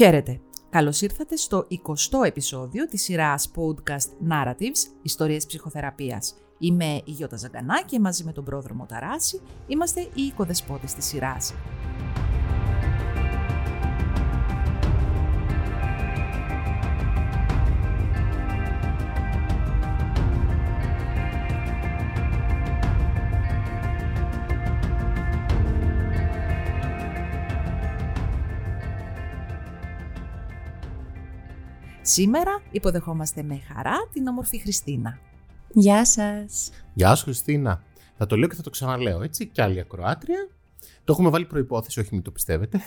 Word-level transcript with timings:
Χαίρετε! 0.00 0.40
Καλώς 0.70 1.00
ήρθατε 1.00 1.36
στο 1.36 1.66
20ο 1.70 2.24
επεισόδιο 2.26 2.86
της 2.86 3.02
σειράς 3.02 3.50
podcast 3.56 4.32
Narratives, 4.32 4.92
ιστορίες 5.02 5.46
ψυχοθεραπείας. 5.46 6.34
Είμαι 6.58 6.84
η 6.84 7.02
Γιώτα 7.04 7.36
Ζαγκανά 7.36 7.82
και 7.82 8.00
μαζί 8.00 8.24
με 8.24 8.32
τον 8.32 8.44
πρόδρομο 8.44 8.86
Ταράση 8.86 9.40
είμαστε 9.66 10.00
οι 10.00 10.22
οικοδεσπότες 10.22 10.94
της 10.94 11.04
σειράς. 11.04 11.54
Σήμερα 32.12 32.62
υποδεχόμαστε 32.70 33.42
με 33.42 33.58
χαρά 33.58 33.96
την 34.12 34.26
όμορφη 34.26 34.58
Χριστίνα. 34.58 35.18
Γεια 35.72 36.04
σας. 36.04 36.70
Γεια 36.94 37.14
σου 37.14 37.24
Χριστίνα. 37.24 37.84
Θα 38.16 38.26
το 38.26 38.36
λέω 38.36 38.48
και 38.48 38.54
θα 38.54 38.62
το 38.62 38.70
ξαναλέω, 38.70 39.22
έτσι, 39.22 39.46
κι 39.46 39.60
άλλη 39.60 39.80
ακροάτρια. 39.80 40.48
Το 41.04 41.12
έχουμε 41.12 41.28
βάλει 41.28 41.46
προϋπόθεση, 41.46 42.00
όχι 42.00 42.08
μην 42.12 42.22
το 42.22 42.30
πιστεύετε. 42.30 42.80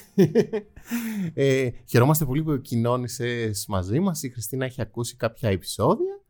ε, 1.34 1.70
χαιρόμαστε 1.90 2.26
πολύ 2.26 2.44
που 2.44 2.62
κοινώνησε 2.62 3.52
μαζί 3.68 4.00
μας. 4.00 4.24
Η 4.24 4.30
Χριστίνα 4.30 4.66
έχει 4.66 4.82
ακούσει 4.82 5.16
κάποια 5.16 5.50
επεισόδια 5.50 6.22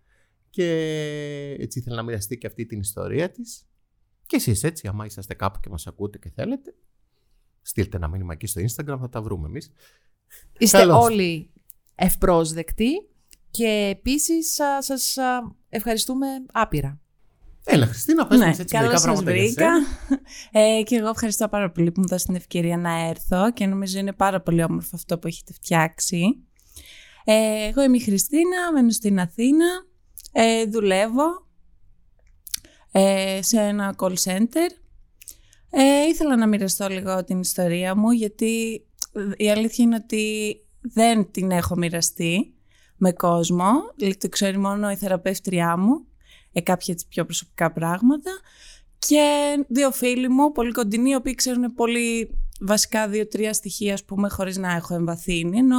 και 0.49 0.67
έτσι 1.59 1.80
ήθελε 1.80 1.95
να 1.95 2.03
μοιραστεί 2.03 2.38
και 2.38 2.47
αυτή 2.47 2.66
την 2.66 2.80
ιστορία 2.80 3.31
της. 3.31 3.67
Και 4.25 4.35
εσείς 4.35 4.63
έτσι, 4.63 4.88
άμα 4.88 5.05
είσαστε 5.05 5.33
κάπου 5.33 5.59
και 5.59 5.69
μας 5.69 5.88
ακούτε 5.88 6.17
και 6.17 6.30
θέλετε, 6.35 6.75
στείλτε 7.61 7.97
ένα 7.97 8.08
μήνυμα 8.08 8.33
εκεί 8.33 8.47
στο 8.47 8.61
Instagram, 8.61 8.97
θα 8.99 9.09
τα 9.09 9.21
βρούμε 9.21 9.47
εμείς. 9.47 9.71
Είστε 10.58 10.77
Καλώς. 10.77 11.03
όλοι 11.03 11.53
ευπρόσδεκτοι 11.95 12.91
και 13.52 13.89
επίσης 13.91 14.59
α, 14.59 14.81
σας 14.81 15.17
α, 15.17 15.55
ευχαριστούμε 15.69 16.27
άπειρα. 16.53 16.97
Έλα 17.66 17.86
Χριστίνα, 17.86 18.27
πες 18.27 18.39
Ναι, 18.39 18.45
μας 18.45 18.59
έτσι 18.59 18.75
μερικά 18.75 18.88
καλώς 18.88 19.02
σας 19.02 19.23
πράγματα 19.23 19.31
για 19.31 19.44
βρήκα. 19.44 19.72
σένα. 19.72 20.21
Ε, 20.77 20.83
και 20.83 20.95
εγώ 20.95 21.09
ευχαριστώ 21.09 21.47
πάρα 21.47 21.71
πολύ 21.71 21.91
που 21.91 21.99
μου 21.99 22.08
δώσετε 22.08 22.31
την 22.31 22.41
ευκαιρία 22.41 22.77
να 22.77 23.08
έρθω 23.08 23.52
και 23.52 23.66
νομίζω 23.66 23.99
είναι 23.99 24.14
πάρα 24.14 24.41
πολύ 24.41 24.64
όμορφο 24.64 24.89
αυτό 24.94 25.19
που 25.19 25.27
έχετε 25.27 25.53
φτιάξει. 25.53 26.44
Ε, 27.23 27.67
εγώ 27.67 27.83
είμαι 27.83 27.97
η 27.97 27.99
Χριστίνα, 27.99 28.71
μένω 28.73 28.89
στην 28.89 29.19
Αθήνα, 29.19 29.66
ε, 30.31 30.66
δουλεύω 30.66 31.47
ε, 32.91 33.39
σε 33.41 33.61
ένα 33.61 33.95
call 33.97 34.14
center. 34.23 34.69
Ε, 35.69 36.08
ήθελα 36.09 36.36
να 36.38 36.47
μοιραστώ 36.47 36.88
λίγο 36.88 37.23
την 37.23 37.39
ιστορία 37.39 37.95
μου 37.95 38.11
γιατί 38.11 38.83
η 39.38 39.52
αλήθεια 39.52 39.86
είναι 39.86 39.95
ότι 40.03 40.55
δεν 40.84 41.31
την 41.31 41.52
έχω 41.52 41.76
μοιραστεί 41.76 42.53
με 42.98 43.12
κόσμο. 43.12 43.72
Δηλαδή, 43.95 44.17
Το 44.17 44.30
ξέρει 44.30 44.58
μόνο 44.58 44.92
η 44.92 44.95
θεραπεύτριά 44.95 45.78
μου, 45.78 46.06
ε, 46.52 46.62
κάποια 46.62 46.94
έτσι 46.94 47.08
πιο 47.08 47.26
προσωπικά 47.26 47.72
πράγματα. 47.72 48.31
Και 48.98 49.56
δύο 49.67 49.92
φίλοι 49.92 50.30
μου, 50.30 50.52
πολύ 50.52 50.72
κοντινοί, 50.72 51.09
οι 51.09 51.16
οποίοι 51.16 51.36
ξέρουν 51.36 51.73
πολύ 51.73 52.38
βασικά 52.59 53.08
δύο-τρία 53.08 53.54
στοιχεία, 53.54 53.94
ας 53.94 54.04
πούμε, 54.04 54.30
χωρίς 54.30 54.58
να 54.58 54.73
έχω 54.73 54.94
εμβαθύνει. 54.94 55.58
Ενώ 55.58 55.78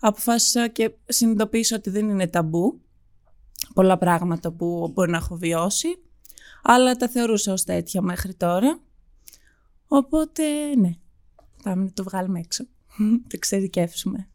αποφάσισα 0.00 0.68
και 0.68 0.90
συνειδητοποίησα 1.04 1.76
ότι 1.76 1.90
δεν 1.90 2.08
είναι 2.08 2.26
ταμπού 2.26 2.80
πολλά 3.74 3.98
πράγματα 3.98 4.52
που 4.52 4.90
μπορεί 4.94 5.10
να 5.10 5.16
έχω 5.16 5.36
βιώσει, 5.36 5.88
αλλά 6.62 6.96
τα 6.96 7.08
θεωρούσα 7.08 7.52
ως 7.52 7.64
τέτοια 7.64 8.02
μέχρι 8.02 8.34
τώρα. 8.34 8.80
Οπότε, 9.88 10.42
ναι, 10.76 10.90
πάμε 11.62 11.84
να 11.84 11.92
το 11.92 12.02
βγάλουμε 12.02 12.38
έξω. 12.38 12.64
Το 12.98 13.30
εξειδικεύσουμε. 13.32 14.28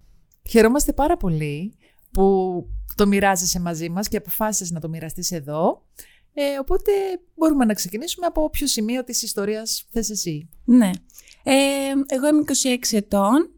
Χαιρόμαστε 0.49 0.93
πάρα 0.93 1.17
πολύ 1.17 1.75
που 2.11 2.67
το 2.95 3.07
μοιράζεσαι 3.07 3.59
μαζί 3.59 3.89
μας 3.89 4.07
και 4.07 4.17
αποφάσισες 4.17 4.71
να 4.71 4.79
το 4.79 4.89
μοιραστείς 4.89 5.31
εδώ. 5.31 5.83
Ε, 6.33 6.59
οπότε 6.59 6.91
μπορούμε 7.35 7.65
να 7.65 7.73
ξεκινήσουμε 7.73 8.25
από 8.25 8.43
όποιο 8.43 8.67
σημείο 8.67 9.03
της 9.03 9.21
ιστορίας 9.21 9.85
θες 9.89 10.09
εσύ. 10.09 10.49
Ναι. 10.65 10.89
Ε, 11.43 11.53
εγώ 12.07 12.27
είμαι 12.27 12.43
26 12.91 12.97
ετών. 12.97 13.49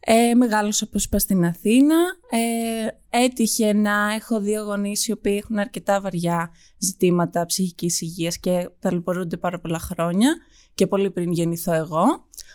Ε, 0.00 0.34
μεγάλωσα, 0.34 0.84
όπως 0.88 1.04
είπα, 1.04 1.18
στην 1.18 1.44
Αθήνα. 1.44 1.96
Ε, 2.30 3.18
έτυχε 3.18 3.72
να 3.72 4.12
έχω 4.12 4.40
δύο 4.40 4.62
γονείς 4.62 5.06
οι 5.06 5.12
οποίοι 5.12 5.40
έχουν 5.42 5.58
αρκετά 5.58 6.00
βαριά 6.00 6.50
ζητήματα 6.78 7.46
ψυχικής 7.46 8.00
υγείας 8.00 8.38
και 8.38 8.68
ταλαιπωρούνται 8.78 9.36
πάρα 9.36 9.60
πολλά 9.60 9.78
χρόνια 9.78 10.36
και 10.76 10.86
πολύ 10.86 11.10
πριν 11.10 11.32
γεννηθώ 11.32 11.72
εγώ. 11.72 12.04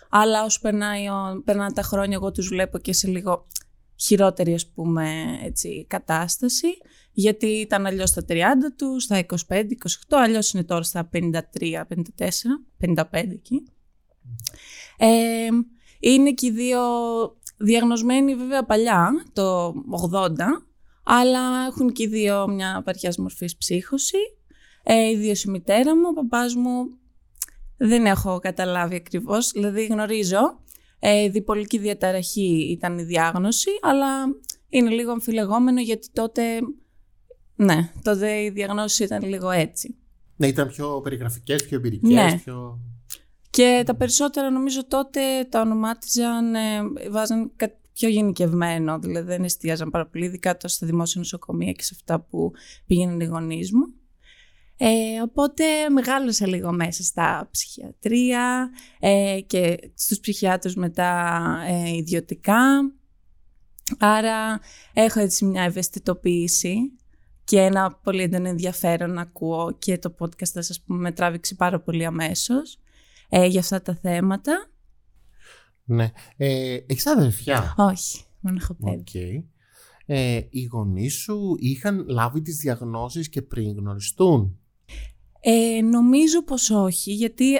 Αλλά 0.09 0.43
όσο 0.43 0.59
περνάει, 0.61 1.07
ο- 1.07 1.41
περνάνε 1.45 1.73
τα 1.73 1.81
χρόνια 1.81 2.15
εγώ 2.15 2.31
τους 2.31 2.47
βλέπω 2.47 2.77
και 2.77 2.93
σε 2.93 3.07
λίγο 3.07 3.47
χειρότερη 3.95 4.53
ας 4.53 4.67
πούμε 4.67 5.11
έτσι, 5.43 5.85
κατάσταση 5.89 6.67
γιατί 7.11 7.45
ήταν 7.47 7.85
αλλιώς 7.85 8.09
στα 8.09 8.25
30 8.27 8.35
τους, 8.77 9.03
στα 9.03 9.17
25, 9.17 9.71
28, 10.09 10.17
αλλιώς 10.17 10.53
είναι 10.53 10.63
τώρα 10.63 10.83
στα 10.83 11.09
53, 11.13 11.85
54, 11.87 12.65
55 12.77 13.03
εκεί. 13.11 13.63
Ε, 14.97 15.47
είναι 15.99 16.31
και 16.31 16.45
οι 16.45 16.51
δύο 16.51 16.79
διαγνωσμένοι 17.57 18.35
βέβαια 18.35 18.65
παλιά, 18.65 19.09
το 19.33 19.73
80, 20.11 20.35
αλλά 21.03 21.65
έχουν 21.67 21.91
και 21.91 22.03
οι 22.03 22.07
δύο 22.07 22.47
μια 22.47 22.81
βαριά 22.85 23.13
μορφής 23.17 23.57
ψύχωση. 23.57 24.17
Ε, 24.83 25.09
ιδίως 25.09 25.43
η 25.43 25.49
μητέρα 25.49 25.95
μου, 25.95 26.03
ο 26.09 26.13
παπάς 26.13 26.55
μου 26.55 26.85
δεν 27.83 28.05
έχω 28.05 28.39
καταλάβει 28.39 28.95
ακριβώς, 28.95 29.51
δηλαδή 29.51 29.85
γνωρίζω. 29.85 30.59
Ε, 30.99 31.29
διπολική 31.29 31.77
διαταραχή 31.77 32.67
ήταν 32.71 32.97
η 32.97 33.03
διάγνωση, 33.03 33.69
αλλά 33.81 34.07
είναι 34.69 34.89
λίγο 34.89 35.11
αμφιλεγόμενο 35.11 35.81
γιατί 35.81 36.07
τότε, 36.13 36.59
ναι, 37.55 37.91
τότε 38.01 38.41
η 38.41 38.49
διαγνώση 38.49 39.03
ήταν 39.03 39.23
λίγο 39.23 39.49
έτσι. 39.49 39.95
Ναι, 40.35 40.47
ήταν 40.47 40.67
πιο 40.67 41.01
περιγραφικές, 41.03 41.65
πιο 41.65 41.77
εμπειρικές, 41.77 42.11
Ναι. 42.11 42.39
πιο... 42.43 42.79
Και 43.49 43.83
τα 43.85 43.95
περισσότερα 43.95 44.49
νομίζω 44.49 44.87
τότε 44.87 45.21
τα 45.49 45.61
ονομάτιζαν, 45.61 46.55
ε, 46.55 46.59
βάζαν 47.11 47.51
κάτι 47.55 47.75
πιο 47.93 48.09
γενικευμένο, 48.09 48.99
δηλαδή 48.99 49.27
δεν 49.27 49.43
εστίαζαν 49.43 49.89
πάρα 49.89 50.07
πολύ, 50.07 50.25
ειδικά 50.25 50.57
τόσο 50.57 50.75
στα 50.75 50.85
δημόσια 50.87 51.21
νοσοκομεία 51.21 51.71
και 51.71 51.83
σε 51.83 51.93
αυτά 51.95 52.19
που 52.19 52.51
πήγαιναν 52.85 53.19
οι 53.19 53.25
γονείς 53.25 53.71
μου. 53.71 53.93
Ε, 54.83 55.21
οπότε 55.21 55.63
μεγάλωσα 55.89 56.47
λίγο 56.47 56.71
μέσα 56.71 57.03
στα 57.03 57.47
ψυχιατρία 57.51 58.69
ε, 58.99 59.39
και 59.47 59.91
στους 59.95 60.19
ψυχιάτρους 60.19 60.75
μετά 60.75 61.41
ε, 61.67 61.95
ιδιωτικά. 61.95 62.91
Άρα 63.99 64.59
έχω 64.93 65.19
έτσι 65.19 65.45
μια 65.45 65.63
ευαισθητοποίηση 65.63 66.77
και 67.43 67.59
ένα 67.59 67.99
πολύ 68.03 68.21
έντονο 68.21 68.47
ενδιαφέρον 68.47 69.13
να 69.13 69.21
ακούω 69.21 69.75
και 69.79 69.97
το 69.97 70.15
podcast 70.19 70.47
θα 70.47 70.61
σας 70.61 70.81
πούμε 70.81 70.99
με 70.99 71.11
τράβηξε 71.11 71.55
πάρα 71.55 71.79
πολύ 71.79 72.05
αμέσως 72.05 72.79
ε, 73.29 73.45
για 73.45 73.59
αυτά 73.59 73.81
τα 73.81 73.95
θέματα. 74.01 74.69
Ναι. 75.83 76.11
Ε, 76.37 76.77
έχεις 76.87 77.05
αδερφιά. 77.07 77.73
Όχι, 77.77 78.23
μόνο 78.39 78.57
έχω 78.61 78.73
παιδί. 78.73 78.97
Οκ. 78.99 79.49
Ε, 80.05 80.41
οι 80.49 80.63
γονείς 80.63 81.13
σου 81.13 81.55
είχαν 81.59 82.05
λάβει 82.07 82.41
τις 82.41 82.57
διαγνώσεις 82.57 83.29
και 83.29 83.41
πριν 83.41 83.75
γνωριστούν; 83.77 84.60
Ε, 85.41 85.81
νομίζω 85.81 86.43
πως 86.43 86.69
όχι, 86.69 87.11
γιατί 87.11 87.55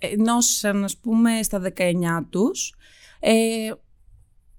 ε, 0.00 0.16
νόσησαν 0.16 0.84
ας 0.84 0.96
πούμε 0.96 1.42
στα 1.42 1.72
19 1.76 2.24
τους. 2.30 2.74
Ε, 3.20 3.70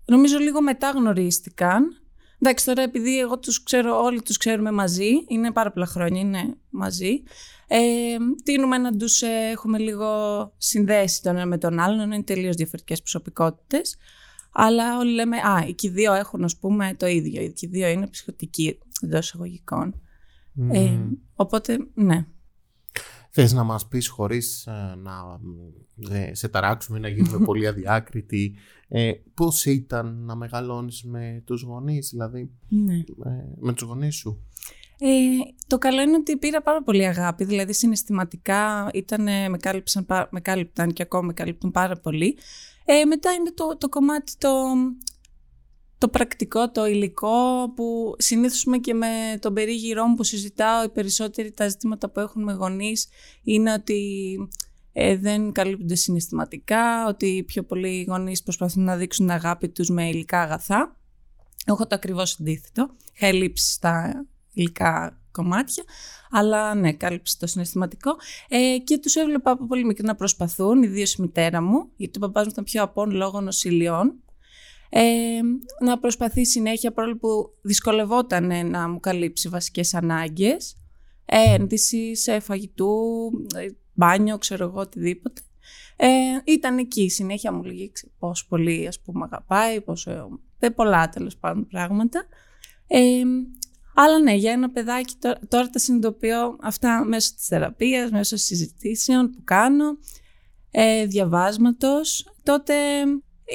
νομίζω 0.05 0.37
λίγο 0.37 0.61
μετά 0.61 0.89
γνωρίστηκαν. 0.89 2.01
Εντάξει, 2.41 2.65
τώρα 2.65 2.81
επειδή 2.81 3.19
εγώ 3.19 3.39
τους 3.39 3.63
ξέρω, 3.63 4.01
όλοι 4.01 4.21
τους 4.21 4.37
ξέρουμε 4.37 4.71
μαζί, 4.71 5.09
είναι 5.27 5.51
πάρα 5.51 5.71
πολλά 5.71 5.85
χρόνια, 5.85 6.21
είναι 6.21 6.57
μαζί. 6.69 7.23
Ε, 7.67 8.17
τείνουμε 8.43 8.77
να 8.77 8.95
τους 8.95 9.21
ε, 9.21 9.49
έχουμε 9.51 9.77
λίγο 9.77 10.07
συνδέσει 10.57 11.21
τον 11.21 11.35
ένα 11.35 11.45
με 11.45 11.57
τον 11.57 11.79
άλλον, 11.79 11.99
ενώ 11.99 12.13
είναι 12.13 12.23
τελείως 12.23 12.55
διαφορετικές 12.55 12.99
προσωπικότητες. 12.99 13.97
Αλλά 14.51 14.97
όλοι 14.97 15.11
λέμε, 15.11 15.37
α, 15.37 15.65
οι 15.67 15.73
και 15.73 15.87
οι 15.87 15.89
δύο 15.89 16.13
έχουν 16.13 16.43
ας 16.43 16.57
πούμε 16.57 16.95
το 16.97 17.07
ίδιο, 17.07 17.41
οι 17.41 17.53
και 17.53 17.65
οι 17.65 17.69
δύο 17.69 17.87
είναι 17.87 18.07
ψυχοτικοί 18.07 18.77
εντός 19.01 19.25
εισαγωγικών. 19.25 20.01
Ε, 20.71 20.79
Μμμ. 20.79 21.11
οπότε, 21.35 21.77
ναι. 21.93 22.25
Θες 23.39 23.53
να 23.53 23.63
μας 23.63 23.87
πεις 23.87 24.07
χωρίς 24.07 24.65
ε, 24.65 24.95
να 25.03 25.39
ε, 26.17 26.33
σε 26.33 26.47
ταράξουμε, 26.47 26.99
να 26.99 27.07
γίνουμε 27.07 27.37
πολύ 27.45 27.67
αδιάκριτοι, 27.67 28.55
ε, 28.87 29.11
πώς 29.33 29.65
ήταν 29.65 30.15
να 30.25 30.35
μεγαλώνεις 30.35 31.03
με 31.03 31.43
τους 31.45 31.61
γονείς, 31.61 32.09
δηλαδή 32.09 32.51
ναι. 32.67 32.93
ε, 32.95 33.03
με 33.59 33.73
τους 33.73 33.87
γονείς 33.87 34.15
σου; 34.15 34.45
Ε, 34.99 35.07
το 35.67 35.77
καλό 35.77 36.01
είναι 36.01 36.15
ότι 36.15 36.37
πήρα 36.37 36.61
πάρα 36.61 36.83
πολύ 36.83 37.05
αγάπη, 37.05 37.43
δηλαδή 37.43 37.73
συναισθηματικά 37.73 38.89
ήτανε, 38.93 39.49
με, 39.49 39.57
κάλυψαν, 39.57 40.05
πά- 40.05 40.31
με 40.31 40.39
κάλυπταν 40.39 40.93
και 40.93 41.01
ακόμα 41.01 41.23
με 41.25 41.33
καλύπτουν 41.33 41.71
πάρα 41.71 41.95
πολύ. 41.99 42.37
Ε, 42.85 43.05
μετά 43.05 43.31
είναι 43.31 43.51
το, 43.51 43.77
το 43.77 43.89
κομμάτι 43.89 44.33
το, 44.37 44.49
το 45.97 46.07
πρακτικό, 46.07 46.71
το 46.71 46.85
υλικό 46.85 47.71
που 47.75 48.15
συνήθως 48.17 48.63
με 48.63 48.77
και 48.77 48.93
με 48.93 49.07
τον 49.39 49.53
περίγυρό 49.53 50.05
μου 50.05 50.15
που 50.15 50.23
συζητάω 50.23 50.83
οι 50.83 50.89
περισσότεροι 50.89 51.51
τα 51.51 51.67
ζητήματα 51.67 52.09
που 52.09 52.19
έχουν 52.19 52.43
με 52.43 52.53
γονείς 52.53 53.07
είναι 53.43 53.73
ότι 53.73 54.37
ε, 54.93 55.17
δεν 55.17 55.51
καλύπτονται 55.51 55.95
συναισθηματικά, 55.95 57.07
ότι 57.07 57.43
πιο 57.47 57.63
πολλοί 57.63 58.05
γονείς 58.07 58.43
προσπαθούν 58.43 58.83
να 58.83 58.95
δείξουν 58.95 59.29
αγάπη 59.29 59.69
τους 59.69 59.89
με 59.89 60.07
υλικά 60.07 60.41
αγαθά. 60.41 60.95
Έχω 61.65 61.87
το 61.87 61.95
ακριβώς 61.95 62.37
αντίθετο. 62.39 62.89
Είχα 63.13 63.27
ελλείψει 63.27 63.71
στα 63.71 64.25
υλικά 64.53 65.21
κομμάτια, 65.31 65.83
αλλά 66.31 66.75
ναι, 66.75 66.93
κάλυψε 66.93 67.37
το 67.39 67.47
συναισθηματικό. 67.47 68.15
Ε, 68.47 68.77
και 68.83 68.97
τους 68.97 69.15
έβλεπα 69.15 69.51
από 69.51 69.65
πολύ 69.65 69.85
μικρή 69.85 70.05
να 70.05 70.15
προσπαθούν, 70.15 70.83
ιδίως 70.83 71.13
η 71.13 71.21
μητέρα 71.21 71.61
μου, 71.61 71.89
γιατί 71.95 72.17
ο 72.17 72.19
παπάς 72.21 72.45
μου 72.45 72.51
ήταν 72.51 72.63
πιο 72.63 72.83
απόν 72.83 73.11
λόγω 73.11 73.41
νοσηλειών. 73.41 74.15
Ε, 74.89 75.39
να 75.83 75.99
προσπαθεί 75.99 76.45
συνέχεια, 76.45 76.91
παρόλο 76.91 77.17
που 77.17 77.49
δυσκολευόταν 77.61 78.69
να 78.69 78.89
μου 78.89 78.99
καλύψει 78.99 79.49
βασικές 79.49 79.93
ανάγκες, 79.93 80.75
ένδυση, 81.25 82.15
σε 82.15 82.39
φαγητού, 82.39 82.91
ε, 83.55 83.67
μπάνιο, 83.93 84.37
ξέρω 84.37 84.65
εγώ, 84.65 84.79
οτιδήποτε. 84.79 85.41
Ε, 85.95 86.07
ήταν 86.43 86.77
εκεί, 86.77 87.09
συνέχεια 87.09 87.51
μου 87.51 87.63
λέγει 87.63 87.91
πόσο 88.19 88.45
πολύ 88.49 88.87
ας 88.87 88.99
πούμε 88.99 89.23
αγαπάει, 89.23 89.81
πόσο, 89.81 90.39
δεν 90.59 90.73
πολλά 90.73 91.09
τέλος 91.09 91.37
πάντων 91.37 91.67
πράγματα. 91.67 92.25
Ε, 92.87 93.23
αλλά 93.95 94.19
ναι, 94.19 94.33
για 94.33 94.51
ένα 94.51 94.69
παιδάκι 94.69 95.15
τώρα, 95.19 95.39
τώρα 95.47 95.69
τα 95.69 95.79
συνειδητοποιώ 95.79 96.57
αυτά 96.61 97.03
μέσω 97.05 97.33
της 97.35 97.45
θεραπείας, 97.45 98.11
μέσω 98.11 98.35
συζητήσεων 98.35 99.31
που 99.31 99.43
κάνω, 99.43 99.97
ε, 100.71 101.05
διαβάσματος. 101.05 102.33
Τότε 102.43 102.73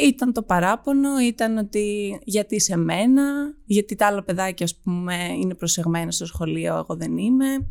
ήταν 0.01 0.33
το 0.33 0.43
παράπονο, 0.43 1.21
ήταν 1.21 1.57
ότι 1.57 2.19
γιατί 2.25 2.61
σε 2.61 2.77
μένα, 2.77 3.55
γιατί 3.65 3.95
τα 3.95 4.07
άλλα 4.07 4.23
παιδάκια 4.23 4.67
ας 4.67 4.77
πούμε 4.77 5.15
είναι 5.41 5.55
προσεγμένα 5.55 6.11
στο 6.11 6.27
σχολείο, 6.27 6.77
εγώ 6.77 6.97
δεν 6.97 7.17
είμαι. 7.17 7.69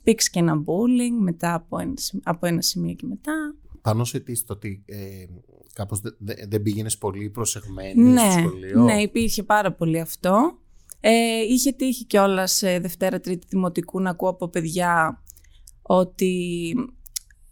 Υπήρξε 0.00 0.28
και 0.32 0.38
ένα 0.38 0.62
bullying 0.64 1.20
μετά 1.20 1.54
από 1.54 1.78
ένα, 1.78 1.94
από 2.22 2.46
ένα 2.46 2.62
σημείο 2.62 2.94
και 2.94 3.06
μετά. 3.06 3.54
Πάνω 3.80 4.04
σε 4.04 4.20
τι 4.20 4.44
το 4.44 4.52
ότι 4.52 4.84
ε, 4.86 5.24
κάπως 5.72 6.00
δεν 6.00 6.16
δε, 6.48 6.58
πήγαινες 6.58 6.98
πολύ 6.98 7.30
προσεγμένη 7.30 8.02
ναι, 8.02 8.20
στο 8.20 8.30
σχολείο; 8.30 8.82
Ναι, 8.82 9.00
υπήρχε 9.00 9.42
πάρα 9.42 9.72
πολύ 9.72 10.00
αυτό. 10.00 10.58
Ε, 11.00 11.40
είχε 11.48 11.72
τύχει 11.72 12.04
κιόλας 12.04 12.52
σε 12.52 12.78
Δευτέρα 12.78 13.20
Τρίτη 13.20 13.46
Δημοτικού 13.50 14.00
να 14.00 14.10
ακούω 14.10 14.28
από 14.28 14.48
παιδιά 14.48 15.22
ότι 15.82 16.74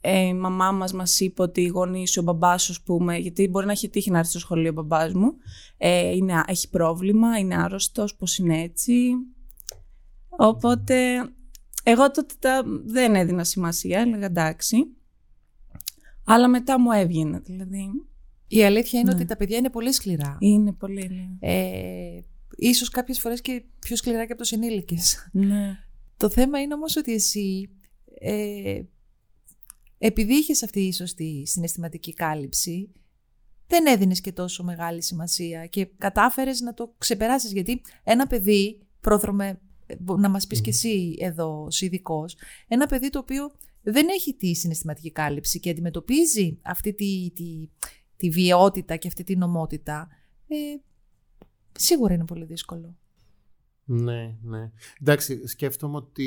ε, 0.09 0.21
η 0.21 0.35
μαμά 0.35 0.71
μας 0.73 0.93
μας 0.93 1.21
είπε 1.21 1.43
ότι 1.43 1.61
οι 1.61 1.67
γονείς, 1.67 2.17
ο 2.17 2.23
μπαμπάς 2.23 2.63
σου, 2.63 2.83
πούμε, 2.83 3.17
γιατί 3.17 3.49
μπορεί 3.49 3.67
να 3.67 3.73
έχει 3.73 3.89
τύχει 3.89 4.11
να 4.11 4.19
έρθει 4.19 4.31
στο 4.31 4.39
σχολείο 4.39 4.71
ο 4.71 4.73
μπαμπάς 4.73 5.13
μου, 5.13 5.33
ε, 5.77 6.11
είναι, 6.17 6.43
έχει 6.47 6.71
πρόβλημα, 6.71 7.39
είναι 7.39 7.57
άρρωστος, 7.57 8.17
πώς 8.17 8.39
είναι 8.39 8.63
έτσι. 8.63 9.11
Οπότε, 10.29 11.29
εγώ 11.83 12.11
τότε 12.11 12.35
τα, 12.39 12.63
δεν 12.85 13.15
έδινα 13.15 13.45
σημασία, 13.45 14.01
έλεγα 14.01 14.27
εντάξει. 14.27 14.77
Αλλά 16.25 16.49
μετά 16.49 16.81
μου 16.81 16.91
έβγαινε, 16.91 17.39
δηλαδή. 17.39 17.89
Η 18.49 18.65
αλήθεια 18.65 19.01
είναι 19.01 19.09
Ναι. 19.09 19.15
ότι 19.17 19.25
τα 19.25 19.37
παιδιά 19.37 19.57
είναι 19.57 19.71
πολύ 19.71 19.93
σκληρά. 19.93 20.37
Είναι 20.41 20.73
πολύ, 20.73 21.09
ναι. 21.09 21.49
Ε, 21.53 22.21
ίσως 22.57 22.89
κάποιες 22.89 23.21
φορές 23.21 23.41
και 23.41 23.65
πιο 23.79 23.97
σκληρά 23.97 24.27
και 24.27 24.33
από 24.33 24.41
τους 24.41 24.53
ενήλικες. 24.53 25.29
ναι. 25.33 25.79
Το 26.17 26.29
θέμα 26.29 26.61
είναι 26.61 26.75
όμως 26.75 26.97
ότι 26.97 27.13
εσύ, 27.13 27.69
ε, 28.21 28.81
επειδή 29.99 30.35
είχες 30.35 30.63
αυτή 30.63 30.81
η 30.81 30.93
σωστή 30.93 31.43
συναισθηματική 31.47 32.15
κάλυψη, 32.15 32.93
δεν 33.67 33.87
έδινες 33.87 34.21
και 34.21 34.33
τόσο 34.33 34.65
μεγάλη 34.65 35.03
σημασία 35.03 35.67
και 35.67 35.85
κατάφερες 35.99 36.61
να 36.61 36.75
το 36.75 36.95
ξεπεράσεις. 36.99 37.53
Γιατί 37.53 37.81
ένα 38.05 38.27
παιδί, 38.27 38.87
πρόδρομε, 39.01 39.61
να 40.19 40.29
μας 40.29 40.47
πεις 40.47 40.59
Μμμ. 40.59 40.65
και 40.65 40.71
εσύ 40.71 41.17
εδώ 41.19 41.63
ως 41.65 41.81
ειδικός, 41.81 42.37
ένα 42.69 42.87
παιδί 42.87 43.11
το 43.11 43.19
οποίο 43.19 43.53
δεν 43.83 44.09
έχει 44.09 44.35
τη 44.35 44.55
συναισθηματική 44.55 45.11
κάλυψη 45.11 45.61
και 45.61 45.71
αντιμετωπίζει 45.71 46.59
αυτή 46.63 46.95
τη, 46.95 47.31
τη, 47.35 47.69
τη 48.17 48.31
βιαιότητα 48.31 48.97
και 48.97 49.09
αυτή 49.09 49.25
την 49.25 49.43
ομότητα, 49.43 50.09
ε, 50.49 50.57
σίγουρα 51.73 52.15
είναι 52.15 52.25
πολύ 52.25 52.45
δύσκολο. 52.45 52.97
Ναι, 53.89 54.37
ναι. 54.43 54.71
Εντάξει, 55.01 55.47
σκέφτομαι 55.47 55.97
ότι 55.97 56.25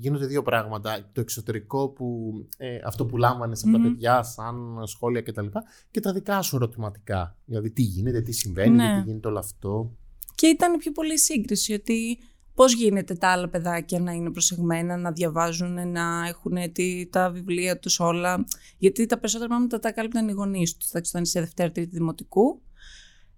γίνονται 0.00 0.26
δύο 0.26 0.42
πράγματα. 0.42 1.10
Το 1.12 1.20
εξωτερικό 1.20 1.88
που 1.88 2.32
ε, 2.56 2.78
αυτό 2.84 3.06
που 3.06 3.16
λάμβανες 3.16 3.64
από 3.64 3.76
Μμμ. 3.76 3.82
τα 3.82 3.88
παιδιά, 3.88 4.22
σαν 4.22 4.82
σχόλια 4.84 5.22
κτλ. 5.22 5.46
Και 5.90 6.00
τα 6.00 6.12
δικά 6.12 6.42
σου 6.42 6.56
ερωτηματικά. 6.56 7.36
Δηλαδή, 7.44 7.70
τι 7.70 7.82
γίνεται, 7.82 8.20
τι 8.20 8.32
συμβαίνει, 8.32 8.76
Ναι. 8.76 8.84
γιατί 8.84 9.08
γίνεται 9.08 9.28
όλο 9.28 9.38
αυτό. 9.38 9.96
Και 10.34 10.46
ήταν 10.46 10.78
πιο 10.78 10.92
πολύ 10.92 11.18
σύγκριση 11.18 11.72
ότι 11.72 12.18
πώς 12.54 12.74
γίνεται 12.74 13.14
τα 13.14 13.28
άλλα 13.28 13.48
παιδάκια 13.48 14.00
να 14.00 14.12
είναι 14.12 14.30
προσεγμένα, 14.30 14.96
να 14.96 15.12
διαβάζουν, 15.12 15.90
να 15.90 16.26
έχουν 16.28 16.72
τι, 16.72 17.06
τα 17.06 17.30
βιβλία 17.30 17.78
τους 17.78 18.00
όλα. 18.00 18.44
Γιατί 18.78 19.06
τα 19.06 19.18
περισσότερα 19.18 19.48
πράγματα 19.48 19.78
τα 19.78 19.92
κάλυπταν 19.92 20.28
οι 20.28 20.32
γονείς 20.32 20.76
τους, 20.76 20.88
εντάξει, 20.88 21.10
όταν 21.10 21.22
είσαι 21.22 21.40
Δευτέρα 21.40 21.70
Τρίτη 21.70 21.96
Δημοτικού. 21.96 22.62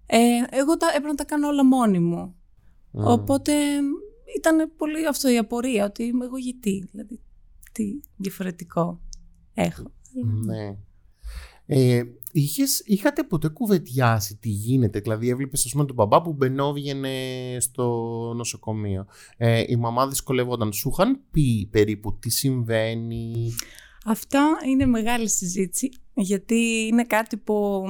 Ε, 0.05 0.17
εγώ 0.49 0.77
τα, 0.77 0.87
έπρεπε 0.87 1.07
να 1.07 1.15
τα 1.15 1.25
κάνω 1.25 1.47
όλα 1.47 1.65
μόνη 1.65 1.99
μου. 1.99 2.35
Μμ. 2.95 3.07
Οπότε 3.07 3.53
ήταν 4.37 4.71
πολύ 4.77 5.07
αυτό 5.07 5.29
η 5.29 5.37
απορία, 5.37 5.85
ότι 5.85 6.03
είμαι 6.03 6.25
εγώ 6.25 6.37
γιατί, 6.37 6.87
δηλαδή 6.91 7.19
τι 7.71 7.99
διαφορετικό 8.15 9.01
έχω. 9.53 9.91
Ναι. 10.45 10.77
Ε, 11.67 12.03
είχες, 12.31 12.83
είχατε 12.85 13.23
ποτέ 13.23 13.47
κουβεντιάσει 13.47 14.35
τι 14.35 14.49
γίνεται, 14.49 14.99
δηλαδή 14.99 15.29
έβλεπες 15.29 15.65
ας 15.65 15.71
πούμε 15.71 15.85
τον 15.85 15.95
μπαμπά 15.95 16.21
που 16.21 16.33
μπαινόβγαινε 16.33 17.09
στο 17.59 17.85
νοσοκομείο. 18.35 19.05
Ε, 19.37 19.63
η 19.67 19.75
μαμά 19.75 20.07
δυσκολευόταν. 20.07 20.73
Σου 20.73 20.89
είχαν 20.93 21.19
πει 21.31 21.67
περίπου 21.71 22.17
τι 22.19 22.29
συμβαίνει; 22.29 23.53
Αυτό 24.05 24.55
είναι 24.69 24.85
μεγάλη 24.85 25.29
συζήτηση, 25.29 25.89
γιατί 26.13 26.87
είναι 26.91 27.03
κάτι 27.03 27.37
που 27.37 27.83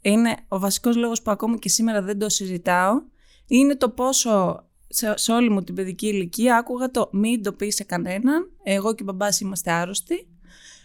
είναι 0.00 0.36
ο 0.48 0.58
βασικός 0.58 0.96
λόγος 0.96 1.22
που 1.22 1.30
ακόμα 1.30 1.56
και 1.56 1.68
σήμερα 1.68 2.02
δεν 2.02 2.18
το 2.18 2.28
συζητάω, 2.28 3.02
είναι 3.50 3.76
το 3.76 3.90
πόσο 3.90 4.64
σε, 4.88 5.16
σε 5.16 5.32
όλη 5.32 5.50
μου 5.50 5.62
την 5.62 5.74
παιδική 5.74 6.06
ηλικία 6.06 6.56
άκουγα 6.56 6.90
το 6.90 7.08
μην 7.12 7.42
το 7.42 7.52
πεις 7.52 7.74
σε 7.74 7.84
κανέναν, 7.84 8.50
εγώ 8.62 8.94
και 8.94 9.02
ο 9.02 9.04
μπαμπάς 9.04 9.40
είμαστε 9.40 9.70
άρρωστοι, 9.70 10.28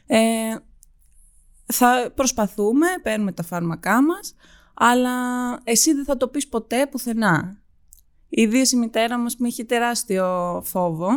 ε, 0.05 0.55
θα 1.65 2.11
προσπαθούμε, 2.15 2.87
παίρνουμε 3.03 3.31
τα 3.31 3.43
φάρμακά 3.43 4.03
μας, 4.03 4.35
αλλά 4.73 5.11
εσύ 5.63 5.93
δεν 5.93 6.05
θα 6.05 6.17
το 6.17 6.27
πεις 6.27 6.47
ποτέ 6.47 6.87
πουθενά. 6.87 7.61
Ιδίως 8.29 8.71
η 8.71 8.75
μητέρα 8.75 9.17
μας 9.17 9.35
με 9.35 9.47
είχε 9.47 9.63
τεράστιο 9.63 10.61
φόβο 10.65 11.07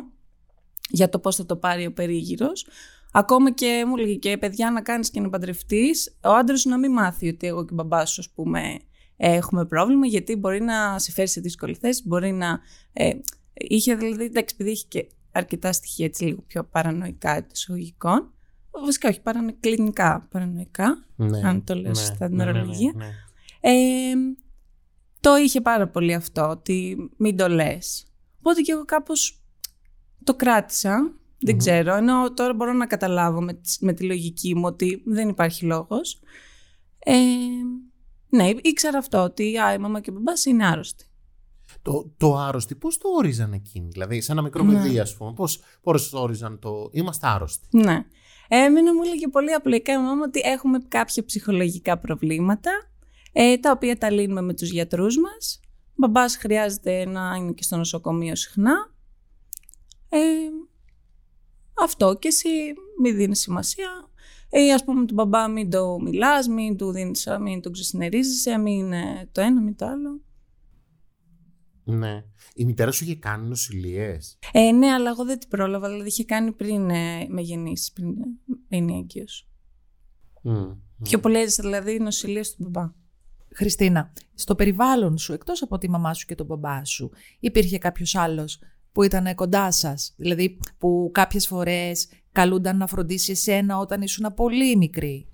για 0.90 1.08
το 1.08 1.18
πώς 1.18 1.36
θα 1.36 1.46
το 1.46 1.56
πάρει 1.56 1.86
ο 1.86 1.92
περίγυρος. 1.92 2.66
Ακόμα 3.12 3.50
και 3.50 3.84
μου 3.86 3.96
έλεγε 3.96 4.14
και 4.14 4.38
παιδιά 4.38 4.70
να 4.70 4.82
κάνεις 4.82 5.11
και 5.11 5.20
να 5.20 5.28
παντρευτείς, 5.28 6.18
ο 6.25 6.30
άντρας 6.30 6.61
σου 6.61 6.68
να 6.68 6.78
μην 6.78 6.92
μάθει 6.92 7.28
ότι 7.28 7.46
εγώ 7.46 7.64
και 7.64 7.73
ο 7.73 7.75
μπαμπάς 7.76 8.11
σου, 8.11 8.20
ας 8.20 8.30
πούμε, 8.30 8.78
έχουμε 9.20 9.66
πρόβλημα, 9.66 10.06
γιατί 10.06 10.37
μπορεί 10.37 10.60
να 10.62 10.98
σε 10.98 11.12
φέρει 11.12 11.28
σε 11.28 11.40
δύσκολη 11.40 11.75
θέση, 11.75 12.02
μπορεί 12.06 12.32
να... 12.32 12.60
Ε, 12.92 13.10
είχε 13.54 13.94
δηλαδή, 13.94 14.25
εντάξει, 14.25 14.54
επειδή 14.58 14.70
είχε 14.70 14.84
και 14.88 15.08
αρκετά 15.32 15.72
στοιχεία 15.72 16.06
έτσι 16.06 16.25
λίγο 16.25 16.42
πιο 16.46 16.64
παρανοϊκά 16.64 17.37
εντός 17.37 17.52
εισαγωγικών, 17.58 18.32
βασικά 18.84 19.08
όχι, 19.08 19.20
παρανε, 19.22 19.56
κλινικά 19.60 20.26
παρανοϊκά, 20.30 21.04
Ναι, 21.16 21.40
αν 21.48 21.64
το 21.64 21.75
λες 21.75 21.98
στα 21.98 22.28
νερολογία. 22.28 22.92
ναι, 22.96 23.04
ναι. 23.04 23.12
ε, 23.60 24.14
το 25.20 25.37
είχε 25.37 25.60
πάρα 25.60 25.88
πολύ 25.88 26.14
αυτό, 26.14 26.48
ότι 26.48 26.96
μην 27.16 27.37
το 27.37 27.48
λες. 27.48 28.06
Οπότε 28.38 28.60
και 28.60 28.72
εγώ 28.72 28.84
κάπως 28.84 29.42
το 30.25 30.34
κράτησα, 30.34 30.96
δεν 31.40 31.54
Μμμ. 31.54 31.58
ξέρω, 31.58 31.94
ενώ 31.94 32.34
τώρα 32.34 32.54
μπορώ 32.54 32.72
να 32.72 32.87
καταλάβω 32.87 33.40
με, 33.42 33.52
τη- 33.52 33.84
με 33.84 33.92
τη 33.92 34.04
λογική 34.04 34.54
μου 34.54 34.62
ότι 34.64 35.02
δεν 35.06 35.28
υπάρχει 35.28 35.64
λόγος. 35.64 36.20
Ε, 36.98 37.14
ναι, 38.28 38.50
ήξερα 38.62 38.99
αυτό, 38.99 39.23
ότι 39.23 39.58
α, 39.58 39.73
η 39.73 39.78
μαμά 39.78 40.00
και 40.00 40.11
ο 40.11 40.12
μπαμπάς 40.12 40.44
είναι 40.44 40.66
άρρωστοι. 40.66 41.04
Το, 41.82 42.12
το 42.16 42.37
άρρωστοι, 42.37 42.75
πώς 42.75 42.99
το 42.99 43.08
όριζαν 43.08 43.52
εκείνοι, 43.52 43.88
δηλαδή 43.88 44.20
σε 44.20 44.32
ένα 44.32 44.42
μικρό 44.42 44.64
Ναι. 44.64 44.73
παιδί 44.73 44.99
ας 45.00 45.16
πούμε, 45.16 45.32
πώς, 45.32 45.61
πώς 45.82 46.12
όριζαν 46.12 46.58
το 46.58 46.88
είμαστε 46.92 47.26
άρρωστοι. 47.26 47.66
Ναι. 47.70 48.04
Εμένα 48.49 48.94
μου 48.94 49.02
έλεγε 49.04 49.28
πολύ 49.28 49.52
απλοϊκά 49.52 49.92
η 49.92 49.97
μαμά 49.97 50.23
ότι 50.25 50.40
έχουμε 50.44 50.78
κάποια 50.88 51.25
ψυχολογικά 51.25 51.99
προβλήματα, 51.99 52.70
ε, 53.32 53.56
τα 53.56 53.70
οποία 53.70 53.99
τα 53.99 54.11
λύνουμε 54.11 54.40
με 54.40 54.54
τους 54.54 54.70
γιατρούς 54.70 55.18
μας. 55.18 55.61
Ο 55.64 55.94
μπαμπάς 55.97 56.37
χρειάζεται 56.37 57.04
να 57.04 57.35
είναι 57.38 57.52
και 57.52 57.62
στο 57.62 57.76
νοσοκομείο 57.76 58.37
συχνά. 58.37 58.92
Ε, 60.08 60.18
αυτό 61.82 62.14
και 62.14 62.28
εσύ 62.28 62.49
μην 63.02 63.16
δίνεις 63.16 63.40
σημασία. 63.40 64.07
Ή 64.50 64.73
ας 64.73 64.85
πούμε 64.85 65.05
τον 65.05 65.14
μπαμπά 65.14 65.49
μην 65.49 65.71
το 65.71 65.99
μιλάς, 65.99 66.49
μην 66.49 66.76
του 66.76 66.93
δίνεις, 66.93 67.28
μην 67.40 67.61
τον 67.61 67.73
ξεσυνερίζεσαι, 67.73 68.59
μην 68.59 68.93
ε, 68.93 69.28
το 69.33 69.40
ένα, 69.40 69.61
μην 69.61 69.76
το 69.76 69.87
άλλο. 69.87 70.21
Ναι. 71.85 72.25
Η 72.55 72.64
μητέρα 72.64 72.90
σου 72.90 73.05
είχε 73.05 73.17
κάνει 73.17 73.49
νοσηλίες; 73.49 74.38
Ε, 74.52 74.71
ναι, 74.71 74.87
αλλά 74.87 75.11
εγώ 75.11 75.25
δεν 75.25 75.38
την 75.38 75.49
πρόλαβα, 75.49 75.88
δηλαδή 75.88 76.09
είχε 76.09 76.25
κάνει 76.25 76.52
πριν 76.52 76.90
ε, 76.90 77.26
με 77.28 77.40
γεννήσεις, 77.40 77.93
πριν 77.93 78.09
ε, 78.69 78.76
είναι 78.76 78.93
έγκυος. 78.97 79.49
Μμ, 80.43 80.52
μμ. 80.52 80.76
Πιο 81.02 81.21
πολύ 81.21 81.38
έζησε 81.38 81.62
δηλαδή 81.62 81.99
νοσηλεία 81.99 82.43
του 82.43 82.57
μπαμπά. 82.59 82.93
Χριστίνα, 83.55 84.12
στο 84.35 84.55
περιβάλλον 84.55 85.19
σου, 85.19 85.33
εκτός 85.33 85.62
από 85.62 85.78
τη 85.78 85.90
μαμά 85.90 86.14
σου 86.14 86.26
και 86.26 86.35
τον 86.35 86.47
μπαμπά 86.47 86.85
σου, 86.85 87.11
υπήρχε 87.40 87.78
κάποιος 87.78 88.14
άλλος 88.14 88.59
που 88.93 89.02
ήταν 89.02 89.35
κοντά 89.35 89.73
σας, 89.73 90.14
δηλαδή 90.17 90.59
που 90.78 91.11
κάποιες 91.14 91.47
φορές 91.47 92.09
καλούνταν 92.38 92.76
να 92.76 92.87
φροντίσει 92.87 93.33
εσένα 93.33 93.78
όταν 93.78 94.02
ήσουν 94.02 94.35
πολύ 94.35 94.76
μικρή. 94.76 95.26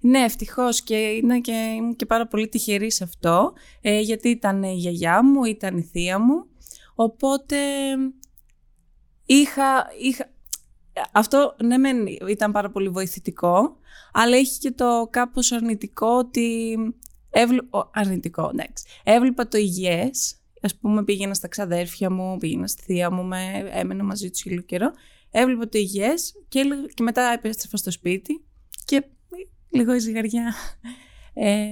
Ναι, 0.00 0.18
ευτυχώς 0.18 0.82
και, 0.82 0.96
είναι 0.96 1.40
και 1.40 1.52
ήμουν 1.76 1.96
και 1.96 2.06
πάρα 2.06 2.26
πολύ 2.26 2.48
τυχερή 2.48 2.92
σε 2.92 3.04
αυτό, 3.04 3.52
ε, 3.80 4.00
γιατί 4.00 4.28
ήταν 4.28 4.62
η 4.62 4.74
γιαγιά 4.74 5.24
μου, 5.24 5.44
ήταν 5.44 5.76
η 5.76 5.82
θεία 5.82 6.18
μου, 6.18 6.46
οπότε 6.94 7.56
είχα, 9.26 9.86
είχα, 10.02 10.30
αυτό 11.12 11.56
ναι 11.64 11.78
μεν 11.78 12.06
ήταν 12.28 12.52
πάρα 12.52 12.70
πολύ 12.70 12.88
βοηθητικό, 12.88 13.76
αλλά 14.12 14.36
έχει 14.36 14.58
και 14.58 14.70
το 14.70 15.08
κάπως 15.10 15.52
αρνητικό 15.52 16.06
ότι 16.06 16.76
έβλεπα, 17.30 17.90
αρνητικό, 17.94 18.50
εντάξει, 18.52 18.84
έβλεπα 19.04 19.48
το 19.48 19.58
υγιές, 19.58 20.36
ας 20.62 20.76
πούμε 20.76 21.04
πήγαινα 21.04 21.34
στα 21.34 21.48
ξαδέρφια 21.48 22.10
μου, 22.10 22.36
πήγαινα 22.36 22.66
στη 22.66 22.82
θεία 22.82 23.10
μου, 23.10 23.24
με, 23.24 23.70
έμενα 23.72 24.04
μαζί 24.04 24.30
τους 24.30 24.44
λίγο 24.44 24.62
καιρό, 24.62 24.92
έβλεπα 25.30 25.68
το 25.68 25.78
υγιές 25.78 26.32
και, 26.48 26.62
και 26.94 27.02
μετά 27.02 27.22
επέστρεφα 27.22 27.76
στο 27.76 27.90
σπίτι 27.90 28.44
και 28.84 29.04
λίγο 29.68 29.94
η 29.94 29.98
ζυγαριά 29.98 30.54
ε, 31.34 31.66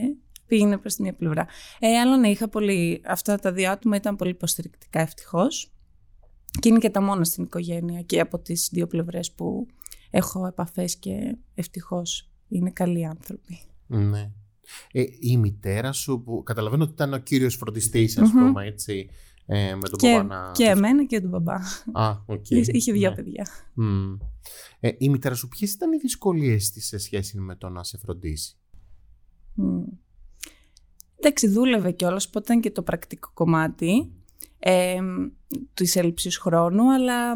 πήγαινε 0.47 0.79
προς 0.79 0.95
την 0.95 1.05
μία 1.05 1.15
πλευρά. 1.15 1.47
Ε, 1.79 1.99
αλλά 1.99 2.17
ναι, 2.17 2.29
είχα 2.29 2.49
πολύ, 2.49 3.03
αυτά 3.07 3.39
τα 3.39 3.53
δύο 3.53 3.71
άτομα 3.71 3.97
ήταν 3.97 4.17
πολύ 4.17 4.31
υποστηρικτικά 4.31 5.01
ευτυχώς. 5.01 5.73
Και 6.61 6.69
είναι 6.69 6.79
και 6.79 6.91
τα 6.91 7.03
μόνα 7.03 7.25
στην 7.25 7.45
οικογένεια 7.45 8.03
και 8.03 8.21
από 8.21 8.39
τις 8.39 8.69
δύο 8.73 8.87
πλευρές 8.87 9.33
που 9.33 9.67
έχω 10.11 10.47
επαφές 10.47 10.97
και 10.97 11.37
ευτυχώς 11.55 12.31
είναι 12.49 12.71
καλοί 12.71 13.07
άνθρωποι. 13.07 13.61
Ναι. 13.87 14.31
Ε, 14.93 15.05
η 15.21 15.37
μητέρα 15.37 15.93
σου 15.93 16.23
που 16.25 16.43
καταλαβαίνω 16.43 16.83
ότι 16.83 16.93
ήταν 16.93 17.13
ο 17.13 17.19
κύριος 17.19 17.55
φροντιστής 17.55 18.19
ας 18.19 18.31
πούμε 18.31 18.67
έτσι 18.67 19.09
ε, 19.51 19.75
με 19.75 19.89
τον 19.89 19.99
και, 19.99 20.23
να... 20.23 20.51
Και 20.55 20.65
εμένα 20.65 21.05
και 21.05 21.21
τον 21.21 21.31
μπαμπά. 21.31 21.55
Α, 21.93 22.23
οκ. 22.27 22.51
Είχε 22.51 22.93
δύο 22.93 23.11
ναι. 23.11 23.17
παιδιά. 23.17 23.47
Mm. 23.81 24.19
Ε, 24.81 24.91
η 24.99 25.09
μητέρα 25.09 25.35
σου 25.35 25.49
ποιες 25.49 25.73
ήταν 25.73 25.93
οι 25.93 25.97
δυσκολίες 25.97 26.71
της 26.71 26.87
σε 26.87 26.99
σχέση 26.99 27.39
με 27.39 27.57
το 27.57 27.69
να 27.69 27.83
σε 27.85 27.99
φροντίσει; 27.99 28.57
Mm. 29.57 29.99
Εντάξει, 31.17 31.49
δούλευε 31.49 31.91
κιόλας, 31.91 32.27
οπότε 32.27 32.45
ήταν 32.45 32.63
και 32.63 32.71
το 32.71 32.83
πρακτικό 32.83 33.31
κομμάτι 33.35 34.13
ε, 34.59 35.01
της 35.75 35.97
έλλειψης 35.97 36.39
χρόνου, 36.39 36.93
αλλά 36.93 37.35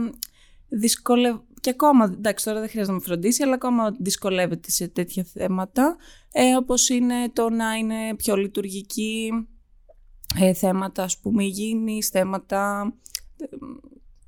δυσκολευ... 0.69 1.39
και 1.61 1.71
ακόμα, 1.71 2.05
εντάξει 2.05 2.45
τώρα 2.45 2.61
δεν 2.61 2.69
χρειάζεται 2.69 2.95
να 2.95 3.01
με 3.01 3.05
φροντίσει, 3.05 3.43
αλλά 3.43 3.55
ακόμα 3.55 3.97
δυσκολεύεται 3.99 4.71
σε 4.71 4.89
τέτοια 4.89 5.25
θέματα, 5.25 5.97
ε, 6.33 6.57
όπως 6.57 6.89
είναι 6.89 7.31
το 7.33 7.51
να 7.51 7.75
είναι 7.75 8.15
πιο 8.17 8.37
λειτουργική, 8.37 9.31
ε, 10.39 10.53
θέματα 10.53 11.03
ας 11.03 11.19
πούμε 11.19 11.45
υγιεινής, 11.45 12.09
θέματα 12.09 12.93
ε, 13.37 13.47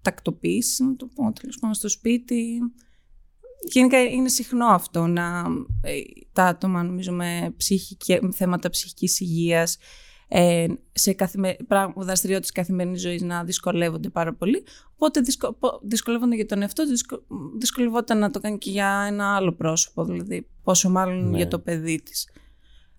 τακτοποίησης, 0.02 0.78
να 0.78 0.96
το 0.96 1.06
πω 1.06 1.32
τέλος 1.32 1.58
πάντων 1.58 1.74
στο 1.74 1.88
σπίτι. 1.88 2.58
Γενικά 3.66 4.02
είναι 4.02 4.28
συχνό 4.28 4.66
αυτό 4.66 5.06
να 5.06 5.44
ε, 5.82 6.00
τα 6.32 6.44
άτομα 6.44 6.82
νομίζω 6.82 7.12
με, 7.12 7.54
ψυχική, 7.56 8.18
με 8.22 8.32
θέματα 8.32 8.70
ψυχικής 8.70 9.20
υγείας 9.20 9.78
ε, 10.28 10.66
σε 10.92 11.12
καθημε... 11.12 11.56
δραστηριότητες 11.96 12.52
καθημερινής 12.52 13.00
ζωής 13.00 13.22
να 13.22 13.44
δυσκολεύονται 13.44 14.08
πάρα 14.08 14.34
πολύ. 14.34 14.64
Οπότε 14.94 15.20
δυσκο... 15.20 15.58
δυσκολεύονται 15.82 16.34
για 16.34 16.46
τον 16.46 16.62
εαυτό, 16.62 16.86
δυσκο... 16.86 17.22
δυσκολευόταν 17.58 18.18
να 18.18 18.30
το 18.30 18.40
κάνει 18.40 18.58
και 18.58 18.70
για 18.70 19.04
ένα 19.08 19.36
άλλο 19.36 19.52
πρόσωπο, 19.52 20.04
δηλαδή 20.04 20.46
πόσο 20.62 20.90
μάλλον 20.90 21.30
Ναι. 21.30 21.36
για 21.36 21.48
το 21.48 21.58
παιδί 21.58 22.02
της. 22.02 22.28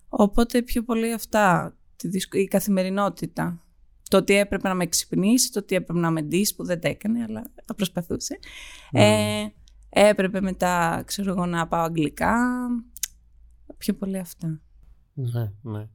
Οπότε 0.08 0.62
πιο 0.62 0.82
πολύ 0.82 1.12
αυτά, 1.12 1.76
τη 1.96 2.08
δυσκο... 2.08 2.38
η 2.38 2.44
καθημερινότητα. 2.44 3.60
Το 4.10 4.16
ότι 4.16 4.34
έπρεπε 4.34 4.68
να 4.68 4.74
με 4.74 4.84
εξυπνήσει, 4.84 5.52
το 5.52 5.58
ότι 5.58 5.74
έπρεπε 5.74 5.98
να 5.98 6.10
με 6.10 6.22
ντύσει, 6.22 6.54
που 6.54 6.64
δεν 6.64 6.80
το 6.80 6.88
έκανε, 6.88 7.22
αλλά 7.22 7.42
θα 7.64 7.74
προσπαθούσε. 7.74 8.38
Ε, 8.92 9.46
έπρεπε 9.88 10.40
μετά, 10.40 11.02
ξέρω 11.06 11.30
εγώ, 11.30 11.46
να 11.46 11.68
πάω 11.68 11.82
αγγλικά. 11.82 12.34
Πιο 13.78 13.94
πολύ 13.94 14.18
αυτά. 14.18 14.60
Ναι, 15.12 15.52
ναι. 15.62 15.88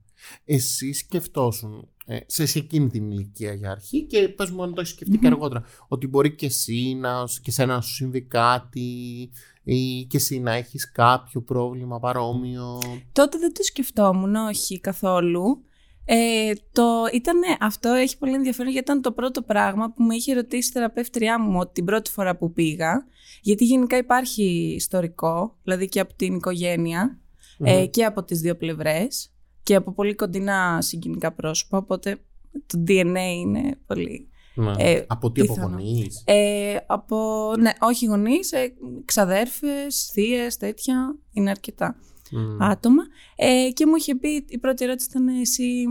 Εσύ 0.46 0.94
σκεφτόσουν 0.94 1.90
ε, 2.06 2.20
σε, 2.26 2.46
σε 2.46 2.60
εκείνη 2.60 2.90
την 2.90 3.12
ηλικία 3.12 3.54
για 3.54 3.72
αρχή 3.72 4.06
και 4.06 4.30
πες 4.30 4.50
μου 4.50 4.64
αν 4.64 4.74
το 4.74 4.82
έχεις 4.82 4.94
σκεφτεί 4.94 5.18
και 5.18 5.28
αργότερα 5.28 5.64
ότι 5.88 6.08
μπορεί 6.08 6.36
και 6.36 6.46
εσύ 6.46 6.98
να, 7.00 7.24
και 7.42 7.52
σένα 7.52 7.76
να 7.76 7.82
σου 7.82 7.94
συμβεί 7.94 8.22
κάτι 8.22 9.30
ή 9.64 10.06
και 10.10 10.18
εσύ 10.18 10.40
να 10.40 10.52
έχεις 10.52 10.92
κάποιο 10.92 11.42
πρόβλημα 11.42 12.00
παρόμοιο; 12.00 12.80
Τότε 13.12 13.38
δεν 13.38 13.54
το 13.54 13.64
σκεφτόμουν, 13.64 14.36
όχι 14.36 14.80
καθόλου. 14.80 15.64
Ε, 16.06 16.54
το 16.72 17.06
ήτανε, 17.14 17.48
αυτό 17.60 17.90
έχει 17.90 18.18
πολύ 18.18 18.34
ενδιαφέρον 18.34 18.72
γιατί 18.72 18.92
ήταν 18.92 19.02
το 19.02 19.12
πρώτο 19.12 19.42
πράγμα 19.42 19.92
που 19.92 20.04
με 20.04 20.16
είχε 20.16 20.34
ρωτήσει 20.34 20.70
η 20.70 20.72
θεραπεύτριά 20.72 21.40
μου 21.40 21.72
την 21.72 21.86
πρώτη 21.86 22.12
φορά 22.12 22.38
που 22.38 22.52
πήγα. 22.52 23.06
Γιατί 23.42 23.66
γενικά 23.66 23.98
υπάρχει 23.98 24.74
ιστορικό, 24.76 25.58
δηλαδή 25.64 25.88
και 25.88 26.00
από 26.00 26.14
την 26.14 26.36
οικογένεια 26.36 27.20
ε, 27.60 27.86
και 27.86 28.06
από 28.06 28.24
τις 28.24 28.40
δύο 28.40 28.56
πλευρές 28.56 29.34
και 29.64 29.76
από 29.76 29.94
πολύ 29.94 30.16
κοντινά 30.16 30.82
συγκινικά 30.82 31.32
πρόσωπα, 31.32 31.78
οπότε 31.78 32.18
το 32.66 32.84
DNA 32.88 33.36
είναι 33.40 33.78
πολύ... 33.86 34.26
Ναι. 34.56 34.72
Ε, 34.78 35.06
από 35.08 35.32
τι, 35.32 35.42
από 35.42 35.54
πιθανό. 35.54 35.78
γονείς; 35.78 36.24
Ε, 36.26 36.78
από, 36.88 37.18
ναι, 37.60 37.72
όχι 37.80 38.06
γονείς, 38.06 38.52
ε, 38.52 38.74
ξαδέρφες, 39.06 40.10
θείες, 40.14 40.58
τέτοια, 40.58 41.16
είναι 41.32 41.50
αρκετά 41.50 41.96
Μμ. 42.32 42.62
άτομα. 42.62 43.04
Ε, 43.36 43.70
και 43.74 43.86
μου 43.86 43.96
είχε 43.96 44.16
πει, 44.16 44.46
η 44.48 44.58
πρώτη 44.58 44.84
ερώτηση 44.84 45.08
ήταν 45.10 45.28
εσύ 45.28 45.86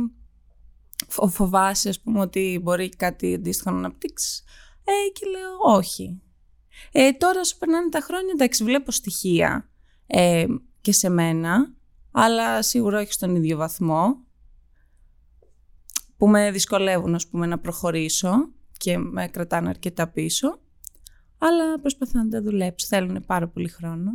φο- 1.09 1.29
φοβάσαι, 1.29 1.89
ας 1.89 2.01
πούμε, 2.01 2.21
ότι 2.21 2.61
μπορεί 2.63 2.89
κάτι 2.89 3.35
αντίστοιχο 3.35 3.71
να 3.71 3.77
αναπτύξεις; 3.77 4.45
Ε, 4.85 5.11
και 5.13 5.27
λέω 5.27 5.77
όχι. 5.77 6.21
Ε, 6.93 7.13
τώρα 7.13 7.41
όσο 7.41 7.57
περνάνε 7.59 7.89
τα 7.89 8.01
χρόνια, 8.01 8.31
εντάξει, 8.35 8.65
βλέπω 8.65 8.91
στοιχεία 8.91 9.71
ε, 10.07 10.47
και 10.81 10.93
σε 10.93 11.09
μένα, 11.09 11.75
αλλά 12.11 12.63
σίγουρα 12.63 13.01
όχι 13.01 13.13
στον 13.13 13.37
ίδιο 13.37 13.57
βαθμό, 13.57 14.25
που 16.17 16.29
με 16.29 16.51
δυσκολεύουν, 16.51 17.15
ας 17.15 17.29
πούμε, 17.29 17.47
να 17.47 17.59
προχωρήσω 17.59 18.33
και 18.77 18.99
με 18.99 19.29
κρατάνε 19.29 19.69
αρκετά 19.69 20.09
πίσω. 20.09 20.61
Αλλά 21.39 21.81
προσπαθώ 21.81 22.19
να 22.23 22.29
τα 22.29 22.43
δουλέψω. 22.43 22.87
Θέλουν 22.87 23.25
πάρα 23.27 23.49
πολύ 23.49 23.69
χρόνο. 23.69 24.11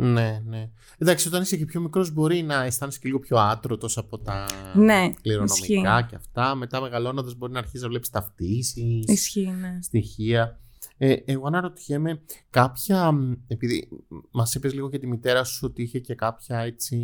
Ναι, 0.00 0.42
ναι. 0.46 0.70
Εντάξει, 0.98 1.28
όταν 1.28 1.42
είσαι 1.42 1.56
και 1.56 1.64
πιο 1.64 1.80
μικρός 1.80 2.12
μπορεί 2.12 2.42
να 2.42 2.62
αισθάνεσαι 2.64 2.98
και 2.98 3.06
λίγο 3.06 3.18
πιο 3.18 3.38
άτρωτος 3.38 3.98
από 3.98 4.18
τα 4.18 4.46
Ναι, 4.74 5.10
κληρονομικά 5.22 5.54
ισχύει. 5.98 6.06
και 6.08 6.16
αυτά. 6.16 6.54
Μετά 6.54 6.80
μεγαλώνοντας 6.80 7.34
μπορεί 7.34 7.52
να 7.52 7.58
αρχίσεις 7.58 7.82
να 7.82 7.88
βλέπεις 7.88 8.10
ταυτίσεις. 8.10 9.04
Ισχύει, 9.06 9.46
ναι. 9.60 9.78
στοιχεία. 9.82 10.58
Ε, 11.00 11.14
εγώ 11.24 11.46
αναρωτιέμαι 11.46 12.20
κάποια, 12.50 13.12
μ, 13.12 13.32
επειδή 13.46 13.88
μας 14.30 14.54
είπες 14.54 14.74
λίγο 14.74 14.88
για 14.88 14.98
τη 14.98 15.06
μητέρα 15.06 15.44
σου 15.44 15.60
ότι 15.70 15.82
είχε 15.82 15.98
και 15.98 16.14
κάποια 16.14 16.58
έτσι 16.58 16.98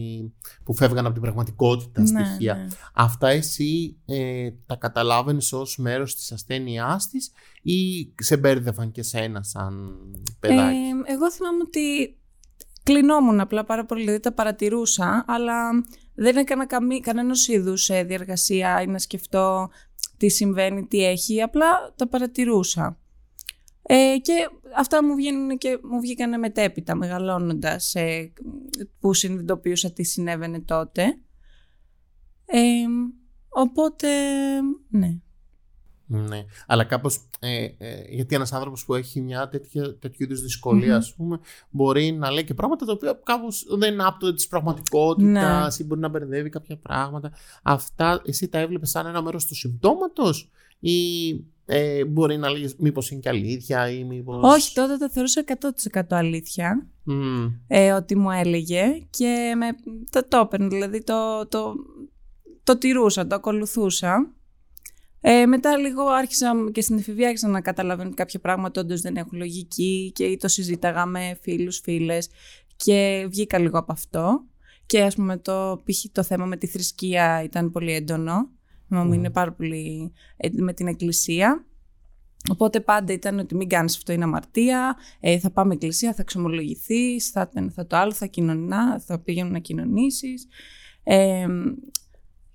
που 0.65 0.75
φεύγαν 0.75 1.05
από 1.05 1.13
την 1.13 1.23
πραγματικότητα 1.23 2.01
Ναι, 2.01 2.07
στοιχεία. 2.25 2.55
ναι. 2.55 2.67
Αυτά 2.95 3.29
εσύ 3.29 3.97
ε, 4.07 4.51
τα 4.67 4.77
καταλάβαινες 4.77 5.53
ως 5.53 5.79
μέρος 5.79 6.15
της 6.15 6.33
ασθένειάς 6.33 7.09
της 7.09 7.31
ή 7.63 8.13
σε 8.21 8.37
μπέρδευαν 8.37 8.91
και 8.91 9.03
σένα 9.03 9.43
σαν 9.43 9.97
παιδάκι; 10.41 10.77
Ε, 10.77 11.13
εγώ 11.13 11.31
θυμάμαι 11.33 11.63
ότι 11.67 12.17
κλεινόμουν 12.85 13.41
απλά 13.41 13.65
πάρα 13.65 13.85
πολύ, 13.85 14.01
δηλαδή 14.01 14.21
τα 14.21 14.33
παρατηρούσα, 14.33 15.25
αλλά 15.27 15.71
δεν 16.15 16.37
έκανα 16.37 16.67
καμή, 16.67 17.01
κανένας 17.01 17.49
είδους 17.49 17.89
ε, 17.89 18.03
διαργασία 18.03 18.83
ή 18.83 18.87
να 18.87 18.99
σκεφτώ 18.99 19.69
τι 20.17 20.29
συμβαίνει, 20.29 20.87
τι 20.87 21.05
έχει, 21.05 21.43
απλά 21.43 21.93
τα 21.97 22.09
παρατηρούσα. 22.09 22.99
Ε, 23.83 24.17
και 24.23 24.49
αυτά 24.77 25.05
μου, 25.05 25.15
βγαίνουν 25.15 25.59
και 25.59 25.79
μου 25.83 26.01
βγήκαν 26.01 26.39
μετέπειτα, 26.39 26.95
μεγαλώνοντας, 26.95 27.95
ε, 27.95 28.33
που 29.01 29.15
συνειδητοποιούσα 29.15 29.93
τι 29.93 30.05
συνέβαινε 30.05 30.61
τότε. 30.61 31.03
Ε, 32.45 32.85
οπότε, 33.49 34.09
ναι. 34.89 35.19
Ναι, 36.07 36.45
αλλά 36.67 36.85
κάπως. 36.85 37.19
Ε, 37.41 37.65
ε, 37.79 38.05
γιατί 38.11 38.35
ένας 38.35 38.53
άνθρωπος 38.53 38.85
που 38.85 38.95
έχει 38.95 39.21
μια 39.21 39.49
τέτοια, 39.49 39.97
τέτοιου 39.99 40.23
είδους 40.25 40.41
δυσκολία, 40.43 40.97
ας 40.97 41.15
πούμε, 41.15 41.39
μπορεί 41.71 42.13
να 42.13 42.31
λέει 42.31 42.45
και 42.45 42.55
πράγματα 42.55 42.85
τα 42.85 42.93
οποία 42.93 43.21
κάπως 43.25 43.67
δεν 43.79 43.93
είναι 43.93 44.05
άπτονται 44.05 44.35
της 44.35 44.47
πραγματικότητας 44.49 45.79
Ναι. 45.79 45.85
ή 45.85 45.87
μπορεί 45.87 46.01
να 46.01 46.09
μπερδεύει 46.09 46.49
κάποια 46.49 46.77
πράγματα. 46.77 47.33
Αυτά 47.63 48.23
εσύ 48.25 48.49
τα 48.49 48.59
έβλεπες 48.59 48.91
σαν 48.91 49.07
ένα 49.07 49.23
μέρος 49.23 49.47
του 49.47 49.55
συμπτώματος, 49.55 50.51
ή 50.81 51.31
ε, 51.67 52.05
μπορεί 52.05 52.37
να 52.37 52.51
λέγει 52.51 52.75
μήπως 52.79 53.11
είναι 53.11 53.21
και 53.21 53.29
αλήθεια, 53.29 53.91
ή 53.91 54.05
μήπω. 54.05 54.41
Όχι, 54.43 54.75
τότε 54.75 54.97
τα 54.97 55.09
θεωρούσα 55.09 55.45
100% 55.93 56.01
αλήθεια. 56.09 56.87
ε, 57.67 57.93
ότι 57.93 58.17
μου 58.17 58.31
έλεγε 58.31 58.83
και 59.11 59.55
με, 59.57 59.67
το, 60.11 60.29
το 60.29 60.37
έπαιρνε, 60.39 60.69
δηλαδή 60.69 61.03
το, 61.05 61.47
το, 61.49 61.75
το 62.65 62.79
τηρούσα, 62.79 63.27
το 63.27 63.35
ακολουθούσα. 63.35 64.31
Ε, 65.27 65.47
μετά 65.47 65.77
λίγο 65.77 66.03
άρχισα 66.03 66.53
και 66.73 66.81
στην 66.81 66.99
εφηβεία 66.99 67.27
άρχισα 67.27 67.49
να 67.49 67.61
καταλαβαίνω 67.61 68.09
ότι 68.09 68.17
κάποια 68.17 68.41
πράγματα 68.41 68.81
όντως 68.81 69.01
δεν 69.01 69.17
έχουν 69.17 69.39
λογική 69.39 70.13
και 70.15 70.37
το 70.41 70.49
συζήταγα 70.49 71.07
με 71.07 71.39
φίλους, 71.41 71.79
φίλες 71.79 72.29
και 72.77 73.27
βγήκα 73.31 73.59
λίγο 73.59 73.79
από 73.79 73.93
αυτό. 73.93 74.45
Και 74.87 75.03
ας 75.03 75.15
πούμε 75.15 75.37
το, 75.37 75.83
π.χ. 75.85 76.05
το 76.13 76.23
θέμα 76.23 76.45
με 76.45 76.57
τη 76.57 76.67
θρησκεία 76.67 77.43
ήταν 77.43 77.71
πολύ 77.71 77.93
έντονο. 77.93 78.51
Mm. 78.91 79.05
Μου 79.05 79.13
είναι 79.13 79.31
πάρα 79.31 79.53
πολύ 79.53 80.13
έντονο 80.37 80.65
με 80.65 80.73
την 80.73 80.87
εκκλησία. 80.87 81.65
Οπότε 82.51 82.81
πάντα 82.81 83.13
ήταν 83.13 83.39
ότι 83.39 83.55
μην 83.55 83.69
κάνεις 83.69 83.97
αυτό 83.97 84.13
είναι 84.13 84.25
αμαρτία, 84.25 84.97
ε, 85.21 85.39
θα 85.39 85.51
πάμε 85.51 85.75
εκκλησία, 85.75 86.15
θα 86.15 86.23
ξομολογηθείς, 86.23 87.31
θα, 87.31 87.51
θα 87.75 87.87
το 87.87 87.97
άλλο, 87.97 88.13
θα 88.13 88.27
κοινωνά, 88.27 89.01
θα 89.01 89.19
πήγαινε 89.19 89.51
να 89.51 89.59
κοινωνήσεις. 89.59 90.47
Ε, 91.03 91.47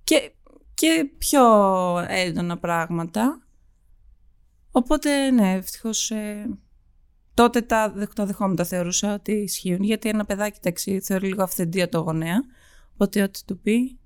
και, 0.04 0.32
και 0.80 1.10
πιο 1.18 1.44
έντονα 2.08 2.58
πράγματα. 2.58 3.42
Οπότε 4.72 5.32
ναι, 5.32 5.54
ευτυχώς. 5.54 6.12
Ε, 6.12 6.50
τότε 7.34 7.62
τα, 7.62 8.08
τα 8.16 8.26
δεχόμουν, 8.26 8.56
τα 8.56 8.64
θεωρούσα 8.64 9.14
ότι 9.14 9.32
ισχύουν. 9.32 9.84
Γιατί 9.84 10.10
ένα 10.10 10.26
παιδάκι 10.26 10.60
ταξί 10.62 11.02
θεωρεί 11.02 11.28
λίγο 11.28 11.44
αυθεντία 11.44 11.90
το 11.90 12.00
γονέα. 12.00 12.44
Οπότε 12.94 13.22
ό,τι 13.22 13.46
του 13.46 13.60
πει. 13.60 14.00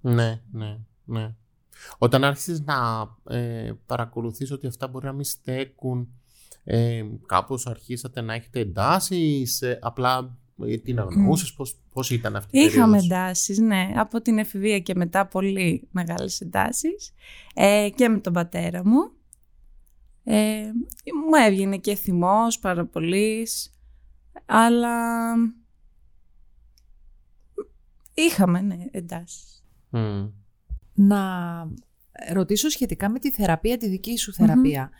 Ναι, 0.00 0.40
ναι, 0.50 0.78
ναι. 1.04 1.34
Όταν 1.98 2.24
άρχισες 2.24 2.60
να 2.60 3.08
ε, 3.36 3.72
παρακολουθείς 3.86 4.50
ότι 4.50 4.66
αυτά 4.66 4.88
μπορεί 4.88 5.06
να 5.06 5.12
μην 5.12 5.24
στέκουν, 5.24 6.08
ε, 6.64 7.04
κάπως 7.26 7.66
αρχίσατε 7.66 8.20
να 8.20 8.34
έχετε 8.34 8.60
εντάσεις, 8.60 9.62
ε, 9.62 9.78
απλά 9.82 10.18
ε, 10.18 10.28
τι 10.82 10.92
να 10.92 11.02
γνωρούσες, 11.02 11.52
πώς, 11.52 11.76
πώς 11.92 12.10
ήταν 12.10 12.36
αυτή 12.36 12.58
η 12.58 12.60
Είχαμε 12.60 12.98
εντάσεις, 12.98 13.58
ναι. 13.58 13.92
Από 13.94 14.20
την 14.20 14.38
εφηβεία 14.38 14.78
και 14.78 14.94
μετά 14.94 15.26
πολύ 15.26 15.88
μεγάλες 15.90 16.40
εντάσεις 16.40 17.12
ε, 17.54 17.88
και 17.94 18.08
με 18.08 18.18
τον 18.18 18.32
πατέρα 18.32 18.86
μου. 18.86 19.10
Ε, 20.24 20.70
μου 21.28 21.34
έβγαινε 21.46 21.76
και 21.76 21.94
θυμός 21.94 22.58
πάρα 22.58 22.86
πολύ, 22.86 23.48
αλλά 24.46 25.34
είχαμε 28.14 28.60
ναι, 28.60 28.76
εντάσεις. 28.90 29.64
Να 30.92 31.22
ρωτήσω 32.32 32.68
σχετικά 32.68 33.08
με 33.08 33.18
τη 33.18 33.30
θεραπεία, 33.30 33.76
τη 33.76 33.88
δική 33.88 34.16
σου 34.16 34.32
θεραπεία. 34.32 34.90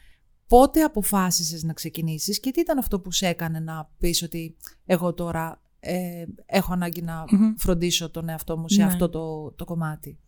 Πότε 0.48 0.82
αποφάσισες 0.82 1.62
να 1.62 1.72
ξεκινήσεις 1.72 2.40
και 2.40 2.50
τι 2.50 2.60
ήταν 2.60 2.78
αυτό 2.78 3.00
που 3.00 3.12
σε 3.12 3.26
έκανε 3.26 3.60
να 3.60 3.90
πεις 3.98 4.22
ότι 4.22 4.56
εγώ 4.86 5.14
τώρα 5.14 5.60
ε, 5.80 6.24
έχω 6.46 6.72
ανάγκη 6.72 7.02
να 7.02 7.24
φροντίσω 7.56 8.10
τον 8.10 8.28
εαυτό 8.28 8.58
μου 8.58 8.68
σε 8.68 8.80
ναι. 8.80 8.86
αυτό 8.86 9.08
το, 9.08 9.50
το 9.50 9.64
κομμάτι; 9.64 10.18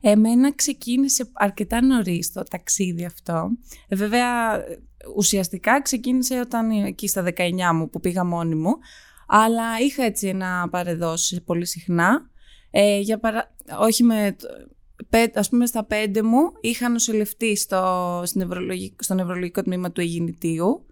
Εμένα 0.00 0.54
ξεκίνησε 0.54 1.30
αρκετά 1.32 1.82
νωρίς 1.82 2.32
το 2.32 2.42
ταξίδι 2.42 3.04
αυτό. 3.04 3.50
Ε, 3.88 3.96
βέβαια, 3.96 4.26
ουσιαστικά 5.16 5.82
ξεκίνησε 5.82 6.40
όταν 6.40 6.70
εκεί 6.70 7.08
στα 7.08 7.24
19 7.36 7.50
μου 7.74 7.90
που 7.90 8.00
πήγα 8.00 8.24
μόνη 8.24 8.54
μου, 8.54 8.76
αλλά 9.26 9.78
είχα 9.80 10.04
έτσι 10.04 10.26
ένα 10.28 10.68
παρεδώσει 10.70 11.40
πολύ 11.40 11.66
συχνά. 11.66 12.30
Ε, 12.70 12.98
για 12.98 13.18
παρα... 13.18 13.54
Όχι 13.80 14.02
με... 14.02 14.36
Ας 15.34 15.48
πούμε 15.48 15.66
στα 15.66 15.84
πέντε 15.84 16.22
μου 16.22 16.52
είχα 16.60 16.88
νοσηλευτεί 16.88 17.56
στο, 17.56 18.22
στο 19.00 19.14
νευρολογικό 19.14 19.62
τμήμα 19.62 19.92
του 19.92 20.00
Αιγινητίου 20.00 20.86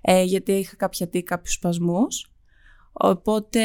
ε, 0.00 0.22
γιατί 0.22 0.52
είχα 0.52 0.76
κάποια 0.76 1.08
τι, 1.08 1.22
κάποιους 1.22 1.54
σπασμούς. 1.54 2.32
Οπότε 2.92 3.60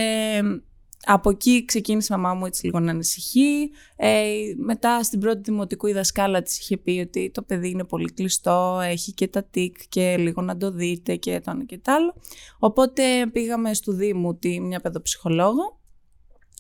από 1.06 1.30
εκεί 1.30 1.66
ξεκίνησε 1.66 2.14
η 2.14 2.18
μαμά 2.18 2.34
μου 2.34 2.46
έτσι 2.46 2.66
λίγο 2.66 2.80
να 2.80 2.92
ανησυχεί. 2.92 3.72
Ε, 3.96 4.26
μετά 4.58 5.04
στην 5.04 5.20
πρώτη 5.20 5.42
δημοτικού 5.44 5.88
η 5.88 5.94
δασκάλα 5.94 6.42
της 6.42 6.60
είχε 6.60 6.78
πει 6.78 7.06
ότι 7.08 7.32
το 7.34 7.42
παιδί 7.42 7.70
είναι 7.70 7.84
πολύ 7.84 8.14
κλειστό, 8.14 8.80
έχει 8.84 9.14
και 9.14 9.28
τα 9.28 9.44
τικ 9.44 9.78
και 9.90 10.18
λίγο 10.18 10.42
να 10.42 10.58
το 10.58 10.72
δείτε 10.72 11.16
και 11.16 11.40
το 11.40 11.52
ένα 11.52 11.66
και 11.66 11.78
το 11.78 11.92
άλλο. 11.92 12.14
Οπότε 12.60 13.28
πήγαμε 13.32 13.74
στου 13.74 13.92
Δήμου 13.92 14.38
τη, 14.38 14.60
μια 14.60 14.80
παιδοψυχολόγο, 14.80 15.80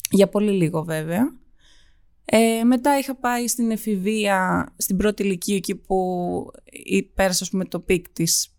για 0.10 0.29
πολύ 0.29 0.51
λίγο 0.51 0.84
βέβαια. 0.84 1.34
Ε, 2.25 2.63
μετά 2.63 2.98
είχα 2.98 3.15
πάει 3.15 3.48
στην 3.48 3.72
εφηβεία, 3.72 4.67
στην 4.77 4.98
πρώτη 4.98 5.24
ηλικία 5.24 5.55
εκεί 5.55 5.75
που 5.75 6.51
πέρασα 7.13 7.46
πούμε, 7.51 7.65
το 7.65 7.79
peak 7.79 8.10
της 8.10 8.55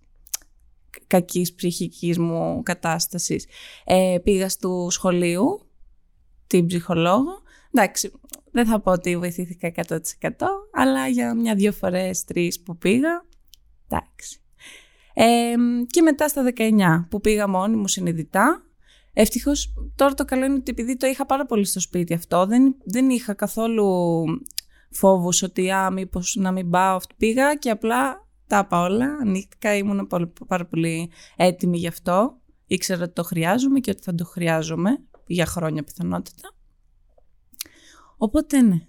κακής 1.06 1.54
ψυχικής 1.54 2.18
μου 2.18 2.62
κατάστασης. 2.62 3.46
Ε, 3.84 4.18
πήγα 4.22 4.48
στου 4.48 4.86
σχολείου, 4.90 5.66
την 6.46 6.66
ψυχολόγο. 6.66 7.42
Εντάξει, 7.70 8.12
δεν 8.50 8.66
θα 8.66 8.80
πω 8.80 8.92
ότι 8.92 9.16
βοηθήθηκα 9.16 9.72
100% 9.88 9.98
αλλά 10.72 11.08
για 11.08 11.34
μια-δυο 11.34 11.72
φορές, 11.72 12.24
τρεις 12.24 12.62
που 12.62 12.76
πήγα, 12.76 13.24
εντάξει. 13.88 14.40
Ε, 15.14 15.54
και 15.86 16.02
μετά 16.02 16.28
στα 16.28 16.42
19 16.56 17.06
που 17.10 17.20
πήγα 17.20 17.48
μόνη 17.48 17.76
μου 17.76 17.88
συνειδητά, 17.88 18.65
Ευτυχώς 19.18 19.74
τώρα 19.94 20.14
το 20.14 20.24
καλό 20.24 20.44
είναι 20.44 20.54
ότι 20.54 20.70
επειδή 20.70 20.96
το 20.96 21.06
είχα 21.06 21.26
πάρα 21.26 21.46
πολύ 21.46 21.64
στο 21.64 21.80
σπίτι 21.80 22.14
αυτό, 22.14 22.46
δεν, 22.46 22.74
δεν 22.84 23.10
είχα 23.10 23.34
καθόλου 23.34 24.24
φόβους 24.90 25.42
ότι 25.42 25.70
α, 25.70 25.90
μήπως 25.90 26.36
να 26.38 26.52
μην 26.52 26.70
πάω. 26.70 26.98
Πήγα 27.16 27.54
και 27.54 27.70
απλά 27.70 28.26
τα 28.46 28.58
είπα 28.58 28.80
όλα, 28.80 29.06
ανοίχτηκα, 29.20 29.76
ήμουν 29.76 30.08
πάρα 30.46 30.66
πολύ 30.66 31.10
έτοιμη 31.36 31.78
γι' 31.78 31.86
αυτό. 31.86 32.40
Ήξερα 32.66 33.02
ότι 33.02 33.12
το 33.12 33.22
χρειάζομαι 33.22 33.80
και 33.80 33.90
ότι 33.90 34.02
θα 34.02 34.14
το 34.14 34.24
χρειάζομαι 34.24 34.90
για 35.26 35.46
χρόνια 35.46 35.82
πιθανότητα. 35.82 36.54
Οπότε 38.16 38.60
ναι, 38.60 38.86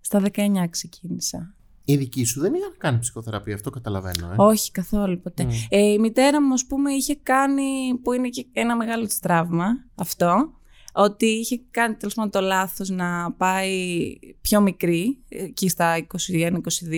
στα 0.00 0.22
19 0.32 0.64
ξεκίνησα. 0.70 1.54
Η 1.90 1.96
δική 1.96 2.24
σου 2.24 2.40
δεν 2.40 2.54
είχαν 2.54 2.74
κάνει 2.78 2.98
ψυχοθεραπεία, 2.98 3.54
αυτό 3.54 3.70
καταλαβαίνω. 3.70 4.26
Ε. 4.32 4.34
Όχι, 4.36 4.70
καθόλου 4.70 5.20
ποτέ. 5.20 5.46
Mm. 5.48 5.52
Ε, 5.68 5.92
η 5.92 5.98
μητέρα 5.98 6.42
μου, 6.42 6.52
ας 6.52 6.66
πούμε, 6.66 6.92
είχε 6.92 7.18
κάνει, 7.22 7.98
που 8.02 8.12
είναι 8.12 8.28
και 8.28 8.46
ένα 8.52 8.76
μεγάλο 8.76 9.06
της 9.06 9.18
τραύμα 9.18 9.66
αυτό, 9.94 10.52
ότι 10.92 11.26
είχε 11.26 11.60
κάνει 11.70 11.94
τέλος 11.94 12.14
πάντων 12.14 12.30
το 12.30 12.40
λάθος 12.40 12.88
να 12.88 13.32
πάει 13.32 14.12
πιο 14.40 14.60
μικρή, 14.60 15.18
εκεί 15.28 15.68
στα 15.68 16.06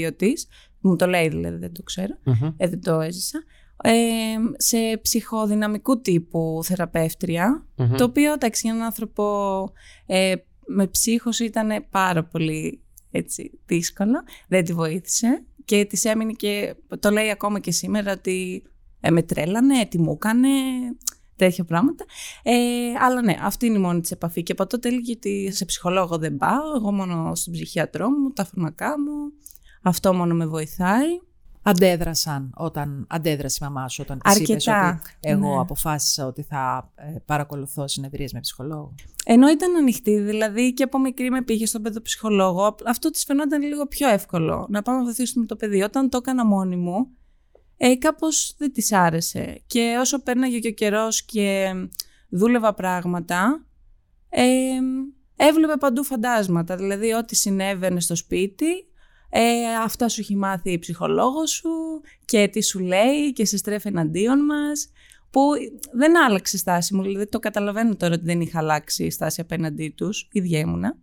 21-22 0.05 0.11
της, 0.17 0.47
μου 0.81 0.97
το 0.97 1.07
λέει 1.07 1.29
δηλαδή, 1.29 1.57
δεν 1.57 1.73
το 1.73 1.83
ξέρω, 1.83 2.15
mm-hmm. 2.25 2.55
ε, 2.57 2.69
δεν 2.69 2.83
το 2.83 3.01
έζησα, 3.01 3.43
ε, 3.83 3.93
σε 4.57 4.99
ψυχοδυναμικού 5.03 6.01
τύπου 6.01 6.61
θεραπεύτρια, 6.65 7.67
mm-hmm. 7.77 7.95
το 7.97 8.05
οποίο 8.05 8.33
εντάξει 8.33 8.63
για 8.65 8.73
έναν 8.73 8.85
άνθρωπο 8.85 9.25
ε, 10.07 10.35
με 10.67 10.87
ψύχος 10.87 11.39
ήταν 11.39 11.87
πάρα 11.91 12.25
πολύ 12.25 12.81
έτσι, 13.11 13.61
δύσκολο, 13.67 14.23
δεν 14.49 14.65
τη 14.65 14.73
βοήθησε 14.73 15.45
και 15.65 15.85
της 15.85 16.05
έμεινε 16.05 16.33
και 16.33 16.75
το 17.01 17.11
λέει 17.11 17.31
ακόμα 17.31 17.59
και 17.59 17.71
σήμερα 17.71 18.13
ότι 18.13 18.63
ε, 19.01 19.11
με 19.11 19.23
τρέλανε, 19.23 19.87
τι 19.87 19.99
μου 19.99 20.13
έκανε, 20.13 20.49
τέτοια 21.37 21.65
πράγματα. 21.65 22.05
Ε, 22.43 22.53
αλλά 23.01 23.23
ναι, 23.23 23.37
αυτή 23.41 23.67
είναι 23.67 23.79
η 23.79 23.81
μόνη 23.81 24.01
της 24.01 24.11
επαφή 24.11 24.43
και 24.43 24.53
από 24.53 24.67
τότε 24.67 24.89
έλεγε 24.89 25.13
ότι 25.13 25.53
σε 25.53 25.65
ψυχολόγο 25.65 26.19
δεν 26.19 26.37
πάω, 26.37 26.77
εγώ 26.77 26.93
μόνο 26.93 27.35
στον 27.35 27.53
ψυχιατρό 27.53 28.11
μου, 28.11 28.33
τα 28.33 28.45
φαρμακά 28.45 29.01
μου, 29.01 29.33
αυτό 29.83 30.15
μόνο 30.15 30.35
με 30.35 30.47
βοηθάει. 30.47 31.09
Αντέδρασαν 31.63 32.53
όταν 32.57 33.07
αντέδρασε 33.09 33.59
η 33.61 33.65
μαμά 33.65 33.89
σου 33.89 34.03
όταν 34.05 34.21
της 34.25 34.37
είπες 34.37 34.67
ότι 34.67 35.01
εγώ 35.21 35.55
ναι. 35.55 35.61
αποφάσισα 35.61 36.27
ότι 36.27 36.43
θα 36.43 36.93
ε, 36.95 37.15
παρακολουθώ 37.25 37.89
συνεδρίες 37.89 38.33
με 38.33 38.41
ψυχολόγο. 38.41 38.95
Ενώ 39.25 39.49
ήταν 39.49 39.77
ανοιχτή, 39.77 40.21
δηλαδή 40.21 40.73
και 40.73 40.83
από 40.83 40.99
μικρή 40.99 41.31
με 41.31 41.43
πήγε 41.43 41.67
στον 41.67 41.83
παιδοψυχολόγο, 41.83 42.77
αυτό 42.87 43.11
της 43.11 43.25
φαινόταν 43.25 43.63
λίγο 43.63 43.87
πιο 43.87 44.09
εύκολο 44.09 44.67
να 44.71 44.83
πάμε 44.83 44.99
να 44.99 45.05
βοηθήσουμε 45.05 45.47
το 45.47 45.57
παιδί. 45.57 45.83
Όταν 45.83 46.09
το 46.09 46.17
έκανα 46.17 46.47
μόνη 46.47 46.77
μου, 46.77 47.09
ε, 47.77 47.97
κάπως 47.97 48.55
δεν 48.59 48.73
της 48.73 48.93
άρεσε. 48.93 49.63
Και 49.67 49.97
όσο 50.01 50.23
πέρναγε 50.23 50.59
και 50.59 50.69
ο 50.69 50.73
καιρός 50.73 51.25
και 51.25 51.73
δούλευα 52.29 52.75
πράγματα, 52.75 53.67
ε, 54.29 54.45
έβλεπε 55.37 55.77
παντού 55.77 56.05
φαντάσματα. 56.05 56.77
Δηλαδή 56.77 57.13
ό,τι 57.13 57.37
συνέβαινε 57.37 58.01
στο 58.01 58.15
σπίτι, 58.15 58.90
ε, 59.31 59.75
αυτά 59.83 60.09
σου 60.09 60.21
έχει 60.21 60.37
μάθει 60.37 60.73
η 60.73 60.79
ψυχολόγος 60.79 61.51
σου 61.51 61.71
και 62.25 62.49
τι 62.49 62.63
σου 62.63 62.79
λέει 62.79 63.33
και 63.33 63.45
σε 63.45 63.57
στρέφει 63.57 63.89
εναντίον 63.89 64.45
μας 64.45 64.91
που 65.31 65.41
δεν 65.93 66.23
άλλαξε 66.23 66.57
η 66.57 66.59
στάση 66.59 66.95
μου, 66.95 67.03
δηλαδή 67.03 67.27
το 67.27 67.39
καταλαβαίνω 67.39 67.97
τώρα 67.97 68.15
ότι 68.15 68.25
δεν 68.25 68.41
είχα 68.41 68.59
αλλάξει 68.59 69.05
η 69.05 69.11
στάση 69.11 69.41
απέναντί 69.41 69.95
τους, 69.97 70.29
ίδια 70.33 70.59
ήμουνα. 70.59 70.97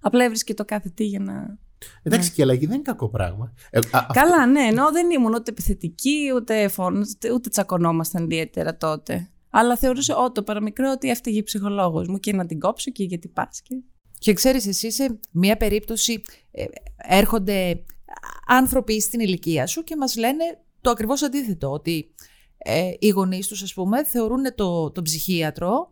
Απλά 0.00 0.24
έβρισκε 0.24 0.54
το 0.54 0.64
κάθε 0.64 0.88
τι 0.88 1.04
για 1.04 1.20
να... 1.20 1.58
Εντάξει, 2.02 2.28
ναι. 2.28 2.34
και 2.34 2.40
η 2.40 2.44
αλλαγή 2.44 2.66
δεν 2.66 2.74
είναι 2.74 2.82
κακό 2.82 3.08
πράγμα. 3.08 3.52
Ε, 3.70 3.78
Καλά, 4.12 4.46
ναι, 4.46 4.60
ενώ 4.60 4.92
δεν 4.92 5.10
ήμουν 5.10 5.34
ούτε 5.34 5.50
επιθετική, 5.50 6.32
ούτε 6.34 6.68
φόνο, 6.68 7.04
ούτε 7.34 7.48
τσακωνόμασταν 7.48 8.24
ιδιαίτερα 8.24 8.76
τότε. 8.76 9.30
Αλλά 9.50 9.76
θεωρούσε 9.76 10.12
ό, 10.12 10.32
το 10.32 10.42
παραμικρό 10.42 10.90
ότι 10.90 11.10
έφταιγε 11.10 11.38
η 11.38 11.42
ψυχολόγος 11.42 12.08
μου 12.08 12.18
και 12.18 12.32
να 12.32 12.46
την 12.46 12.60
κόψω 12.60 12.90
και 12.90 13.04
γιατί 13.04 13.28
πας. 13.28 13.60
Και... 13.62 13.74
Και 14.18 14.32
ξέρεις 14.32 14.66
εσύ 14.66 14.90
σε 14.90 15.18
μια 15.30 15.56
περίπτωση 15.56 16.22
ε, 16.50 16.64
έρχονται 16.96 17.84
άνθρωποι 18.46 19.00
στην 19.00 19.20
ηλικία 19.20 19.66
σου 19.66 19.84
και 19.84 19.96
μας 19.96 20.16
λένε 20.16 20.44
το 20.80 20.90
ακριβώς 20.90 21.22
αντίθετο, 21.22 21.70
ότι 21.70 22.14
ε, 22.58 22.90
οι 22.98 23.08
γονείς 23.08 23.46
τους 23.46 23.62
ας 23.62 23.74
πούμε 23.74 24.04
θεωρούν 24.04 24.54
το, 24.54 24.90
τον 24.90 25.04
ψυχίατρο 25.04 25.88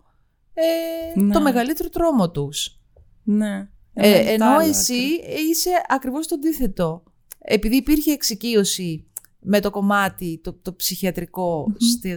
ε, 0.54 1.20
ναι. 1.20 1.32
το 1.32 1.40
μεγαλύτερο 1.40 1.88
τρόμο 1.88 2.30
τους. 2.30 2.80
Ναι. 3.22 3.68
Ε, 3.94 4.32
ενώ 4.32 4.58
εσύ 4.58 5.02
είσαι 5.50 5.70
ακριβώς 5.88 6.26
το 6.26 6.34
αντίθετο. 6.34 7.02
Επειδή 7.38 7.76
υπήρχε 7.76 8.12
εξοικείωση 8.12 9.06
με 9.40 9.60
το 9.60 9.70
κομμάτι 9.70 10.40
το, 10.42 10.52
το 10.52 10.74
ψυχιατρικο 10.74 11.66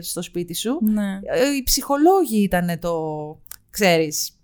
στο, 0.01 0.21
σπίτι 0.21 0.53
σου, 0.53 0.79
ναι. 0.81 1.19
οι 1.57 1.63
ψυχολόγοι 1.63 2.41
ήταν 2.41 2.79
το, 2.79 2.95
ξέρεις, 3.69 4.37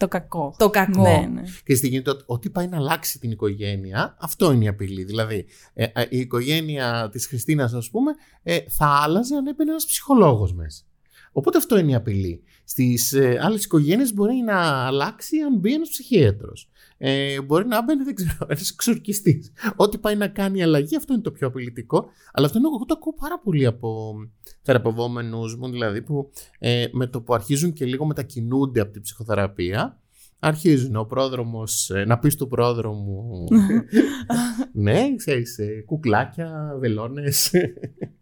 Το 0.00 0.08
κακό. 0.08 0.54
Το 0.58 0.70
κακό. 0.70 1.02
Ναι, 1.02 1.28
ναι. 1.32 1.42
Και 1.64 1.74
στη 1.74 1.88
γίνεται 1.88 2.10
ότι 2.10 2.22
ό,τι 2.26 2.50
πάει 2.50 2.66
να 2.66 2.76
αλλάξει 2.76 3.18
την 3.18 3.30
οικογένεια, 3.30 4.16
αυτό 4.20 4.52
είναι 4.52 4.64
η 4.64 4.68
απειλή. 4.68 5.04
Δηλαδή, 5.04 5.46
ε, 5.74 5.84
ε, 5.84 6.06
η 6.08 6.18
οικογένεια 6.18 7.08
της 7.12 7.26
Χριστίνας, 7.26 7.72
ας 7.72 7.90
πούμε, 7.90 8.12
ε, 8.42 8.58
θα 8.68 8.86
άλλαζε 8.86 9.34
αν 9.34 9.46
έμπαινε 9.46 9.70
ένας 9.70 9.86
ψυχολόγος 9.86 10.54
μέσα. 10.54 10.84
Οπότε 11.32 11.58
αυτό 11.58 11.78
είναι 11.78 11.90
η 11.90 11.94
απειλή. 11.94 12.42
Στις 12.64 13.12
ε, 13.12 13.38
άλλες 13.42 13.64
οικογένειες 13.64 14.14
μπορεί 14.14 14.34
να 14.34 14.86
αλλάξει 14.86 15.38
αν 15.38 15.58
μπει 15.58 15.74
ένας 15.74 15.88
ψυχίατρος. 15.88 16.68
Ε, 17.02 17.40
μπορεί 17.40 17.66
να 17.66 17.84
μπαίνει, 17.84 18.02
δεν 18.04 18.14
ξέρω, 18.14 18.46
ένας 18.48 18.70
εξορκιστής. 18.70 19.52
Ό,τι 19.76 19.98
πάει 19.98 20.16
να 20.16 20.28
κάνει 20.28 20.62
αλλαγή, 20.62 20.96
αυτό 20.96 21.12
είναι 21.12 21.22
το 21.22 21.30
πιο 21.30 21.46
απειλητικό. 21.46 22.06
Αλλά 22.32 22.46
αυτό 22.46 22.58
είναι 22.58 22.66
εγώ 22.66 22.84
το 22.84 22.94
ακούω 22.96 23.14
πάρα 23.14 23.38
πολύ 23.38 23.66
από 23.66 24.14
θεραπευόμενους 24.62 25.56
μου, 25.56 25.70
δηλαδή 25.70 26.02
που 26.02 26.30
ε, 26.58 26.86
με 26.92 27.06
το 27.06 27.20
που 27.20 27.34
αρχίζουν 27.34 27.72
και 27.72 27.84
λίγο 27.84 28.04
μετακινούνται 28.04 28.80
από 28.80 28.92
την 28.92 29.02
ψυχοθεραπεία, 29.02 30.00
αρχίζουν 30.38 30.96
ο 30.96 31.04
πρόδρομος, 31.04 31.90
ε, 31.90 32.04
να 32.04 32.18
πεις 32.18 32.36
του 32.36 32.48
πρόδρομου, 32.48 33.44
ναι, 34.72 35.14
ξέρεις, 35.16 35.58
ε, 35.58 35.82
κουκλάκια, 35.86 36.76
βελόνες. 36.78 37.50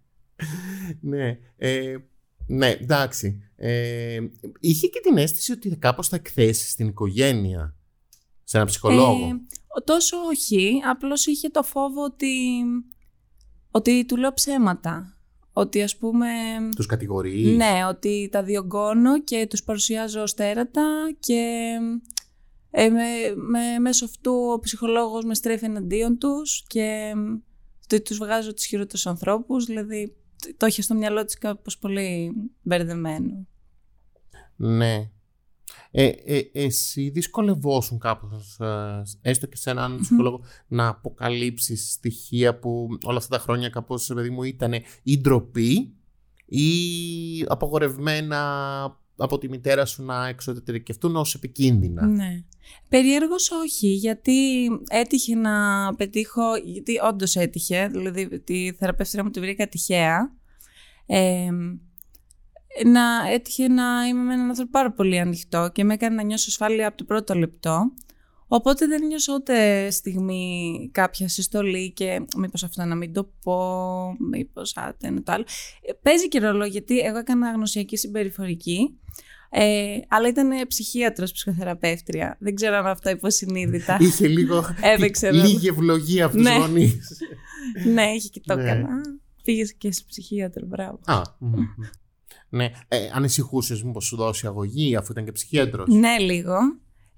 ναι, 1.00 1.38
ε, 1.56 1.96
ναι, 2.46 2.70
εντάξει. 2.70 3.42
Ε, 3.56 4.18
είχε 4.60 4.86
και 4.86 5.00
την 5.02 5.16
αίσθηση 5.16 5.52
ότι 5.52 5.76
κάπως 5.76 6.08
θα 6.08 6.16
εκθέσεις 6.16 6.70
στην 6.70 6.88
οικογένεια, 6.88 7.77
σε 8.48 8.56
ένα 8.56 8.66
ψυχολόγο. 8.66 9.26
Ε, 9.26 9.80
τόσο 9.84 10.16
όχι, 10.16 10.82
απλώς 10.90 11.26
είχε 11.26 11.48
το 11.48 11.62
φόβο 11.62 12.04
ότι, 12.04 12.62
ότι 13.70 14.04
του 14.04 14.16
λέω 14.16 14.32
ψέματα. 14.32 15.16
Ότι 15.52 15.82
ας 15.82 15.96
πούμε... 15.96 16.26
Τους 16.76 16.86
κατηγορείς. 16.86 17.56
Ναι, 17.56 17.86
ότι 17.88 18.28
τα 18.32 18.42
διωγγώνω 18.42 19.22
και 19.22 19.46
τους 19.50 19.62
παρουσιάζω 19.64 20.22
ως 20.22 20.34
τέρατα 20.34 20.84
και 21.20 21.72
ε, 22.70 22.88
με, 22.88 23.04
με, 23.34 23.78
μέσω 23.78 24.04
αυτού 24.04 24.32
ο 24.32 24.58
ψυχολόγος 24.58 25.24
με 25.24 25.34
στρέφει 25.34 25.64
εναντίον 25.64 26.18
τους 26.18 26.64
και 26.66 27.12
το, 27.86 28.02
τους 28.02 28.18
βγάζω 28.18 28.54
τους 28.54 28.64
χειρότερους 28.64 29.06
ανθρώπους, 29.06 29.64
δηλαδή 29.64 30.16
το 30.56 30.66
είχε 30.66 30.82
στο 30.82 30.94
μυαλό 30.94 31.24
της 31.24 31.38
κάπως 31.38 31.78
πολύ 31.78 32.32
μπερδεμένο. 32.62 33.46
Ναι. 34.56 35.10
Ε, 35.90 36.06
ε, 36.06 36.50
εσύ 36.52 37.08
δυσκολευόσουν 37.08 37.98
κάπως, 37.98 38.58
ε, 38.60 39.02
έστω 39.22 39.46
και 39.46 39.56
σε 39.56 39.70
έναν 39.70 39.98
ψυχολόγο, 40.00 40.40
να 40.68 40.88
αποκαλύψεις 40.88 41.92
στοιχεία 41.92 42.58
που 42.58 42.88
όλα 43.04 43.16
αυτά 43.18 43.36
τα 43.36 43.42
χρόνια 43.42 43.68
κάπως, 43.68 44.12
παιδί 44.14 44.30
μου, 44.30 44.42
ήταν 44.42 44.72
ή 45.02 45.18
ντροπή 45.18 45.92
ή 46.46 46.70
απογορευμένα 47.48 48.40
από 49.16 49.38
τη 49.38 49.48
μητέρα 49.48 49.84
σου 49.84 50.04
να 50.04 50.28
εξωτερικευτούν 50.28 51.16
ως 51.16 51.34
επικίνδυνα; 51.34 52.06
Ναι. 52.06 52.44
Περιέργως 52.88 53.50
όχι, 53.50 53.88
γιατί 53.88 54.66
έτυχε 54.88 55.34
να 55.34 55.94
πετύχω, 55.94 56.56
γιατί 56.64 56.92
όντως 57.08 57.36
έτυχε, 57.36 57.88
δηλαδή 57.88 58.40
τη 58.40 58.72
θεραπεύτρια 58.72 59.24
μου 59.24 59.30
τη 59.30 59.40
βρήκα 59.40 59.68
τυχαία, 59.68 60.36
ε, 61.06 61.48
να 62.86 63.30
έτυχε 63.32 63.68
να 63.68 64.06
είμαι 64.08 64.22
με 64.22 64.32
έναν 64.34 64.48
άνθρωπο 64.48 64.70
πάρα 64.70 64.92
πολύ 64.92 65.18
ανοιχτό 65.18 65.70
και 65.74 65.84
με 65.84 65.94
έκανε 65.94 66.14
να 66.14 66.22
νιώσω 66.22 66.46
ασφάλεια 66.48 66.88
από 66.88 66.96
το 66.96 67.04
πρώτο 67.04 67.34
λεπτό. 67.34 67.92
Οπότε 68.50 68.86
δεν 68.86 69.06
νιώσω 69.06 69.34
ούτε 69.34 69.90
στιγμή 69.90 70.88
κάποια 70.92 71.28
συστολή 71.28 71.92
και 71.92 72.24
μήπως 72.36 72.62
αυτό 72.64 72.84
να 72.84 72.94
μην 72.94 73.12
το 73.12 73.30
πω, 73.42 73.58
μήπως 74.30 74.76
άτε 74.76 75.08
είναι 75.08 75.20
το 75.20 75.32
άλλο. 75.32 75.44
Ε, 75.82 75.92
παίζει 76.02 76.28
και 76.28 76.38
ρόλο 76.38 76.64
γιατί 76.64 76.98
εγώ 76.98 77.18
έκανα 77.18 77.50
γνωσιακή 77.52 77.96
συμπεριφορική, 77.96 78.98
ε, 79.50 79.98
αλλά 80.08 80.28
ήταν 80.28 80.66
ψυχίατρος, 80.68 81.32
ψυχοθεραπεύτρια. 81.32 82.36
Δεν 82.40 82.54
ξέρω 82.54 82.76
αν 82.76 82.86
αυτό 82.86 83.10
υποσυνείδητα. 83.10 83.96
Είχε 84.06 84.26
λίγο, 84.28 84.64
Έπαιξε 84.94 85.28
ρόλο. 85.28 85.42
λίγη 85.42 85.68
ευλογία 85.68 86.24
από 86.24 86.34
τους 86.34 86.44
Ναι. 86.44 86.56
γονείς. 86.58 87.18
ναι, 87.94 88.02
είχε 88.02 88.28
και 88.28 88.40
το 88.44 88.54
Ναι. 88.56 88.64
καλά. 88.64 88.88
Πήγες 89.44 89.74
και 89.74 89.92
σε 89.92 90.02
ψυχίατρο, 90.08 90.66
μπράβο. 90.66 90.98
Α, 91.04 91.22
μμμ. 91.38 91.58
Ναι. 92.48 92.70
Ε, 92.88 93.10
ανησυχούσες 93.12 93.82
μήπως 93.82 94.04
σου 94.04 94.16
δώσει 94.16 94.46
αγωγή 94.46 94.96
αφού 94.96 95.12
ήταν 95.12 95.24
και 95.24 95.32
ψυχίατρος; 95.32 95.88
Ναι, 95.88 96.18
λίγο. 96.18 96.56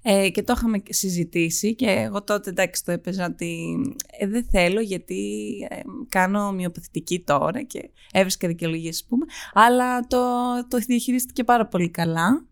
Ε, 0.03 0.29
και 0.29 0.43
το 0.43 0.53
είχαμε 0.57 0.81
συζητήσει 0.89 1.75
και 1.75 1.89
εγώ 1.89 2.23
τότε 2.23 2.49
εντάξει 2.49 2.85
το 2.85 2.91
έπαιζα 2.91 3.25
ότι 3.25 3.79
ε, 4.19 4.27
δεν 4.27 4.45
θέλω 4.51 4.81
γιατί 4.81 5.51
ε, 5.69 5.79
κάνω 6.09 6.47
ομοιοπαθητική 6.47 7.19
τώρα 7.19 7.61
και 7.63 7.89
έβρισκα 8.11 8.47
δικαιολογίες 8.47 8.95
ας 8.95 9.05
πούμε 9.07 9.25
αλλά 9.53 9.99
το, 9.99 10.19
το 10.67 10.77
διαχειρίστηκε 10.77 11.43
πάρα 11.43 11.67
πολύ 11.67 11.89
καλά 11.89 12.45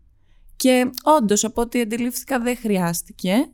και 0.56 0.90
όντως 1.02 1.44
από 1.44 1.60
ό,τι 1.60 1.80
αντιλήφθηκα 1.80 2.40
δεν 2.40 2.56
χρειάστηκε 2.56 3.50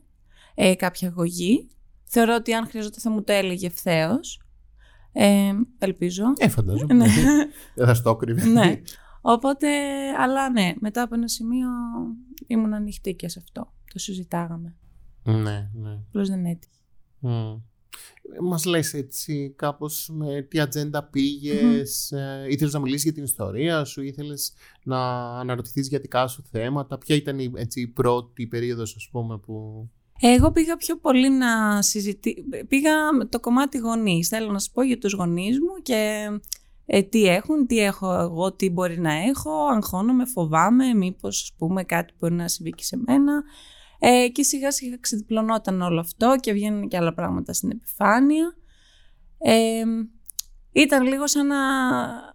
ε, 0.55 0.75
κάποια 0.75 1.07
αγωγή 1.07 1.67
θεωρώ 2.07 2.35
ότι 2.35 2.53
αν 2.53 2.67
χρειαζόταν 2.67 2.99
θα 2.99 3.09
μου 3.09 3.23
το 3.23 3.33
έλεγε 3.33 3.67
ευθέως. 3.67 4.41
Ε, 5.11 5.51
ελπίζω. 5.79 6.23
Ε, 6.37 6.47
φαντάζομαι. 6.47 6.93
Ναι. 6.93 7.05
Δεν 7.75 7.85
θα 7.85 7.93
στο 7.93 8.15
κρύβε. 8.15 8.45
ναι. 8.45 8.81
Οπότε, 9.29 9.67
αλλά 10.17 10.49
ναι, 10.49 10.73
μετά 10.79 11.01
από 11.01 11.15
ένα 11.15 11.27
σημείο 11.27 11.67
ήμουν 12.47 12.73
ανοιχτή 12.73 13.13
και 13.13 13.29
σε 13.29 13.39
αυτό. 13.39 13.73
Το 13.93 13.99
συζητάγαμε. 13.99 14.75
ναι, 15.23 15.69
ναι. 15.73 15.99
Απλώς 16.07 16.29
δεν 16.29 16.45
έτυχε. 16.45 16.79
Mm. 17.21 17.61
Μας 18.41 18.65
λες 18.65 18.93
έτσι 18.93 19.53
κάπως 19.55 20.09
με 20.13 20.41
τι 20.41 20.59
ατζέντα 20.59 21.03
πήγες, 21.03 22.11
ε, 22.11 22.45
ήθελες 22.49 22.73
να 22.73 22.79
μιλήσεις 22.79 23.03
για 23.03 23.13
την 23.13 23.23
ιστορία 23.23 23.83
σου, 23.83 24.01
ήθελες 24.01 24.53
να 24.83 24.99
αναρωτηθείς 25.39 25.87
για 25.87 25.99
δικά 25.99 26.27
σου 26.27 26.43
θέματα, 26.51 26.97
ποια 26.97 27.15
ήταν 27.15 27.39
η, 27.39 27.51
έτσι, 27.55 27.81
η 27.81 27.87
πρώτη 27.87 28.47
περίοδος 28.47 28.95
ας 28.95 29.09
πούμε 29.11 29.37
που... 29.37 29.87
Εγώ 30.19 30.51
πήγα 30.51 30.77
πιο 30.77 30.97
πολύ 30.97 31.29
να 31.29 31.81
συζητήσω. 31.81 32.41
Πήγα 32.67 33.13
με 33.13 33.25
το 33.25 33.39
κομμάτι 33.39 33.77
γονείς. 33.77 34.27
Θέλω 34.27 34.51
να 34.51 34.59
σου 34.59 34.71
πω 34.71 34.81
για 34.81 34.97
τους 34.97 35.13
γονείς 35.13 35.59
μου 35.59 35.81
και 35.81 36.29
ε, 36.89 37.03
τι 37.03 37.27
έχουν, 37.27 37.67
τι 37.67 37.79
έχω 37.79 38.13
εγώ, 38.13 38.51
τι 38.51 38.69
μπορεί 38.69 38.99
να 38.99 39.13
έχω, 39.13 39.51
αγχώνομαι, 39.51 40.25
φοβάμαι, 40.25 40.93
μήπως 40.93 41.41
ας 41.41 41.53
πούμε 41.57 41.83
κάτι 41.83 42.13
μπορεί 42.19 42.33
να 42.33 42.47
συμβεί 42.47 42.69
και 42.69 42.83
σε 42.83 42.97
μένα. 43.05 43.43
Ε, 43.99 44.27
και 44.27 44.43
σιγά 44.43 44.71
σιγά 44.71 44.97
ξεδιπλωνόταν 44.99 45.81
όλο 45.81 45.99
αυτό 45.99 46.35
και 46.39 46.53
βγαίνουν 46.53 46.87
και 46.87 46.97
άλλα 46.97 47.13
πράγματα 47.13 47.53
στην 47.53 47.69
επιφάνεια. 47.71 48.55
Ε, 49.37 49.83
ήταν 50.71 51.07
λίγο 51.07 51.27
σαν 51.27 51.47
να, 51.47 51.57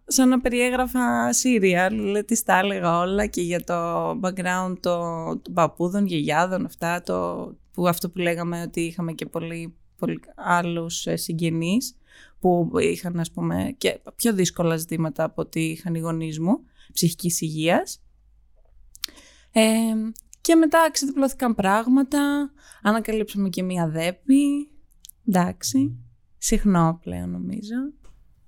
σαν 0.06 0.28
να 0.28 0.40
περιέγραφα 0.40 1.30
serial, 1.30 1.90
δηλαδή 1.90 2.24
τις 2.24 2.42
τα 2.42 2.58
έλεγα 2.58 2.98
όλα 2.98 3.26
και 3.26 3.42
για 3.42 3.64
το 3.64 4.10
background 4.10 4.74
των 4.80 5.42
το 5.42 5.50
παππούδων, 5.54 6.06
γιαγιάδων, 6.06 6.64
αυτά, 6.64 7.02
το, 7.02 7.48
που 7.72 7.88
αυτό 7.88 8.10
που 8.10 8.18
λέγαμε 8.18 8.62
ότι 8.62 8.80
είχαμε 8.80 9.12
και 9.12 9.26
πολύ, 9.26 9.74
πολύ 9.98 10.20
άλλους 10.36 11.06
ε, 11.06 11.16
συγγενείς 11.16 11.96
που 12.42 12.78
είχαν 12.78 13.20
ας 13.20 13.30
πούμε 13.30 13.74
και 13.78 14.00
πιο 14.16 14.32
δύσκολα 14.32 14.76
ζητήματα 14.76 15.24
από 15.24 15.42
ότι 15.42 15.60
είχαν 15.60 15.94
οι 15.94 15.98
γονείς 15.98 16.38
μου, 16.38 16.60
ψυχικής 16.92 17.40
υγείας. 17.40 18.02
Ε, 19.52 19.62
και 20.40 20.54
μετά 20.54 20.88
ξεδιπλώθηκαν 20.92 21.54
πράγματα, 21.54 22.52
ανακαλύψαμε 22.82 23.48
και 23.48 23.62
μία 23.62 23.88
δέπη, 23.88 24.70
εντάξει, 25.28 25.98
συχνό 26.38 26.98
πλέον 27.02 27.30
νομίζω. 27.30 27.76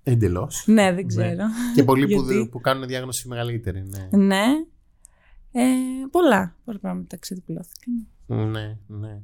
Εντελώς. 0.02 0.64
Ναι, 0.66 0.92
δεν 0.92 1.06
ξέρω. 1.06 1.44
Και 1.74 1.84
πολλοί 1.84 2.06
που, 2.14 2.22
Γιατί; 2.22 2.48
που 2.48 2.60
κάνουν 2.60 2.86
διάγνωση 2.86 3.28
μεγαλύτερη, 3.28 3.84
ναι. 3.88 4.18
Ναι. 4.18 4.44
Ε, 5.52 5.62
πολλά, 6.10 6.56
πολλά 6.64 6.78
πράγματα 6.78 7.16
ξεδιπλώθηκαν. 7.16 8.06
Ναι, 8.26 8.78
ναι. 8.86 9.22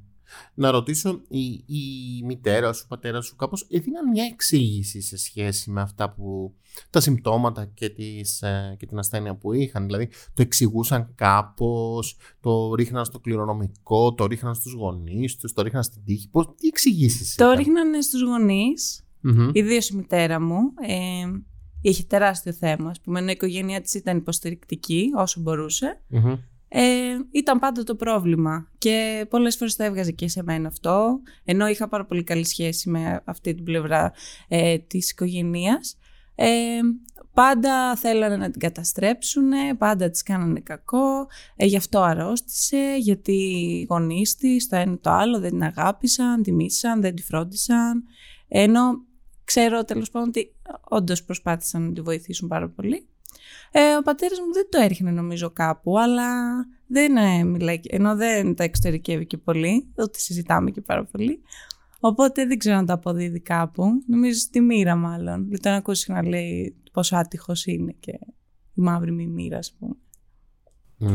Να 0.54 0.70
ρωτήσω, 0.70 1.20
η, 1.28 1.48
η 1.66 2.22
μητέρα 2.24 2.72
σου, 2.72 2.82
ο 2.84 2.88
πατέρα 2.88 3.20
σου 3.20 3.36
κάπως 3.36 3.66
έδιναν 3.70 4.08
μια 4.08 4.24
εξήγηση 4.24 5.00
σε 5.00 5.16
σχέση 5.16 5.70
με 5.70 5.80
αυτά 5.80 6.10
που, 6.10 6.54
τα 6.90 7.00
συμπτώματα 7.00 7.64
και, 7.64 7.88
τις, 7.88 8.42
ε, 8.42 8.76
και 8.78 8.86
την 8.86 8.98
ασθένεια 8.98 9.34
που 9.34 9.52
είχαν; 9.52 9.84
Δηλαδή, 9.84 10.06
το 10.06 10.42
εξηγούσαν 10.42 11.12
κάπως, 11.14 12.16
το 12.40 12.74
ρίχναν 12.74 13.04
στο 13.04 13.18
κληρονομικό, 13.18 14.14
το 14.14 14.26
ρίχναν 14.26 14.54
στους 14.54 14.72
γονείς 14.72 15.36
τους, 15.36 15.52
το 15.52 15.62
ρίχναν 15.62 15.82
στην 15.82 16.04
τύχη; 16.04 16.28
Πώς, 16.28 16.46
τι 16.56 16.66
εξηγήσεις 16.68 17.34
Το 17.34 17.44
ήταν; 17.44 17.56
ρίχνανε 17.56 18.00
στους 18.00 18.22
γονείς, 18.22 19.04
Μμμ. 19.20 19.50
ιδίως 19.52 19.88
η 19.88 19.96
μητέρα 19.96 20.40
μου. 20.40 20.58
Ε, 20.86 21.24
είχε 21.82 22.02
τεράστιο 22.02 22.52
θέμα, 22.52 22.90
ας 22.90 23.00
πούμε, 23.00 23.18
ενώ 23.18 23.28
η 23.28 23.32
οικογένειά 23.32 23.80
της 23.80 23.94
ήταν 23.94 24.16
υποστηρικτική 24.16 25.10
όσο 25.16 25.40
μπορούσε. 25.40 26.00
Μμμ. 26.08 26.34
Ε, 26.72 27.16
ήταν 27.30 27.58
πάντα 27.58 27.82
το 27.82 27.94
πρόβλημα 27.94 28.68
και 28.78 29.26
πολλές 29.30 29.56
φορές 29.56 29.76
το 29.76 29.82
έβγαζε 29.84 30.10
και 30.10 30.28
σε 30.28 30.42
μένα 30.42 30.68
αυτό 30.68 31.20
ενώ 31.44 31.68
είχα 31.68 31.88
πάρα 31.88 32.04
πολύ 32.04 32.24
καλή 32.24 32.44
σχέση 32.44 32.90
με 32.90 33.22
αυτή 33.24 33.54
την 33.54 33.64
πλευρά 33.64 34.12
ε, 34.48 34.78
της 34.78 35.10
οικογένειας. 35.10 35.98
Ε, 36.34 36.78
πάντα 37.34 37.96
θέλανε 37.96 38.36
να 38.36 38.50
την 38.50 38.60
καταστρέψουν 38.60 39.50
πάντα 39.78 40.10
της 40.10 40.22
κάνανε 40.22 40.60
κακό 40.60 41.28
ε, 41.56 41.66
γι' 41.66 41.76
αυτό 41.76 42.00
αρρώστησε 42.00 42.96
γιατί 42.98 43.32
οι 43.32 43.86
γονείς 43.88 44.36
της 44.36 44.68
το 44.68 44.76
ένα 44.76 44.98
το 44.98 45.10
άλλο 45.10 45.40
δεν 45.40 45.50
την 45.50 45.62
αγάπησαν, 45.62 46.42
τη 46.42 46.52
μίσαν, 46.52 47.00
δεν 47.00 47.14
τη 47.14 47.22
φρόντισαν. 47.22 48.04
Ενώ 48.48 48.80
ξέρω 49.44 49.84
τέλος 49.84 50.10
πάντων 50.10 50.28
ότι 50.28 50.54
όντως 50.88 51.24
προσπάθησαν 51.24 51.82
να 51.82 51.92
τη 51.92 52.00
βοηθήσουν 52.00 52.48
πάρα 52.48 52.68
πολύ 52.68 53.08
ε, 53.72 53.96
ο 53.98 54.02
πατέρας 54.02 54.38
μου 54.38 54.52
δεν 54.52 54.66
το 54.70 54.78
έριχνε 54.82 55.10
νομίζω 55.10 55.50
κάπου, 55.50 55.98
αλλά 55.98 56.26
δεν 56.86 57.16
ε, 57.16 57.44
μιλάει, 57.44 57.80
ενώ 57.88 58.16
δεν 58.16 58.54
τα 58.54 58.64
εξωτερικεύει 58.64 59.26
και 59.26 59.36
πολύ, 59.38 59.92
ούτε 59.98 60.18
συζητάμε 60.18 60.70
και 60.70 60.80
πάρα 60.80 61.04
πολύ. 61.04 61.42
Οπότε 62.00 62.46
δεν 62.46 62.58
ξέρω 62.58 62.76
να 62.76 62.84
τα 62.84 62.92
αποδίδει 62.92 63.40
κάπου. 63.40 63.84
Νομίζω 64.06 64.38
στη 64.38 64.60
μοίρα 64.60 64.94
μάλλον. 64.96 65.44
Δηλαδή 65.44 65.68
να 65.68 65.74
ακούσει 65.74 66.12
να 66.12 66.22
λέει 66.22 66.76
πόσο 66.92 67.16
άτυχος 67.16 67.64
είναι 67.66 67.94
και 68.00 68.10
η 68.74 68.82
μαύρη 68.82 69.12
μη 69.12 69.26
μοίρα, 69.26 69.58
ας 69.58 69.76
πούμε. 69.78 69.94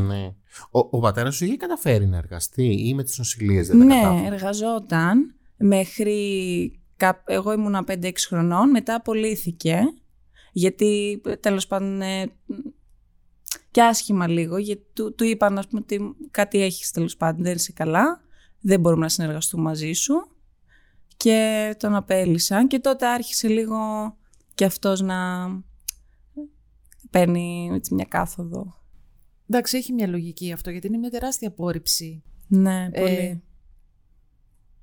Ναι. 0.08 0.26
Ο, 0.72 0.80
ο 0.80 1.00
πατέρας 1.00 1.36
σου 1.36 1.46
είχε 1.46 1.56
καταφέρει 1.56 2.08
να 2.08 2.18
εργαστεί 2.18 2.88
ή 2.88 2.94
με 2.94 3.04
τις 3.04 3.18
νοσηλίες 3.18 3.68
δεν 3.68 3.80
τα 3.80 3.86
Ναι, 3.86 4.02
κατάφερε; 4.02 4.36
εργαζόταν 4.36 5.36
μέχρι. 5.58 6.80
κα- 6.98 7.24
Εγώ 7.28 7.54
ήμουνα 7.54 7.84
5-6 7.88 8.12
χρονών, 8.28 8.70
μετά 8.70 8.96
απολύθηκε. 8.96 9.80
Γιατί 10.58 11.22
τέλος 11.40 11.68
πάντων. 11.68 12.02
ε, 12.02 12.26
και 13.72 13.82
άσχημα 13.82 14.28
λίγο, 14.28 14.58
γιατί 14.58 14.86
του, 14.94 15.16
του 15.16 15.24
είπαν 15.24 15.58
ας 15.58 15.68
πούμε, 15.68 15.82
ότι 15.82 16.16
κάτι 16.32 16.62
έχεις 16.62 16.92
τέλος 16.92 17.18
πάντων, 17.18 17.44
δεν 17.44 17.56
είσαι 17.56 17.72
καλά, 17.72 18.22
δεν 18.62 18.80
μπορούμε 18.80 19.02
να 19.02 19.10
συνεργαστούμε 19.10 19.64
μαζί 19.64 19.94
σου. 19.94 20.14
Και 21.18 21.76
τον 21.80 21.96
απέλησαν 21.96 22.68
και 22.68 22.80
τότε 22.80 23.08
άρχισε 23.08 23.48
λίγο 23.48 23.78
και 24.56 24.66
αυτός 24.66 25.02
να 25.02 25.50
παίρνει 27.10 27.70
έτσι, 27.74 27.94
μια 27.94 28.06
κάθοδο. 28.06 28.74
Εντάξει, 29.50 29.78
έχει 29.78 29.94
μια 29.94 30.08
λογική 30.08 30.52
αυτό, 30.52 30.70
γιατί 30.70 30.88
είναι 30.88 30.98
μια 30.98 31.10
τεράστια 31.10 31.48
απόρριψη. 31.48 32.24
Ναι, 32.48 32.90
Ε, 32.92 33.00
πολύ. 33.00 33.44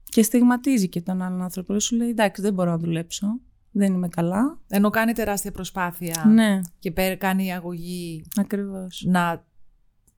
Και 0.04 0.22
στιγματίζει 0.22 0.88
και 0.88 1.00
τον 1.00 1.22
άλλον 1.22 1.42
άνθρωπο. 1.42 1.80
Σου 1.80 1.96
λέει 1.96 2.08
εντάξει, 2.08 2.42
δεν 2.42 2.54
μπορώ 2.54 2.70
να 2.70 2.78
δουλέψω. 2.78 3.26
Δεν 3.72 3.94
είμαι 3.94 4.08
καλά. 4.08 4.58
Ενώ 4.68 4.90
κάνει 4.90 5.12
τεράστια 5.12 5.52
προσπάθεια 5.52 6.24
Ναι, 6.28 6.60
και 6.78 6.90
πέ- 6.90 7.18
κάνει 7.18 7.52
αγωγή 7.54 8.24
ακριβώς. 8.36 9.04
να, 9.06 9.46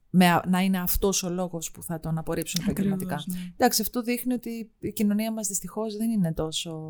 με, 0.09 0.41
να 0.47 0.59
είναι 0.59 0.77
αυτός 0.79 1.23
ο 1.23 1.29
λόγος 1.29 1.71
που 1.71 1.83
θα 1.83 1.99
τον 1.99 2.17
απορρίψουν 2.17 2.63
επαγγελματικά. 2.63 3.23
ναι. 3.27 3.37
Εντάξει, 3.57 3.81
αυτό 3.81 4.01
δείχνει 4.01 4.33
ότι 4.33 4.71
η 4.79 4.91
κοινωνία 4.93 5.31
μας 5.33 5.47
δυστυχώς 5.47 5.95
δεν 5.97 6.09
είναι 6.09 6.33
τόσο 6.33 6.81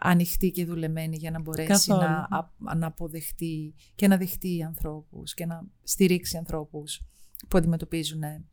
ανοιχτή 0.00 0.50
και 0.50 0.64
δουλεμένη 0.64 1.16
για 1.16 1.30
να 1.30 1.40
μπορέσει 1.40 1.68
Καθόλου. 1.68 2.00
να, 2.00 2.28
α- 2.38 2.74
να 2.76 2.86
αποδεχτεί 2.86 3.74
και 3.94 4.08
να 4.08 4.16
δεχτεί 4.16 4.62
ανθρώπους 4.62 5.34
και 5.34 5.46
να 5.46 5.62
στηρίξει 5.82 6.36
ανθρώπους 6.36 7.00
που 7.48 7.58
αντιμετωπίζουν 7.58 8.22
ε, 8.22 8.44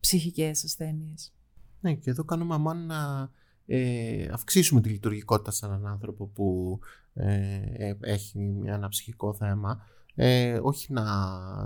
ψυχικές 0.00 0.64
ασθένειες. 0.64 1.32
Ναι, 1.80 1.94
και 1.94 2.10
εδώ 2.10 2.24
κάνουμε 2.24 2.54
αμάν 2.54 2.86
να 2.86 3.30
ε, 3.74 4.28
αυξήσουμε 4.32 4.80
τη 4.80 4.88
λειτουργικότητα 4.88 5.50
σε 5.50 5.66
έναν 5.66 5.86
άνθρωπο 5.86 6.26
που 6.26 6.78
ε, 7.14 7.60
ε, 7.76 7.96
έχει 8.00 8.62
ένα 8.64 8.88
ψυχικό 8.88 9.34
θέμα. 9.34 9.86
Ε, 10.14 10.58
όχι 10.62 10.92
να 10.92 11.04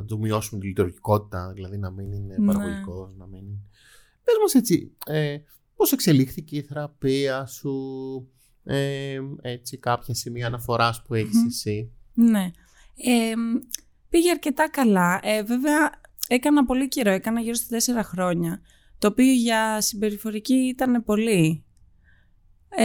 του 0.06 0.18
μειώσουμε 0.18 0.60
τη 0.60 0.66
λειτουργικότητα, 0.66 1.52
δηλαδή 1.54 1.78
να 1.78 1.90
μην 1.90 2.12
είναι 2.12 2.36
Ναι. 2.38 2.52
παραγωγικός, 2.52 3.14
να 3.16 3.26
μην... 3.26 3.44
Πες 4.24 4.34
μας 4.42 4.54
έτσι, 4.54 4.96
ε, 5.06 5.36
πώς 5.76 5.92
εξελίχθηκε 5.92 6.56
η 6.56 6.62
θεραπεία 6.62 7.46
σου, 7.46 7.74
ε, 8.64 9.18
έτσι 9.42 9.78
κάποια 9.78 10.14
σημεία 10.14 10.46
αναφοράς 10.46 11.02
που 11.02 11.14
έχεις 11.14 11.36
Μμμ. 11.36 11.46
εσύ; 11.46 11.92
Ναι. 12.14 12.50
Ε, 12.96 13.32
πήγε 14.08 14.30
αρκετά 14.30 14.70
καλά. 14.70 15.20
Ε, 15.22 15.42
βέβαια, 15.42 15.90
έκανα 16.28 16.64
πολύ 16.64 16.88
καιρό. 16.88 17.10
Έκανα 17.10 17.40
γύρω 17.40 17.54
στα 17.54 17.66
τέσσερα 17.68 18.02
χρόνια. 18.02 18.60
Το 18.98 19.08
οποίο 19.08 19.32
για 19.32 19.80
συμπεριφορική 19.80 20.54
ήταν 20.54 21.04
πολύ. 21.04 21.65
Ε, 22.68 22.84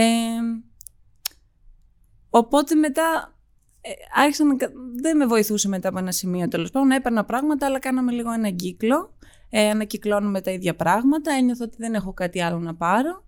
οπότε 2.30 2.74
μετά 2.74 3.36
ε, 3.80 3.90
άρχισα 4.14 4.44
να... 4.44 4.56
κα- 4.56 4.72
Δεν 5.00 5.16
με 5.16 5.26
βοηθούσε 5.26 5.68
μετά 5.68 5.88
από 5.88 5.98
ένα 5.98 6.12
σημείο 6.12 6.48
τέλος 6.48 6.70
πάντων. 6.70 6.90
Έπαιρνα 6.90 7.24
πράγματα, 7.24 7.66
αλλά 7.66 7.78
κάναμε 7.78 8.12
λίγο 8.12 8.32
ένα 8.32 8.50
κύκλο. 8.50 9.14
Ε, 9.50 9.70
ανακυκλώνουμε 9.70 10.40
τα 10.40 10.50
ίδια 10.50 10.76
πράγματα. 10.76 11.32
Ένιωθα 11.32 11.64
ότι 11.64 11.76
δεν 11.78 11.94
έχω 11.94 12.12
κάτι 12.12 12.42
άλλο 12.42 12.58
να 12.58 12.74
πάρω. 12.74 13.24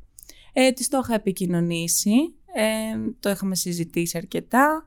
Ε, 0.52 0.72
της 0.72 0.88
το 0.88 1.00
είχα 1.02 1.14
επικοινωνήσει. 1.14 2.34
Ε, 2.54 3.10
το 3.20 3.30
είχαμε 3.30 3.54
συζητήσει 3.54 4.18
αρκετά. 4.18 4.84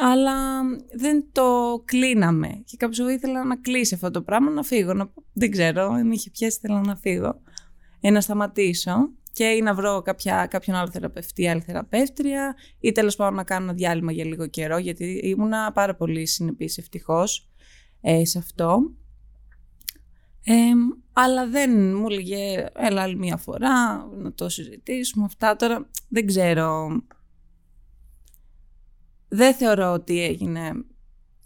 Αλλά 0.00 0.62
δεν 0.96 1.24
το 1.32 1.82
κλείναμε. 1.84 2.62
Και 2.64 2.76
κάποιος 2.76 2.98
εγώ 2.98 3.08
ήθελα 3.08 3.44
να 3.44 3.56
κλείσει 3.56 3.94
αυτό 3.94 4.10
το 4.10 4.22
πράγμα, 4.22 4.50
να 4.50 4.62
φύγω. 4.62 4.94
Να... 4.94 5.10
Δεν 5.32 5.50
ξέρω, 5.50 5.90
με 5.92 6.14
είχε 6.14 6.30
πιάσει, 6.30 6.58
ήθελα 6.62 6.80
να 6.80 6.96
φύγω. 6.96 7.40
Ε, 8.00 8.10
να 8.10 8.20
σταματήσω 8.20 9.10
και 9.34 9.44
ή 9.44 9.60
να 9.60 9.74
βρω 9.74 10.02
κάποια, 10.02 10.46
κάποιον 10.46 10.76
άλλο 10.76 10.90
θεραπευτή, 10.90 11.48
άλλη 11.48 11.60
θεραπεύτρια 11.60 12.54
ή 12.80 12.92
τέλος 12.92 13.16
πάντων 13.16 13.34
να 13.34 13.44
κάνω 13.44 13.64
ένα 13.64 13.72
διάλειμμα 13.72 14.12
για 14.12 14.24
λίγο 14.24 14.46
καιρό 14.46 14.78
γιατί 14.78 15.04
ήμουνα 15.04 15.72
πάρα 15.72 15.94
πολύ 15.94 16.26
συνεπής 16.26 16.78
ευτυχώς 16.78 17.48
ε, 18.00 18.24
σε 18.24 18.38
αυτό. 18.38 18.92
Ε, 20.44 20.54
αλλά 21.12 21.48
δεν 21.48 21.96
μου 21.96 22.06
έλεγε 22.10 22.66
έλα 22.74 23.02
άλλη 23.02 23.16
μία 23.16 23.36
φορά 23.36 24.06
να 24.16 24.32
το 24.32 24.48
συζητήσουμε 24.48 25.24
αυτά 25.24 25.56
τώρα 25.56 25.90
δεν 26.08 26.26
ξέρω. 26.26 27.02
Δεν 29.28 29.54
θεωρώ 29.54 29.92
ότι 29.92 30.22
έγινε 30.22 30.72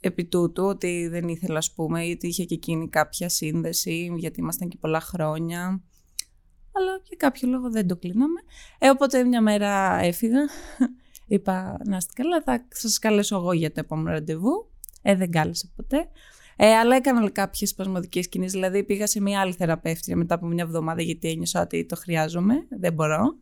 επί 0.00 0.24
τούτου 0.24 0.64
ότι 0.64 1.08
δεν 1.08 1.28
ήθελα 1.28 1.58
ας 1.58 1.72
πούμε 1.72 2.04
ή 2.04 2.12
ότι 2.12 2.26
είχε 2.26 2.44
και 2.44 2.54
εκείνη 2.54 2.88
κάποια 2.88 3.28
σύνδεση 3.28 4.12
γιατί 4.16 4.40
ήμασταν 4.40 4.68
και 4.68 4.76
πολλά 4.80 5.00
χρόνια 5.00 5.82
αλλά 6.78 7.00
για 7.04 7.16
κάποιο 7.16 7.48
λόγο 7.48 7.70
δεν 7.70 7.86
το 7.88 7.96
κλείναμε. 7.96 8.40
Ε, 8.78 8.88
οπότε 8.88 9.24
μια 9.24 9.40
μέρα 9.40 9.98
έφυγα. 10.02 10.38
Είπα 11.26 11.76
να 11.84 11.96
είστε 11.96 12.12
καλά, 12.22 12.42
θα 12.42 12.66
σας 12.68 12.98
καλέσω 12.98 13.36
εγώ 13.36 13.52
για 13.52 13.68
το 13.72 13.80
επόμενο 13.80 14.10
ραντεβού. 14.10 14.70
Ε, 15.02 15.14
δεν 15.14 15.30
κάλεσε 15.30 15.70
ποτέ. 15.76 16.08
Ε, 16.56 16.74
αλλά 16.74 16.96
έκανα 16.96 17.30
κάποιες 17.30 17.70
σπασμωδικές 17.70 18.28
κινήσεις. 18.28 18.52
Δηλαδή 18.52 18.84
πήγα 18.84 19.06
σε 19.06 19.20
μια 19.20 19.40
άλλη 19.40 19.52
θεραπεύτρια 19.52 20.16
μετά 20.16 20.34
από 20.34 20.46
μια 20.46 20.64
εβδομάδα 20.64 21.02
γιατί 21.02 21.28
ένιωσα 21.28 21.60
ότι 21.62 21.84
το 21.86 21.96
χρειάζομαι. 21.96 22.54
Δεν 22.80 22.92
μπορώ. 22.92 23.36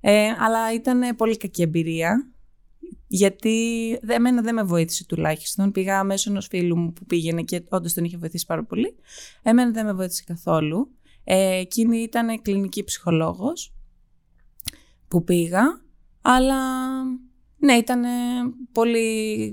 Ε, 0.00 0.26
αλλά 0.38 0.72
ήταν 0.74 1.16
πολύ 1.16 1.36
κακή 1.36 1.62
εμπειρία. 1.62 2.26
Γιατί 3.06 3.58
δε- 4.02 4.14
εμένα 4.14 4.42
δεν 4.42 4.54
με 4.54 4.62
βοήθησε 4.62 5.06
τουλάχιστον. 5.06 5.72
Πήγα 5.72 6.04
μέσω 6.04 6.30
ενός 6.30 6.46
φίλου 6.46 6.76
μου 6.78 6.92
που 6.92 7.04
πήγαινε 7.06 7.42
και 7.42 7.62
όντως 7.68 7.92
τον 7.92 8.04
είχε 8.04 8.16
βοηθήσει 8.16 8.46
πάρα 8.46 8.64
πολύ. 8.64 8.94
Εμένα 9.42 9.70
δεν 9.70 9.84
με 9.84 9.92
βοήθησε 9.92 10.22
καθόλου. 10.26 10.90
Ε, 11.24 11.56
εκείνη 11.56 11.98
ήταν 11.98 12.42
κλινική 12.42 12.84
ψυχολόγος 12.84 13.72
που 15.08 15.24
πήγα, 15.24 15.62
αλλά 16.20 16.56
ναι, 17.58 17.72
ήταν 17.72 18.02
πολύ 18.72 19.52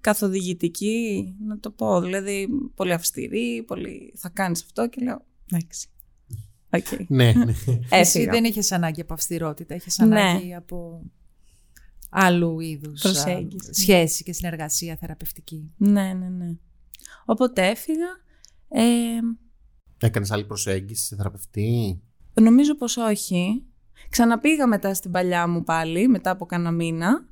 καθοδηγητική, 0.00 1.34
να 1.46 1.58
το 1.60 1.70
πω, 1.70 2.00
δηλαδή 2.00 2.48
πολύ 2.74 2.92
αυστηρή, 2.92 3.64
πολύ 3.66 4.12
θα 4.16 4.28
κάνεις 4.28 4.62
αυτό 4.62 4.88
και 4.88 5.00
λέω, 5.04 5.24
εντάξει, 5.52 5.88
οκ. 6.72 6.86
ναι, 7.08 7.32
ναι. 7.32 7.52
Εσύ 7.90 8.18
Έφυγα. 8.18 8.32
δεν 8.32 8.44
είχες 8.44 8.72
ανάγκη 8.72 9.00
από 9.00 9.14
αυστηρότητα, 9.14 9.74
είχες 9.74 9.98
Ναι. 9.98 10.04
ανάγκη 10.20 10.54
από 10.54 11.02
άλλου 12.10 12.60
είδους 12.60 13.04
α, 13.04 13.08
Προσέγγιση. 13.10 13.74
σχέση 13.74 14.22
και 14.24 14.32
συνεργασία 14.32 14.96
θεραπευτική. 14.96 15.70
Ναι, 15.76 16.12
ναι, 16.12 16.28
ναι. 16.28 16.56
Οπότε 17.24 17.66
έφυγα. 17.66 18.06
Ε, 18.68 19.18
Έκανες 19.98 20.30
άλλη 20.30 20.44
προσέγγιση 20.44 21.04
σε 21.04 21.16
θεραπευτή; 21.16 22.00
Νομίζω 22.34 22.76
πως 22.76 22.96
όχι. 22.96 23.64
Ξαναπήγα 24.10 24.66
μετά 24.66 24.94
στην 24.94 25.10
παλιά 25.10 25.46
μου 25.46 25.62
πάλι, 25.64 26.08
μετά 26.08 26.30
από 26.30 26.46
κάνα 26.46 26.70
μήνα. 26.70 27.24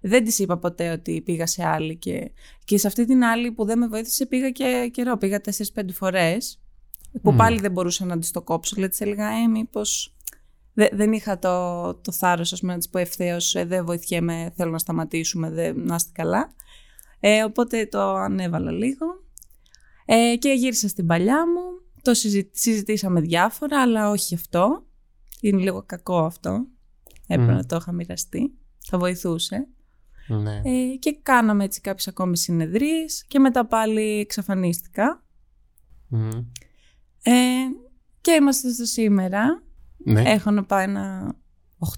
Δεν 0.00 0.24
της 0.24 0.38
είπα 0.38 0.58
ποτέ 0.58 0.90
ότι 0.90 1.20
πήγα 1.20 1.46
σε 1.46 1.66
άλλη 1.66 1.96
και, 1.96 2.30
και 2.64 2.78
σε 2.78 2.86
αυτή 2.86 3.04
την 3.04 3.24
άλλη 3.24 3.52
που 3.52 3.64
δεν 3.64 3.78
με 3.78 3.88
βοήθησε 3.88 4.26
πήγα 4.26 4.50
και 4.50 4.90
καιρό. 4.92 5.16
Πήγα 5.16 5.40
4-5 5.44 5.50
φορές 5.92 6.60
που 7.22 7.30
Μμμ. 7.30 7.36
πάλι 7.36 7.60
δεν 7.60 7.72
μπορούσα 7.72 8.04
να 8.04 8.18
της 8.18 8.30
το 8.30 8.42
κόψω. 8.42 8.74
Δηλαδή 8.74 8.90
της 8.90 9.00
έλεγα, 9.00 9.28
ε, 9.28 9.46
μήπως... 9.46 10.16
Δε- 10.74 10.88
δεν 10.92 11.12
είχα 11.12 11.38
το, 11.38 11.94
το 11.94 12.12
θάρρος 12.12 12.52
ας 12.52 12.60
πούμε, 12.60 12.72
να 12.72 12.78
της 12.78 12.88
πω 12.88 12.98
ευθέως, 12.98 13.54
ε, 13.54 13.64
δεν 13.64 13.84
βοηθιέμαι, 13.84 14.52
θέλω 14.56 14.70
να 14.70 14.78
σταματήσουμε, 14.78 15.50
δεν, 15.50 15.80
να 15.84 15.94
είστε 15.94 16.10
καλά. 16.14 16.54
Ε, 17.20 17.42
οπότε 17.44 17.86
το 17.86 18.14
ανέβαλα 18.14 18.70
λίγο. 18.70 19.06
Ε, 20.04 20.36
και 20.36 20.48
γύρισα 20.48 20.88
στην 20.88 21.06
παλιά 21.06 21.46
μου. 21.46 21.81
Το 22.02 22.14
συζη- 22.14 22.48
συζητήσαμε 22.52 23.20
διάφορα, 23.20 23.80
αλλά 23.82 24.10
όχι 24.10 24.34
αυτό. 24.34 24.86
Είναι 25.40 25.62
λίγο 25.62 25.82
κακό 25.86 26.18
αυτό. 26.24 26.66
Έπρεπε 27.26 27.50
Μμμ. 27.50 27.56
να 27.58 27.66
το 27.66 27.76
είχα 27.76 27.92
μοιραστεί. 27.92 28.52
Θα 28.88 28.98
βοηθούσε. 28.98 29.68
Ναι. 30.28 30.60
Ε, 30.64 30.96
και 30.98 31.18
κάναμε 31.22 31.64
έτσι 31.64 31.80
κάποιες 31.80 32.08
ακόμη 32.08 32.36
συνεδρίες 32.36 33.24
και 33.28 33.38
μετά 33.38 33.66
πάλι 33.66 34.18
εξαφανίστηκα. 34.20 35.22
Μμ. 36.08 36.28
Ε, 37.22 37.32
και 38.20 38.32
είμαστε 38.32 38.72
στο 38.72 38.84
σήμερα. 38.84 39.62
ναι. 40.04 40.22
Έχω 40.26 40.50
να 40.50 40.64
πάω 40.64 40.78
ένα 40.78 41.34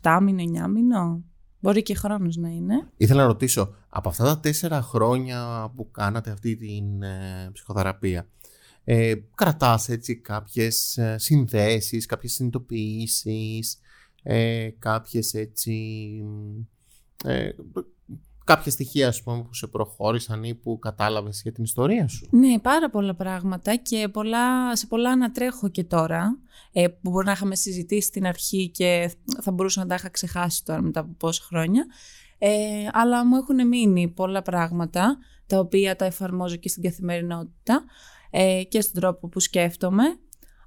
8 0.03 0.19
μήνο, 0.23 0.65
9 0.65 0.69
μήνο. 0.69 1.25
Μπορεί 1.61 1.83
και 1.83 1.95
χρόνος 1.95 2.37
να 2.37 2.49
είναι. 2.49 2.89
Ήθελα 2.97 3.21
να 3.21 3.27
ρωτήσω, 3.27 3.75
από 3.89 4.09
αυτά 4.09 4.25
τα 4.25 4.41
τέσσερα 4.41 4.83
χρόνια 4.83 5.71
που 5.77 5.91
κάνατε 5.91 6.31
αυτή 6.31 6.57
την 6.57 7.03
ε, 7.03 7.51
ψυχοθεραπεία, 7.53 8.29
ε, 8.85 9.15
κρατάς 9.35 9.89
έτσι 9.89 10.17
κάποιες 10.17 10.99
ε, 10.99 11.19
συνδέσεις, 11.19 12.07
κάποιες 12.07 12.33
συνειδητοποιήσεις, 12.33 13.79
ε, 14.23 14.69
κάποιες 14.79 15.35
έτσι, 15.35 16.09
ε, 17.25 17.51
κάποια 18.45 18.71
στοιχεία 18.71 19.09
ας 19.09 19.23
πούμε, 19.23 19.43
που 19.43 19.55
σε 19.55 19.67
προχώρησαν 19.67 20.45
ή 20.45 20.55
που 20.55 20.79
κατάλαβες 20.79 21.41
για 21.43 21.53
την 21.53 21.65
ιστορία 21.65 22.09
σου. 22.09 22.29
Ναι, 22.31 22.59
πάρα 22.59 22.91
πολλά 22.91 23.15
πράγματα 23.15 23.77
και 23.77 24.09
πολλά, 24.13 24.77
σε 24.77 24.87
πολλά 24.87 25.11
ανατρέχω 25.11 25.69
και 25.69 25.85
τώρα 25.85 26.39
ε, 26.73 26.89
που 26.89 27.11
μπορεί 27.11 27.27
να 27.27 27.33
είχαμε 27.33 27.55
συζητήσει 27.55 28.09
στην 28.09 28.27
αρχή 28.27 28.69
και 28.69 29.11
θα 29.43 29.53
μπορούσα 29.53 29.81
να 29.81 29.87
τα 29.87 29.95
είχα 29.95 30.09
ξεχάσει 30.09 30.65
τώρα 30.65 30.83
μετά 30.83 31.01
από 31.01 31.13
πόσα 31.19 31.43
χρόνια. 31.47 31.87
Ε, 32.39 32.49
αλλά 32.93 33.27
μου 33.27 33.37
έχουν 33.37 33.69
μείνει 33.69 34.09
πολλά 34.09 34.43
πράγματα 34.43 35.19
τα 35.47 35.59
οποία 35.59 35.97
τα 35.97 36.05
εφαρμόζω 36.05 36.57
και 36.57 36.69
στην 36.69 36.83
καθημερινότητα 36.83 37.85
ε, 38.37 38.63
και 38.69 38.81
στον 38.81 39.01
τρόπο 39.01 39.29
που 39.29 39.41
σκέφτομαι. 39.41 40.03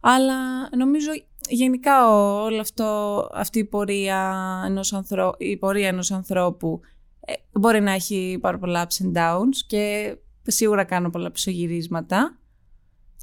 Αλλά 0.01 0.69
νομίζω 0.77 1.09
γενικά 1.49 2.09
όλο 2.43 2.59
αυτό, 2.59 3.19
αυτή 3.33 3.59
η 3.59 3.65
πορεία 3.65 4.61
ενός, 4.65 4.93
ανθρω... 4.93 5.35
η 5.37 5.57
πορεία 5.57 5.87
ενός 5.87 6.11
ανθρώπου 6.11 6.79
ε, 7.19 7.33
μπορεί 7.59 7.81
να 7.81 7.91
έχει 7.91 8.37
πάρα 8.41 8.57
πολλά 8.57 8.87
ups 8.87 9.05
and 9.05 9.17
downs 9.17 9.55
και 9.67 10.15
σίγουρα 10.43 10.83
κάνω 10.83 11.09
πολλά 11.09 11.31
πισωγυρίσματα. 11.31 12.37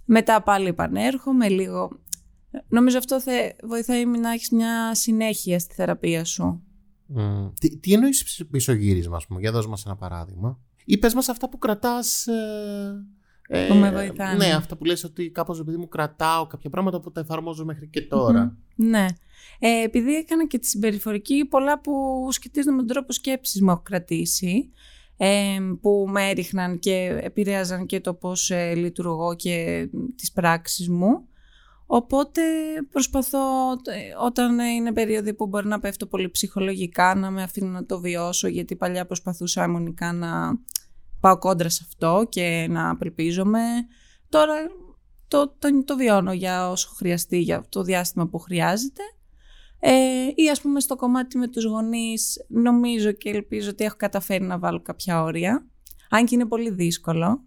Μετά 0.05 0.43
πάλι 0.43 0.69
επανέρχομαι 0.69 1.49
λίγο. 1.49 1.91
Νομίζω 2.69 2.99
αυτό 2.99 3.21
θα 3.21 3.33
βοηθάει 3.63 4.07
να 4.07 4.31
έχεις 4.31 4.51
μια 4.51 4.95
συνέχεια 4.95 5.59
στη 5.59 5.75
θεραπεία 5.75 6.25
σου. 6.25 6.63
Mm. 7.17 7.53
Τι, 7.61 7.79
τι 7.79 7.93
εννοείς 7.93 8.47
πισωγύρισμα, 8.51 9.17
ας 9.17 9.27
πούμε, 9.27 9.41
για 9.41 9.53
δώσ' 9.53 9.67
μας 9.67 9.85
ένα 9.85 9.97
παράδειγμα. 9.97 10.59
Ή 10.85 10.99
πες 10.99 11.15
μας 11.15 11.29
αυτά 11.29 11.49
που 11.49 11.59
κρατάς... 11.59 12.27
Ε, 12.27 13.07
ε, 13.49 13.67
που 13.67 13.75
με 13.75 13.91
βοηθάνε. 13.91 14.47
Ναι, 14.47 14.53
αυτά 14.53 14.77
που 14.77 14.85
λες 14.85 15.05
ότι 15.05 15.31
κάπως 15.31 15.61
επειδή 15.61 15.77
μου 15.77 15.89
κρατάω 15.89 16.47
κάποια 16.47 16.71
πράγματα 16.71 17.01
που 17.01 17.13
τα 17.13 17.21
εφαρμόζω 17.21 17.65
μέχρι 17.65 17.89
και 17.89 18.01
τώρα. 18.01 18.57
Ναι. 18.75 19.07
Ε, 19.59 19.83
επειδή 19.83 20.15
έκανα 20.15 20.47
και 20.47 20.59
τη 20.59 20.67
συμπεριφορική, 20.67 21.45
πολλά 21.45 21.81
που 21.81 22.27
σχετίζονται 22.31 22.71
με 22.71 22.79
τον 22.79 22.87
τρόπο 22.87 23.13
σκέψης 23.13 23.63
μου 23.63 23.71
έχω 23.71 23.83
κρατήσει, 23.83 24.73
ε, 25.17 25.59
που 25.81 26.07
με 26.09 26.29
έριχναν 26.29 26.79
και 26.79 27.19
επηρέαζαν 27.23 27.87
και 27.87 28.01
το 28.01 28.15
πώς 28.15 28.51
ε, 28.51 28.75
λειτουργώ 28.75 29.35
και 29.35 29.89
τις 30.17 30.33
πράξεις 30.33 30.89
μου. 30.89 31.29
Οπότε 31.87 32.43
προσπαθώ 32.91 33.41
όταν 34.25 34.59
είναι 34.59 34.93
περίοδοι 34.93 35.35
που 35.35 35.47
μπορεί 35.47 35.67
να 35.67 35.81
πέφτω 35.81 36.07
πολύ 36.07 36.31
ψυχολογικά 36.31 37.15
να 37.15 37.31
με 37.31 37.43
αφήνω 37.43 37.71
να 37.71 37.87
το 37.87 38.01
βιώσω 38.01 38.49
γιατί 38.49 38.77
παλιά 38.77 39.07
προσπαθούσα 39.07 39.63
αιμονικά 39.63 40.13
να 40.13 40.59
πάω 41.25 41.39
κόντρα 41.39 41.69
σε 41.69 41.85
αυτό 41.87 42.27
και 42.29 42.67
να 42.71 42.91
απελπίζομαι. 42.91 43.61
Τώρα 44.29 44.55
το, 45.29 45.55
το, 45.59 45.85
το 45.85 45.97
βιώνω 45.97 46.33
για 46.33 46.71
όσο 46.71 46.89
χρειαστεί, 46.97 47.39
για 47.39 47.65
το 47.69 47.83
διάστημα 47.83 48.29
που 48.29 48.39
χρειάζεται. 48.39 49.03
Ε, 49.79 49.93
ή 50.35 50.51
ας 50.51 50.61
πούμε 50.61 50.81
στο 50.81 50.97
κομμάτι 50.97 51.39
με 51.39 51.49
τους 51.49 51.65
γονείς 51.65 52.45
νομίζω 52.49 53.13
και 53.13 53.31
ελπίζω 53.31 53.71
ότι 53.71 53.85
έχω 53.85 53.97
καταφέρει 53.97 54.45
να 54.45 54.59
βάλω 54.59 54.81
κάποια 54.81 55.23
όρια. 55.23 55.67
Αν 56.11 56.27
και 56.27 56.35
είναι 56.35 56.47
πολύ 56.47 56.71
δύσκολο. 56.71 57.43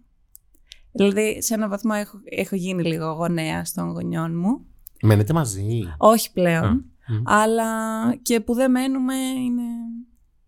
Δηλαδή 0.92 1.42
σε 1.42 1.54
ένα 1.54 1.68
βαθμό 1.68 1.92
έχω, 1.94 2.20
έχω 2.24 2.56
γίνει 2.56 2.82
λίγο 2.82 3.12
γονέα 3.12 3.64
των 3.74 3.90
γονιών 3.90 4.38
μου. 4.38 4.66
Μένετε 5.02 5.32
μαζί; 5.32 5.82
Όχι 5.98 6.32
πλέον. 6.32 6.84
Αλλά 7.24 8.14
και 8.14 8.40
που 8.40 8.54
δεν 8.54 8.70
μένουμε 8.70 9.14
είναι... 9.14 9.62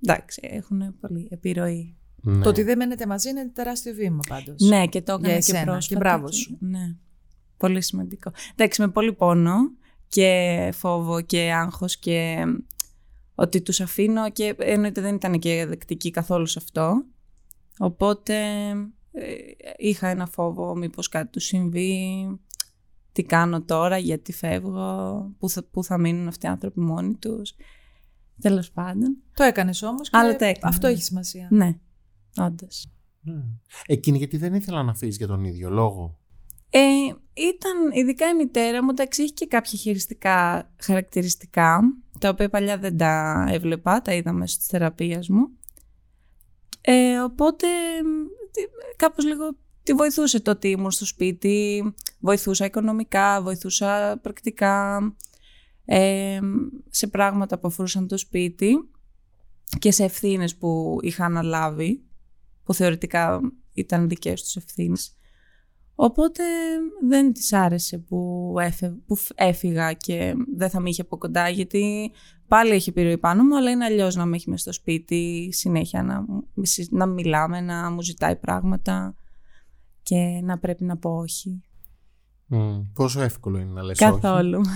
Εντάξει, 0.02 0.40
έχουν 0.42 0.98
πολύ 1.00 1.28
επιρροή. 1.30 1.99
Ναι. 2.22 2.42
Το 2.42 2.48
ότι 2.48 2.62
δεν 2.62 2.76
μένετε 2.76 3.06
μαζί 3.06 3.28
είναι 3.28 3.48
τεράστιο 3.48 3.94
βήμα 3.94 4.20
πάντως. 4.28 4.60
Ναι, 4.60 4.86
και 4.86 5.02
το 5.02 5.12
έκανα 5.12 5.38
και 5.38 5.52
πρόσφατα. 5.52 5.78
Και 5.86 5.96
μπράβο 5.96 6.32
σου. 6.32 6.56
Ναι. 6.60 6.96
Πολύ 7.56 7.82
σημαντικό. 7.82 8.32
Εντάξει, 8.56 8.80
με 8.80 8.88
πολύ 8.88 9.12
πόνο 9.12 9.54
και 10.08 10.70
φόβο 10.74 11.20
και 11.20 11.52
άγχος 11.52 11.98
και 11.98 12.44
ότι 13.34 13.60
τους 13.60 13.80
αφήνω 13.80 14.30
και 14.30 14.54
εννοείται 14.58 15.00
δεν 15.00 15.14
ήταν 15.14 15.38
και 15.38 15.66
δεκτική 15.66 16.10
καθόλου 16.10 16.46
σε 16.46 16.58
αυτό. 16.62 17.04
Οπότε 17.78 18.34
ε, 19.12 19.34
είχα 19.76 20.08
ένα 20.08 20.26
φόβο 20.26 20.76
μήπως 20.76 21.08
κάτι 21.08 21.30
του 21.30 21.40
συμβεί, 21.40 22.26
τι 23.12 23.22
κάνω 23.22 23.62
τώρα, 23.62 23.98
γιατί 23.98 24.32
φεύγω, 24.32 25.30
πού 25.38 25.50
θα, 25.50 25.64
πού 25.70 25.84
θα 25.84 25.98
μείνουν 25.98 26.28
αυτοί 26.28 26.46
οι 26.46 26.48
άνθρωποι 26.48 26.80
μόνοι 26.80 27.14
τους. 27.14 27.54
Τέλος 28.40 28.70
πάντων. 28.70 29.16
Το 29.34 29.44
έκανες 29.44 29.82
όμως 29.82 30.10
και 30.10 30.58
αυτό 30.62 30.86
έχει 30.86 31.02
σημασία. 31.02 31.48
Ναι, 31.50 31.78
όντως. 32.36 32.90
Ναι. 33.20 33.42
Εκείνη 33.86 34.18
γιατί 34.18 34.36
δεν 34.36 34.54
ήθελα 34.54 34.82
να 34.82 34.90
αφήσει 34.90 35.16
για 35.16 35.26
τον 35.26 35.44
ίδιο 35.44 35.70
λόγο; 35.70 36.18
Ε, 36.70 36.80
ήταν, 37.32 37.90
ειδικά 37.92 38.28
η 38.28 38.34
μητέρα 38.34 38.84
μου, 38.84 38.90
εντάξει, 38.90 39.22
έχει 39.22 39.32
και 39.32 39.46
κάποια 39.46 39.78
χειριστικά 39.78 40.70
χαρακτηριστικά, 40.80 41.80
τα 42.18 42.28
οποία 42.28 42.48
παλιά 42.48 42.78
δεν 42.78 42.96
τα 42.96 43.44
έβλεπα, 43.48 44.02
τα 44.02 44.14
είδα 44.14 44.32
μέσω 44.32 44.56
της 44.56 44.66
θεραπείας 44.66 45.28
μου. 45.28 45.48
Ε, 46.80 47.18
οπότε 47.18 47.66
κάπως 48.96 49.24
λίγο 49.24 49.56
τη 49.82 49.92
βοηθούσε 49.92 50.40
το 50.40 50.50
ότι 50.50 50.68
ήμουν 50.68 50.90
στο 50.90 51.04
σπίτι, 51.04 51.92
βοηθούσα 52.20 52.64
οικονομικά, 52.64 53.42
βοηθούσα 53.42 54.18
πρακτικά 54.22 55.00
ε, 55.84 56.40
σε 56.90 57.06
πράγματα 57.06 57.58
που 57.58 57.68
αφορούσαν 57.68 58.08
το 58.08 58.16
σπίτι 58.16 58.90
και 59.78 59.90
σε 59.90 60.04
ευθύνες 60.04 60.56
που 60.56 60.98
είχα 61.00 61.24
αναλάβει, 61.24 62.02
που 62.70 62.76
θεωρητικά 62.76 63.40
ήταν 63.72 64.08
δικές 64.08 64.42
τους 64.42 64.56
ευθύνες. 64.56 65.16
Οπότε 65.94 66.42
δεν 67.08 67.32
της 67.32 67.52
άρεσε 67.52 67.98
που, 67.98 68.52
που 69.06 69.16
έφυγα 69.34 69.92
και 69.92 70.34
δεν 70.56 70.70
θα 70.70 70.80
με 70.80 70.88
είχε 70.88 71.02
από 71.02 71.18
κοντά 71.18 71.48
γιατί 71.48 72.12
πάλι 72.48 72.70
έχει 72.70 72.88
επιρροή 72.90 73.18
πάνω 73.18 73.42
μου 73.44 73.56
αλλά 73.56 73.70
είναι 73.70 73.84
αλλιώς 73.84 74.14
να 74.14 74.24
με 74.24 74.36
έχει 74.36 74.50
μέσα 74.50 74.62
στο 74.62 74.72
σπίτι 74.72 75.48
συνέχεια 75.52 76.02
να, 76.02 76.24
να 76.90 77.06
μιλάμε, 77.06 77.60
να 77.60 77.90
μου 77.90 78.02
ζητάει 78.02 78.36
πράγματα 78.36 79.14
και 80.02 80.40
να 80.42 80.58
πρέπει 80.58 80.84
να 80.84 80.96
πω 80.96 81.10
όχι. 81.10 81.62
Mm, 82.50 82.86
πόσο 82.92 83.20
εύκολο 83.20 83.58
είναι 83.58 83.72
να 83.72 83.82
λες 83.82 83.98
Καθόλου. 83.98 84.58
όχι. 84.58 84.70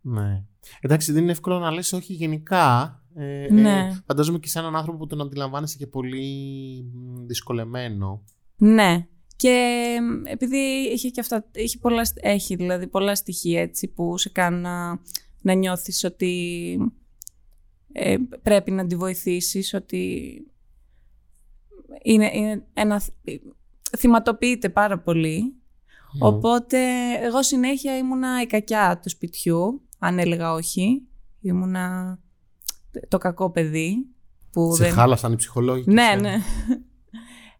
ναι. 0.00 0.44
Εντάξει 0.80 1.12
δεν 1.12 1.22
είναι 1.22 1.32
εύκολο 1.32 1.58
να 1.58 1.70
λες 1.70 1.92
όχι 1.92 2.12
γενικά. 2.12 2.99
Ε, 3.20 3.44
ε 3.44 3.52
ναι. 3.52 3.78
ε, 3.78 4.02
φαντάζομαι 4.06 4.38
και 4.38 4.48
σε 4.48 4.58
έναν 4.58 4.76
άνθρωπο 4.76 4.98
που 4.98 5.06
τον 5.06 5.20
αντιλαμβάνεσαι 5.20 5.76
και 5.76 5.86
πολύ 5.86 6.84
δυσκολεμένο. 7.26 8.24
Ναι. 8.56 9.06
Και 9.36 9.96
επειδή 10.24 10.88
έχει 10.90 11.10
και 11.10 11.20
αυτά, 11.20 11.48
έχει, 11.52 11.78
πολλά, 11.78 12.02
έχει 12.14 12.54
δηλαδή 12.54 12.86
πολλά 12.86 13.14
στοιχεία 13.14 13.60
έτσι 13.60 13.88
που 13.88 14.18
σε 14.18 14.28
κάνουν 14.28 14.60
να, 14.60 15.00
να 15.40 15.52
νιώθεις 15.52 16.04
ότι 16.04 16.78
ε, 17.92 18.16
πρέπει 18.42 18.70
να 18.70 18.86
τη 18.86 18.96
βοηθήσεις, 18.96 19.74
ότι 19.74 20.32
είναι, 22.02 22.30
είναι 22.34 22.66
ένα, 22.72 23.02
θυματοποιείται 23.98 24.68
πάρα 24.68 24.98
πολύ. 24.98 25.54
Οπότε 26.20 26.78
εγώ 27.20 27.42
συνέχεια 27.42 27.96
ήμουνα 27.96 28.42
η 28.42 28.46
κακιά 28.46 29.00
του 29.02 29.08
σπιτιού, 29.08 29.82
αν 29.98 30.18
έλεγα 30.18 30.52
όχι. 30.52 31.02
Ήμουνα 31.40 32.18
το 33.08 33.18
κακό 33.18 33.50
παιδί. 33.50 34.06
Που 34.50 34.74
σε 34.74 34.82
δεν... 34.82 34.92
χάλασαν 34.92 35.32
οι 35.32 35.36
ψυχολόγοι. 35.36 35.84
Ναι, 35.86 36.16
ναι 36.20 36.36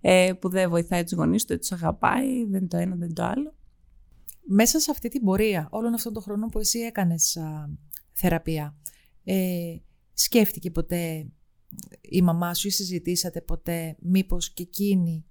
ε, 0.01 0.33
που 0.41 0.49
δεν 0.49 0.71
βοηθάει 0.71 1.03
τους 1.03 1.13
γονείς 1.13 1.45
του, 1.45 1.59
τους 1.59 1.73
αγαπάει, 1.73 2.47
δεν 2.47 2.69
το 2.69 2.77
ένα, 2.77 2.97
δεν 2.97 3.15
το 3.15 3.25
άλλο. 3.25 3.55
Μέσα 4.47 4.81
σε 4.81 4.91
αυτή 4.91 5.09
την 5.09 5.25
πορεία, 5.25 5.69
όλων 5.71 5.95
αυτών 5.95 6.13
των 6.13 6.23
χρόνων 6.23 6.49
που 6.49 6.59
εσύ 6.59 6.79
έκανες 6.79 7.39
θεραπεία, 8.13 8.77
ε, 9.25 9.77
σκέφτηκε 10.13 10.71
ποτέ 10.71 11.31
η 12.01 12.23
μαμά 12.23 12.55
σου 12.55 12.67
ή 12.67 12.71
συζητήσατε 12.71 13.41
ποτέ 13.41 13.97
μήπως 14.01 14.51
και 14.51 14.63
εκείνη 14.63 15.25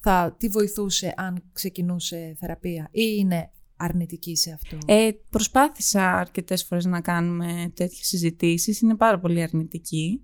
θα 0.00 0.36
τη 0.38 0.48
βοηθούσε 0.48 1.14
αν 1.16 1.42
ξεκινούσε 1.52 2.36
θεραπεία 2.38 2.88
ή 2.90 3.02
είναι 3.18 3.50
αρνητική 3.82 4.36
σε 4.36 4.52
αυτό. 4.52 4.78
Ε, 4.86 5.10
προσπάθησα 5.30 6.12
αρκετές 6.12 6.64
φορές 6.64 6.84
να 6.84 7.00
κάνουμε 7.00 7.72
τέτοιες 7.74 8.06
συζητήσεις, 8.06 8.80
είναι 8.80 8.96
πάρα 8.96 9.18
πολύ 9.18 9.42
αρνητική. 9.42 10.22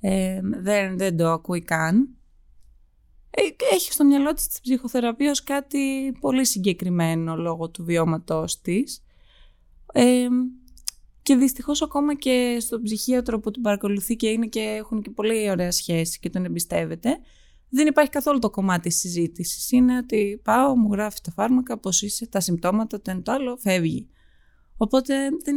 Ε, 0.00 0.40
δεν, 0.42 0.98
δεν 0.98 1.16
το 1.16 1.30
ακούει 1.30 1.60
καν. 1.60 2.08
Ε, 3.30 3.42
έχει 3.74 3.92
στο 3.92 4.04
μυαλό 4.04 4.32
της 4.32 4.48
της 4.48 4.60
ψυχοθεραπείας 4.60 5.30
ως 5.30 5.42
κάτι 5.42 6.12
πολύ 6.20 6.46
συγκεκριμένο 6.46 7.36
λόγω 7.36 7.68
του 7.68 7.84
βιώματός 7.84 8.60
της. 8.60 9.04
Ε, 9.92 10.26
και 11.22 11.34
δυστυχώς 11.34 11.82
ακόμα 11.82 12.14
και 12.14 12.56
στον 12.60 12.82
ψυχίατρο 12.82 13.40
που 13.40 13.50
την 13.50 13.62
παρακολουθεί 13.62 14.16
και 14.16 14.28
είναι 14.28 14.46
και 14.46 14.60
έχουν 14.60 15.02
και 15.02 15.10
πολύ 15.10 15.50
ωραία 15.50 15.70
σχέση 15.70 16.18
και 16.18 16.30
τον 16.30 16.44
εμπιστεύεται, 16.44 17.18
δεν 17.74 17.86
υπάρχει 17.86 18.10
καθόλου 18.10 18.38
το 18.38 18.50
κομμάτι 18.50 18.88
της 18.88 18.98
συζήτησης. 18.98 19.70
Είναι 19.70 19.96
ότι 19.96 20.40
πάω, 20.44 20.76
μου 20.76 20.92
γράφει 20.92 21.20
τα 21.22 21.30
φάρμακα, 21.30 21.78
πώς 21.78 22.02
είσαι, 22.02 22.26
τα 22.26 22.40
συμπτώματα, 22.40 23.00
το 23.00 23.10
ένα 23.10 23.22
το 23.22 23.32
άλλο, 23.32 23.56
φεύγει. 23.56 24.08
Οπότε 24.76 25.14
δεν, 25.44 25.56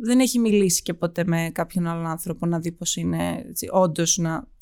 δεν 0.00 0.20
έχει 0.20 0.38
μιλήσει 0.38 0.82
και 0.82 0.94
ποτέ 0.94 1.24
με 1.26 1.50
κάποιον 1.52 1.86
άλλον 1.86 2.06
άνθρωπο 2.06 2.46
να 2.46 2.60
δει 2.60 2.72
πώς 2.72 2.96
είναι 2.96 3.44
έτσι, 3.48 3.68
όντως 3.70 4.16
να 4.16 4.52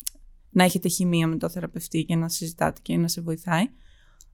να 0.53 0.63
έχετε 0.63 0.87
χημεία 0.87 1.27
με 1.27 1.37
το 1.37 1.49
θεραπευτή 1.49 2.05
και 2.05 2.15
να 2.15 2.29
συζητάτε 2.29 2.79
και 2.81 2.97
να 2.97 3.07
σε 3.07 3.21
βοηθάει. 3.21 3.65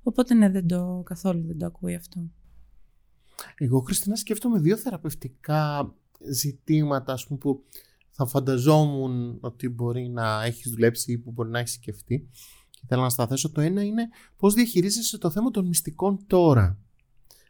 Οπότε 0.03 0.33
ναι, 0.33 0.49
δεν 0.49 0.67
το, 0.67 1.01
καθόλου 1.05 1.45
δεν 1.45 1.57
το 1.57 1.65
ακούει 1.65 1.95
αυτό. 1.95 2.29
Εγώ, 3.57 3.79
Χριστίνα, 3.79 4.15
σκέφτομαι 4.15 4.59
δύο 4.59 4.77
θεραπευτικά 4.77 5.93
ζητήματα 6.31 7.13
ας 7.13 7.27
πούμε, 7.27 7.39
που 7.39 7.63
θα 8.19 8.27
φανταζόμουν 8.27 9.37
ότι 9.41 9.69
μπορεί 9.69 10.09
να 10.09 10.43
έχεις 10.43 10.71
δουλέψει 10.71 11.11
ή 11.11 11.17
που 11.17 11.31
μπορεί 11.31 11.49
να 11.49 11.59
έχεις 11.59 11.73
σκεφτεί 11.73 12.29
και 12.69 12.81
θέλω 12.87 13.01
να 13.01 13.09
σταθέσω. 13.09 13.51
Το 13.51 13.61
ένα 13.61 13.83
είναι 13.83 14.07
πώς 14.37 14.53
διαχειρίζεσαι 14.53 15.17
το 15.17 15.29
θέμα 15.29 15.51
των 15.51 15.67
μυστικών 15.67 16.19
τώρα. 16.27 16.79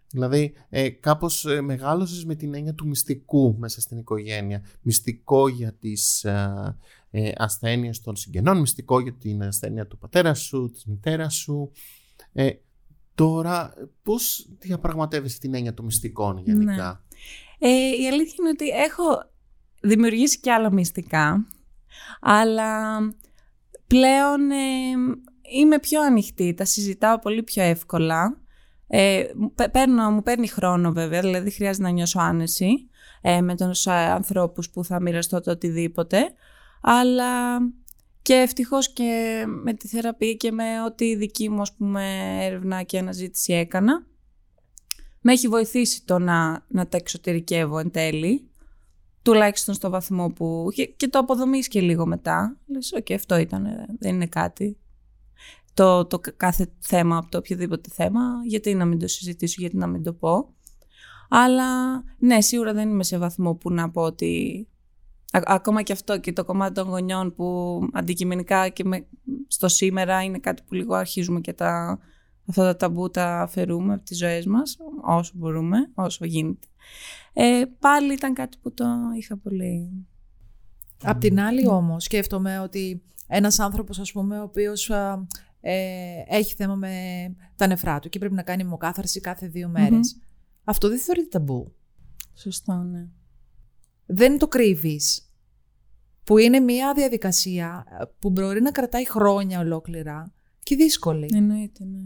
Δηλαδή, 0.10 0.54
ε, 0.70 0.90
κάπως 0.90 1.46
ε, 1.46 1.62
μεγάλωσες 1.62 2.26
με 2.26 2.36
την 2.36 2.54
έννοια 2.54 2.74
του 2.74 2.88
μυστικού 2.88 3.56
μέσα 3.58 3.82
στην 3.82 3.98
οικογένεια. 3.98 4.64
Μυστικό 4.82 5.48
για 5.48 5.74
τις 5.74 6.24
ε, 6.24 6.78
ε, 7.12 7.32
ασθένειες 7.36 8.02
των 8.02 8.16
συγγενών, 8.16 8.60
μυστικό 8.60 9.00
για 9.00 9.14
την 9.14 9.44
ασθένεια 9.44 9.88
του 9.88 9.98
πατέρα 9.98 10.34
σου, 10.34 10.70
της 10.74 10.86
μητέρας 10.86 11.36
σου. 11.36 11.72
Ε, 12.34 12.50
τώρα, 13.16 13.74
πώς 14.04 14.50
διαπραγματεύεσαι 14.60 15.40
την 15.40 15.54
έννοια 15.54 15.74
των 15.74 15.86
μυστικών 15.86 16.38
γενικά; 16.38 17.04
Ναι. 17.60 17.70
Ε, 17.70 18.02
η 18.02 18.08
αλήθεια 18.08 18.36
είναι 18.40 18.50
ότι 18.50 18.68
έχω 18.68 19.04
δημιουργήσει 19.82 20.40
και 20.40 20.52
άλλα 20.52 20.72
μυστικά, 20.72 21.46
αλλά 22.22 23.00
πλέον 23.88 24.52
ε, 24.52 24.56
είμαι 25.60 25.80
πιο 25.80 26.02
ανοιχτή, 26.02 26.54
τα 26.54 26.66
συζητάω 26.66 27.20
πολύ 27.20 27.44
πιο 27.44 27.64
εύκολα. 27.64 28.38
Ε, 28.88 29.24
παίρνω, 29.72 30.12
μου 30.12 30.24
παίρνει 30.24 30.48
χρόνο 30.48 30.92
βέβαια, 30.92 31.22
δηλαδή 31.22 31.52
χρειάζεται 31.52 31.84
να 31.84 31.92
νιώσω 31.92 32.20
άνεση 32.20 32.90
ε, 33.22 33.42
με 33.42 33.56
τους 33.56 33.86
ε, 33.86 33.92
ανθρώπους 33.92 34.70
που 34.70 34.84
θα 34.84 35.02
μοιραστώ 35.02 35.42
το 35.42 35.52
οτιδήποτε, 35.52 36.34
αλλά 36.82 37.60
και 38.22 38.34
ευτυχώς 38.34 38.94
και 38.94 39.44
με 39.48 39.74
τη 39.74 39.88
θεραπεία 39.88 40.34
και 40.34 40.52
με 40.52 40.84
ό,τι 40.86 41.16
δική 41.16 41.50
μου 41.50 41.62
ας 41.62 41.76
πούμε, 41.76 42.38
έρευνα 42.46 42.84
και 42.84 42.98
αναζήτηση 42.98 43.54
έκανα, 43.54 44.06
με 45.22 45.32
έχει 45.32 45.48
βοηθήσει 45.48 46.06
το 46.06 46.20
να, 46.20 46.66
να 46.68 46.88
τα 46.88 46.98
εξωτερικεύω 46.98 47.80
εν 47.80 47.92
τέλει, 47.92 48.49
τουλάχιστον 49.32 49.74
στο 49.74 49.90
βαθμό 49.90 50.30
που... 50.30 50.68
και, 50.96 51.08
το 51.08 51.20
αποδομείς 51.20 51.68
και 51.68 51.82
λίγο 51.82 52.06
μετά. 52.06 52.58
Λες, 52.68 52.94
οκ, 52.98 53.12
αυτό 53.12 53.38
ήταν, 53.38 53.68
δεν 54.00 54.16
είναι 54.16 54.28
κάτι 54.28 54.78
το, 55.80 56.06
το 56.06 56.22
κάθε 56.38 56.72
θέμα 56.80 57.18
από 57.18 57.32
το 57.32 57.38
οποιοδήποτε 57.38 57.90
θέμα, 57.94 58.22
γιατί 58.46 58.74
να 58.74 58.86
μην 58.86 59.00
το 59.00 59.08
συζητήσω, 59.08 59.56
γιατί 59.60 59.78
να 59.78 59.88
μην 59.88 60.04
το 60.04 60.14
πω. 60.14 60.54
Αλλά 61.30 62.04
ναι, 62.18 62.42
σίγουρα 62.42 62.74
δεν 62.74 62.90
είμαι 62.90 63.04
σε 63.04 63.18
βαθμό 63.18 63.56
που 63.56 63.72
να 63.72 63.90
πω 63.90 64.02
ότι 64.02 64.68
ακόμα 65.32 65.82
και 65.82 65.94
αυτό 65.94 66.20
και 66.20 66.34
το 66.34 66.46
κομμάτι 66.46 66.74
των 66.74 66.88
γονιών 66.88 67.34
που 67.36 67.80
αντικειμενικά 67.94 68.70
και 68.70 68.84
με, 68.84 69.08
στο 69.48 69.68
σήμερα 69.68 70.24
είναι 70.24 70.40
κάτι 70.40 70.64
που 70.68 70.74
λίγο 70.74 70.96
αρχίζουμε 70.96 71.40
και 71.40 71.54
τα, 71.54 72.00
αυτά 72.48 72.64
τα 72.64 72.76
ταμπού 72.76 73.10
τα 73.10 73.42
αφαιρούμε 73.42 73.94
από 73.94 74.04
τις 74.04 74.18
ζωές 74.18 74.46
μας 74.46 74.78
όσο 75.04 75.32
μπορούμε, 75.36 75.78
όσο 75.94 76.26
γίνεται. 76.26 76.68
Ε, 77.34 77.64
πάλι 77.80 78.14
ήταν 78.14 78.34
κάτι 78.34 78.58
που 78.62 78.74
το 78.74 78.86
είχα 79.20 79.38
πολύ... 79.38 80.08
Απ' 81.04 81.20
την 81.20 81.40
άλλη 81.40 81.68
όμως 81.68 82.04
σκέφτομαι 82.04 82.60
ότι 82.60 83.04
ένας 83.28 83.60
άνθρωπος 83.60 84.00
ας 84.00 84.12
πούμε 84.12 84.40
ο 84.40 84.44
οποίος 84.44 84.90
ε, 85.62 86.24
έχει 86.28 86.56
θέμα 86.56 86.76
με 86.76 86.94
τα 87.56 87.68
νεφρά 87.68 88.00
του 88.00 88.10
και 88.10 88.20
πρέπει 88.20 88.34
να 88.34 88.44
κάνει 88.44 88.64
μοκάθαρση 88.64 89.20
κάθε 89.20 89.48
δύο 89.48 89.72
Αυτό 90.64 90.90
δεν 90.90 91.00
θεωρείται 91.00 91.28
ταμπού. 91.28 91.76
Σωστό, 92.34 92.74
ναι. 92.74 93.08
Δεν 94.06 94.38
το 94.38 94.48
κρύβεις. 94.48 95.24
Που 96.24 96.38
είναι 96.38 96.60
μια 96.60 96.94
διαδικασία 96.94 97.86
ε, 98.02 98.04
που 98.20 98.30
μπορεί 98.30 98.62
να 98.62 98.72
κρατάει 98.72 99.10
χρόνια 99.10 99.60
ολόκληρα 99.60 100.34
και 100.64 100.76
δύσκολη. 100.76 101.30
Εννοείται, 101.34 101.84
ναι. 101.84 102.02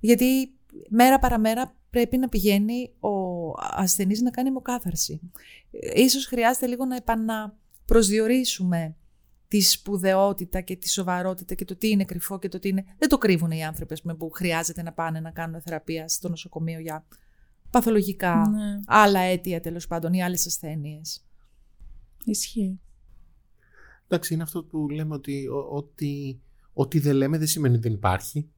Γιατί 0.00 0.54
μέρα 0.88 1.18
παραμέρα 1.18 1.74
πρέπει 1.90 2.18
να 2.18 2.28
πηγαίνει 2.28 2.92
ο 3.00 3.10
ασθενής 3.58 4.20
να 4.20 4.30
κάνει 4.30 4.50
μοκάθαρση. 4.50 5.20
Ε, 5.70 6.00
ίσως 6.02 6.26
χρειάζεται 6.26 6.66
λίγο 6.66 6.84
να 6.84 6.96
επαναπροσδιορίσουμε 6.96 8.94
τη 9.48 9.60
σπουδαιότητα 9.60 10.60
και 10.60 10.76
τη 10.76 10.90
σοβαρότητα 10.90 11.54
και 11.54 11.64
το 11.64 11.76
τι 11.76 11.88
είναι 11.88 12.04
κρυφό 12.04 12.38
και 12.38 12.48
το 12.48 12.58
τι 12.58 12.68
είναι. 12.68 12.84
Δεν 12.98 13.08
το 13.08 13.18
κρύβουν 13.18 13.50
οι 13.50 13.64
άνθρωποι 13.64 14.00
πούμε, 14.00 14.14
που 14.14 14.30
χρειάζεται 14.30 14.82
να 14.82 14.92
πάνε 14.92 15.20
να 15.20 15.30
κάνουν 15.30 15.60
θεραπεία 15.60 16.08
στο 16.08 16.28
νοσοκομείο 16.28 16.80
για 16.80 17.06
παθολογικά, 17.70 18.48
ναι. 18.48 18.80
άλλα 18.86 19.20
αίτια 19.20 19.60
τέλος 19.60 19.86
πάντων 19.86 20.12
ή 20.12 20.22
άλλες 20.22 20.46
ασθένειες. 20.46 21.24
Ισχύει. 22.24 22.80
Εντάξει, 24.08 24.34
είναι 24.34 24.42
αυτό 24.42 24.64
που 24.64 24.88
λέμε 24.88 25.14
ότι 25.14 25.46
ό,τι, 25.70 26.38
ό,τι 26.72 26.98
δεν 26.98 27.14
λέμε 27.14 27.38
δεν 27.38 27.46
σημαίνει 27.46 27.74
ότι 27.74 27.82
δεν 27.82 27.96
υπάρχει. 27.96 28.50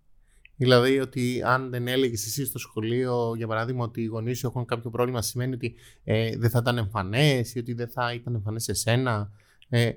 Δηλαδή 0.56 1.00
ότι 1.00 1.42
αν 1.44 1.70
δεν 1.70 1.88
έλεγες 1.88 2.26
εσύ 2.26 2.44
στο 2.44 2.58
σχολείο, 2.58 3.34
για 3.36 3.46
παράδειγμα, 3.46 3.84
ότι 3.84 4.02
οι 4.02 4.04
γονείς 4.04 4.38
σου 4.38 4.46
έχουν 4.46 4.64
κάποιο 4.64 4.90
πρόβλημα, 4.90 5.22
σημαίνει 5.22 5.54
ότι 5.54 5.74
ε, 6.04 6.36
δεν 6.36 6.50
θα 6.50 6.58
ήταν 6.62 6.78
εμφανές 6.78 7.54
ή 7.54 7.58
ότι 7.58 7.72
δεν 7.72 7.88
θα 7.88 8.12
ήταν 8.12 8.34
εμφανές 8.34 8.62
σε 8.62 8.72
σένα. 8.72 9.30
Ε, 9.68 9.92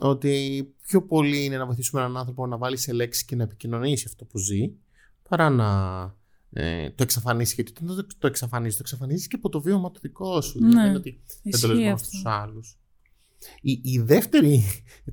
ότι 0.00 0.64
πιο 0.86 1.02
πολύ 1.02 1.44
είναι 1.44 1.56
να 1.56 1.66
βοηθήσουμε 1.66 2.00
έναν 2.00 2.16
άνθρωπο 2.16 2.46
να 2.46 2.56
βάλει 2.56 2.76
σε 2.76 2.92
λέξη 2.92 3.24
και 3.24 3.36
να 3.36 3.42
επικοινωνήσει 3.42 4.04
αυτό 4.08 4.24
που 4.24 4.38
ζει, 4.38 4.72
παρά 5.28 5.50
να 5.50 5.70
ε, 6.52 6.90
το 6.90 7.02
εξαφανίσει. 7.02 7.54
Γιατί 7.54 7.72
όταν 7.84 7.96
το, 7.96 8.06
το 8.18 8.26
εξαφανίσει, 8.26 8.76
το 8.76 8.82
εξαφανίζεις 8.82 9.26
και 9.26 9.36
από 9.36 9.48
το 9.48 9.60
βίωμα 9.60 9.90
το 9.90 9.98
δικό 10.02 10.40
σου. 10.40 10.60
Ναι, 10.60 10.68
δηλαδή 10.68 10.96
ότι 10.96 11.20
δεν 11.42 11.60
το 11.60 11.68
λες 11.68 11.84
μόνο 11.84 11.96
στους 11.96 12.22
άλλους. 12.24 12.76
Η, 13.60 13.80
η 13.82 13.98
δεύτερη, 13.98 14.64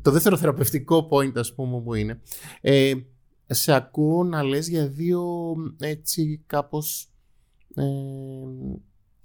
το 0.02 0.12
δεύτερο 0.12 0.38
θεραπευτικό 0.38 1.08
point, 1.12 1.36
ας 1.36 1.54
πούμε, 1.54 1.82
που 1.82 1.94
είναι, 1.94 2.22
ε, 2.62 2.94
σε 3.50 3.74
ακούω 3.74 4.24
να 4.24 4.44
λες 4.44 4.68
για 4.68 4.88
δύο 4.88 5.56
έτσι 5.80 6.44
κάπως 6.46 7.10
ε, 7.76 7.84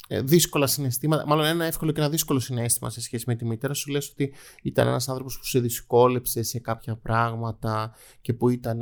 ε, 0.09 0.23
δύσκολα 0.23 0.67
συναισθήματα, 0.67 1.27
μάλλον 1.27 1.45
ένα 1.45 1.65
εύκολο 1.65 1.93
και 1.93 2.01
ένα 2.01 2.11
δύσκολο 2.11 2.39
συνέστημα 2.39 2.91
σε 2.91 3.01
σχέση 3.01 3.25
με 3.27 3.35
τη 3.35 3.45
μητέρα 3.45 3.75
σου 3.75 3.91
λες 3.91 4.11
ότι 4.11 4.33
ήταν 4.63 4.87
ένας 4.87 5.09
άνθρωπος 5.09 5.39
που 5.39 5.45
σε 5.45 5.61
δυσκόλεψε 5.61 6.43
σε 6.43 6.59
κάποια 6.59 6.97
πράγματα 6.97 7.95
και 8.21 8.33
που 8.33 8.49
ήταν 8.49 8.81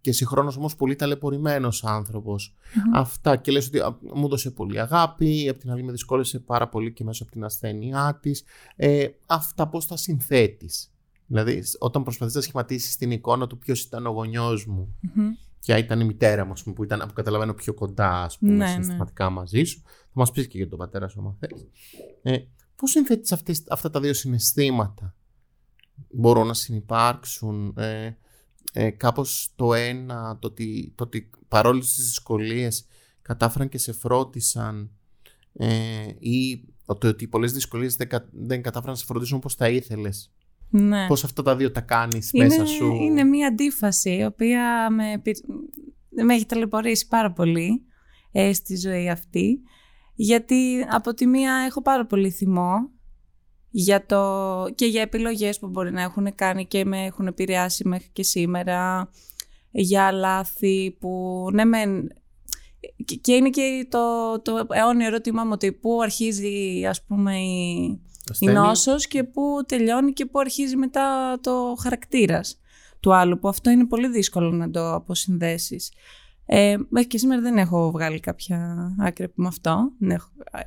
και 0.00 0.12
συγχρόνως 0.12 0.56
όμως 0.56 0.76
πολύ 0.76 0.96
ταλαιπωρημένος 0.96 1.84
Αυτά 2.94 3.36
και 3.36 3.52
λες 3.52 3.66
ότι 3.66 3.78
μου 4.14 4.24
έδωσε 4.24 4.50
πολύ 4.50 4.80
αγάπη, 4.80 5.48
από 5.48 5.58
την 5.58 5.70
άλλη 5.70 5.82
με 5.82 5.92
δυσκόλεψε 5.92 6.38
πάρα 6.38 6.68
πολύ 6.68 6.92
και 6.92 7.04
μέσα 7.04 7.22
από 7.22 7.32
την 7.32 7.44
ασθένειά 7.44 8.18
της. 8.22 8.44
Ε, 8.76 9.08
αυτά 9.26 9.68
πώς 9.68 9.86
τα 9.86 9.96
συνθέτεις; 9.96 10.92
Δηλαδή 11.30 11.62
όταν 11.78 12.02
προσπαθείς 12.02 12.34
να 12.34 12.40
σχηματίσεις 12.40 12.96
την 12.96 13.10
εικόνα 13.10 13.46
του 13.46 13.58
ποιος 13.58 13.82
ήταν 13.82 14.06
ο 14.06 14.10
γονιός 14.10 14.66
μου 14.66 14.94
ποια 15.60 15.78
ήταν 15.78 16.00
η 16.00 16.04
μητέρα 16.04 16.44
μου, 16.44 16.52
που 16.74 16.84
ήταν, 16.84 17.04
που 17.06 17.12
καταλαβαίνω 17.12 17.54
πιο 17.54 17.74
κοντά, 17.74 18.22
ας 18.22 18.38
πούμε, 18.38 18.52
ναι, 18.52 18.64
ναι. 18.64 18.70
συναισθηματικά 18.70 19.30
μαζί 19.30 19.64
σου. 19.64 19.82
Θα 19.84 20.12
μας 20.12 20.30
πεις 20.30 20.46
και 20.46 20.56
για 20.56 20.68
τον 20.68 20.78
πατέρα 20.78 21.08
σου, 21.08 21.20
άμα 21.20 21.36
θέλεις. 21.38 21.66
Ε, 22.22 22.38
πώς 22.76 22.90
συνθέτεις 22.90 23.32
αυτές, 23.32 23.62
αυτά 23.68 23.90
τα 23.90 24.00
δύο 24.00 24.14
συναισθήματα; 24.14 25.14
Μπορούν 26.10 26.46
να 26.46 26.54
συνεπάρξουν. 26.54 27.74
Ε, 27.76 28.16
ε, 28.72 28.90
κάπως 28.90 29.52
το 29.56 29.74
ένα, 29.74 30.38
το 30.38 30.46
ότι, 30.46 30.92
το 30.94 31.04
ότι 31.04 31.30
παρόλες 31.48 31.94
τις 31.94 32.04
δυσκολίες 32.04 32.84
κατάφεραν 33.22 33.68
και 33.68 33.78
σε 33.78 33.92
φρόντισαν 33.92 34.90
ε, 35.52 36.06
ή 36.18 36.64
το 36.86 37.08
ότι 37.08 37.28
πολλές 37.28 37.52
δυσκολίες 37.52 37.96
δεν, 37.96 38.08
δεν 38.32 38.62
κατάφεραν 38.62 38.94
να 38.94 39.00
σε 39.00 39.04
φροντίσουν 39.04 39.36
όπως 39.36 39.56
τα 39.56 39.68
ήθελες; 39.68 40.32
Ναι. 40.70 41.06
Πώς 41.06 41.24
αυτά 41.24 41.42
τα 41.42 41.56
δύο 41.56 41.70
τα 41.70 41.80
κάνεις 41.80 42.30
μέσα 42.32 42.66
σου; 42.66 42.92
Είναι 42.92 43.24
μια 43.24 43.46
αντίφαση, 43.46 44.10
η 44.10 44.24
οποία 44.24 44.90
με, 44.90 45.22
με 46.24 46.34
έχει 46.34 46.46
ταλαιπωρήσει 46.46 47.06
πάρα 47.06 47.32
πολύ 47.32 47.84
ε, 48.32 48.52
στη 48.52 48.76
ζωή 48.76 49.10
αυτή. 49.10 49.60
Γιατί 50.14 50.86
από 50.90 51.14
τη 51.14 51.26
μία 51.26 51.54
έχω 51.66 51.82
πάρα 51.82 52.06
πολύ 52.06 52.30
θυμό 52.30 52.90
για 53.70 54.06
το, 54.06 54.64
και 54.74 54.86
για 54.86 55.02
επιλογές 55.02 55.58
που 55.58 55.68
μπορεί 55.68 55.92
να 55.92 56.02
έχουν 56.02 56.34
κάνει 56.34 56.66
και 56.66 56.84
με 56.84 57.04
έχουν 57.04 57.26
επηρεάσει 57.26 57.88
μέχρι 57.88 58.08
και 58.12 58.22
σήμερα. 58.22 59.10
Για 59.70 60.12
λάθη 60.12 60.96
που 61.00 61.46
ναι 61.52 61.64
μεν 61.64 62.08
και 63.20 63.32
είναι 63.32 63.50
και 63.50 63.86
το, 63.88 64.40
το 64.42 64.66
αιώνιο 64.70 65.06
ερώτημά 65.06 65.44
μου 65.44 65.50
ότι 65.52 65.72
πού 65.72 66.02
αρχίζει 66.02 66.86
ας 66.86 67.04
πούμε 67.04 67.38
η, 67.38 68.00
η 68.38 68.46
νόσος 68.46 69.06
και 69.06 69.24
πού 69.24 69.64
τελειώνει 69.66 70.12
και 70.12 70.26
πού 70.26 70.38
αρχίζει 70.38 70.76
μετά 70.76 71.38
το 71.40 71.76
χαρακτήρας 71.82 72.58
του 73.00 73.14
άλλου, 73.14 73.38
που 73.38 73.48
αυτό 73.48 73.70
είναι 73.70 73.86
πολύ 73.86 74.08
δύσκολο 74.08 74.50
να 74.50 74.70
το 74.70 74.94
αποσυνδέσεις. 74.94 75.92
Ε, 76.52 76.76
μέχρι 76.88 77.08
και 77.08 77.18
σήμερα 77.18 77.40
δεν 77.40 77.58
έχω 77.58 77.90
βγάλει 77.90 78.20
κάποια 78.20 78.76
άκρη 78.98 79.32
με 79.34 79.46
αυτό. 79.46 79.92
Ναι, 79.98 80.16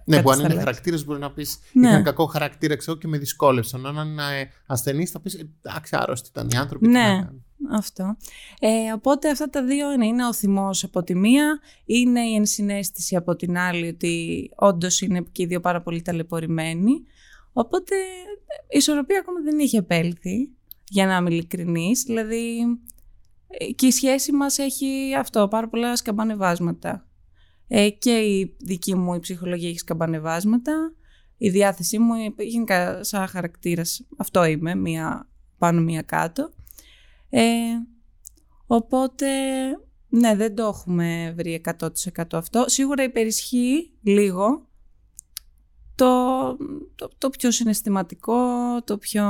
ναι 0.05 0.21
που 0.21 0.31
αν 0.31 0.39
είναι 0.39 0.55
χαρακτήρα, 0.55 0.97
μπορεί 1.05 1.19
να 1.19 1.31
πεις: 1.31 1.59
ναι. 1.73 1.87
Είχαν 1.87 2.03
κακό 2.03 2.25
χαρακτήρα, 2.25 2.75
ξέρω 2.75 2.97
και 2.97 3.07
με 3.07 3.17
δυσκόλεψαν. 3.17 3.85
Αν 3.85 4.07
είναι 4.07 4.23
ασθενή, 4.65 5.05
θα 5.05 5.19
πεις: 5.19 5.45
Εντάξει, 5.61 5.95
άρρωστοι 5.99 6.29
ήταν 6.29 6.49
οι 6.49 6.55
άνθρωποι. 6.55 6.87
Ναι, 6.87 7.29
αυτό. 7.71 8.17
Ε, 8.59 8.91
οπότε 8.93 9.29
αυτά 9.29 9.49
τα 9.49 9.63
δύο 9.63 9.91
είναι, 9.91 10.05
είναι 10.05 10.25
ο 10.25 10.33
θυμός 10.33 10.83
από 10.83 11.03
τη 11.03 11.15
μία, 11.15 11.59
είναι 11.85 12.21
η 12.21 12.35
ενσυναίσθηση 12.35 13.15
από 13.15 13.35
την 13.35 13.57
άλλη, 13.57 13.87
ότι 13.87 14.49
όντως 14.55 15.01
είναι 15.01 15.25
και 15.31 15.43
οι 15.43 15.45
δύο 15.45 15.59
πάρα 15.59 15.81
πολύ 15.81 16.01
ταλαιπωρημένοι. 16.01 17.03
Οπότε 17.53 17.95
η 18.69 18.77
ισορροπία 18.77 19.19
ακόμα 19.19 19.41
δεν 19.41 19.59
είχε 19.59 19.77
επέλθει, 19.77 20.49
για 20.87 21.05
να 21.05 21.15
είμαι 21.15 21.29
ειλικρινής. 21.29 22.03
Δηλαδή 22.03 22.63
και 23.75 23.85
η 23.85 23.91
σχέση 23.91 24.31
μας 24.31 24.57
έχει 24.57 25.13
αυτό, 25.17 25.47
πάρα 25.47 25.69
πολλά 25.69 25.95
σκαμπανεβάσματα. 25.95 27.07
Ε, 27.67 27.89
και 27.89 28.11
η 28.11 28.55
δική 28.59 28.95
μου 28.95 29.13
η 29.13 29.19
ψυχολογία 29.19 29.69
έχει 29.69 29.77
σκαμπανεβάσματα. 29.77 30.93
η 31.37 31.49
διάθεσή 31.49 31.99
μου 31.99 32.13
γενικά 32.37 33.03
σαν 33.03 33.27
χαρακτήρας 33.27 34.07
αυτό 34.17 34.45
είμαι, 34.45 34.75
μία 34.75 35.29
πάνω 35.57 35.81
μία 35.81 36.01
κάτω. 36.01 36.53
Ε, 37.29 37.43
οπότε 38.67 39.27
ναι 40.09 40.35
δεν 40.35 40.55
το 40.55 40.63
έχουμε 40.63 41.33
βρει 41.37 41.61
100% 41.79 41.87
αυτό. 42.31 42.63
Σίγουρα 42.67 43.03
υπερισχύει 43.03 43.91
λίγο 44.01 44.67
το, 45.95 46.57
το, 46.95 47.09
το 47.17 47.29
πιο 47.29 47.51
συναισθηματικό, 47.51 48.37
το 48.83 48.97
πιο... 48.97 49.23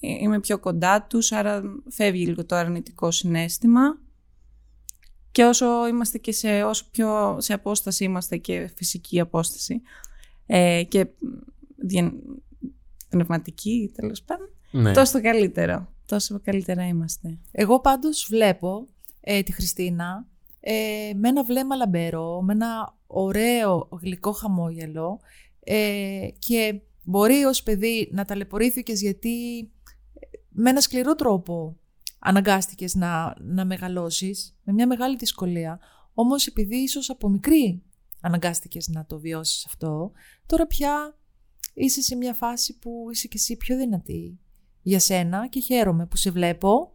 Είμαι 0.00 0.40
πιο 0.40 0.58
κοντά 0.58 1.02
τους, 1.02 1.32
άρα 1.32 1.62
φεύγει 1.88 2.26
λίγο 2.26 2.44
το 2.44 2.54
αρνητικό 2.56 3.10
συνέστημα. 3.10 3.98
Και 5.32 5.44
όσο 5.44 5.86
είμαστε 5.86 6.18
και 6.18 6.32
σε, 6.32 6.62
όσο 6.62 6.84
πιο 6.90 7.36
σε 7.40 7.52
απόσταση 7.52 8.04
είμαστε 8.04 8.36
και 8.36 8.70
φυσική 8.74 9.20
απόσταση 9.20 9.82
ε, 10.46 10.82
και 10.88 11.06
πνευματική 13.08 13.92
τέλος 13.94 14.22
πάντων, 14.22 14.48
ναι. 14.70 14.92
τόσο 14.92 15.12
το 15.12 15.20
καλύτερο. 15.22 15.88
Τόσο 16.06 16.40
καλύτερα 16.44 16.86
είμαστε. 16.86 17.38
Εγώ 17.52 17.80
πάντως 17.80 18.26
βλέπω 18.30 18.86
ε, 19.20 19.42
τη 19.42 19.52
Χριστίνα 19.52 20.26
ε, 20.60 21.10
με 21.14 21.28
ένα 21.28 21.44
βλέμμα 21.44 21.76
λαμπερό, 21.76 22.42
με 22.42 22.52
ένα 22.52 22.97
ωραίο 23.08 23.88
γλυκό 24.00 24.32
χαμόγελο 24.32 25.20
ε, 25.64 26.28
και 26.38 26.80
μπορεί 27.04 27.44
ως 27.44 27.62
παιδί 27.62 28.08
να 28.12 28.24
ταλαιπωρήθηκες 28.24 29.00
γιατί 29.00 29.58
ε, 29.58 30.26
με 30.48 30.70
ένα 30.70 30.80
σκληρό 30.80 31.14
τρόπο 31.14 31.76
αναγκάστηκες 32.18 32.94
να, 32.94 33.34
να 33.40 33.64
μεγαλώσεις 33.64 34.56
με 34.62 34.72
μια 34.72 34.86
μεγάλη 34.86 35.16
δυσκολία. 35.16 35.78
Όμως 36.14 36.46
επειδή 36.46 36.76
ίσως 36.76 37.10
από 37.10 37.28
μικρή 37.28 37.82
αναγκάστηκες 38.20 38.88
να 38.88 39.06
το 39.06 39.18
βιώσεις 39.18 39.66
αυτό, 39.66 40.12
τώρα 40.46 40.66
πια 40.66 41.18
είσαι 41.74 42.02
σε 42.02 42.16
μια 42.16 42.34
φάση 42.34 42.78
που 42.78 43.08
είσαι 43.12 43.28
και 43.28 43.36
εσύ 43.36 43.56
πιο 43.56 43.76
δυνατή 43.76 44.38
για 44.82 44.98
σένα 44.98 45.48
και 45.48 45.60
χαίρομαι 45.60 46.06
που 46.06 46.16
σε 46.16 46.30
βλέπω. 46.30 46.92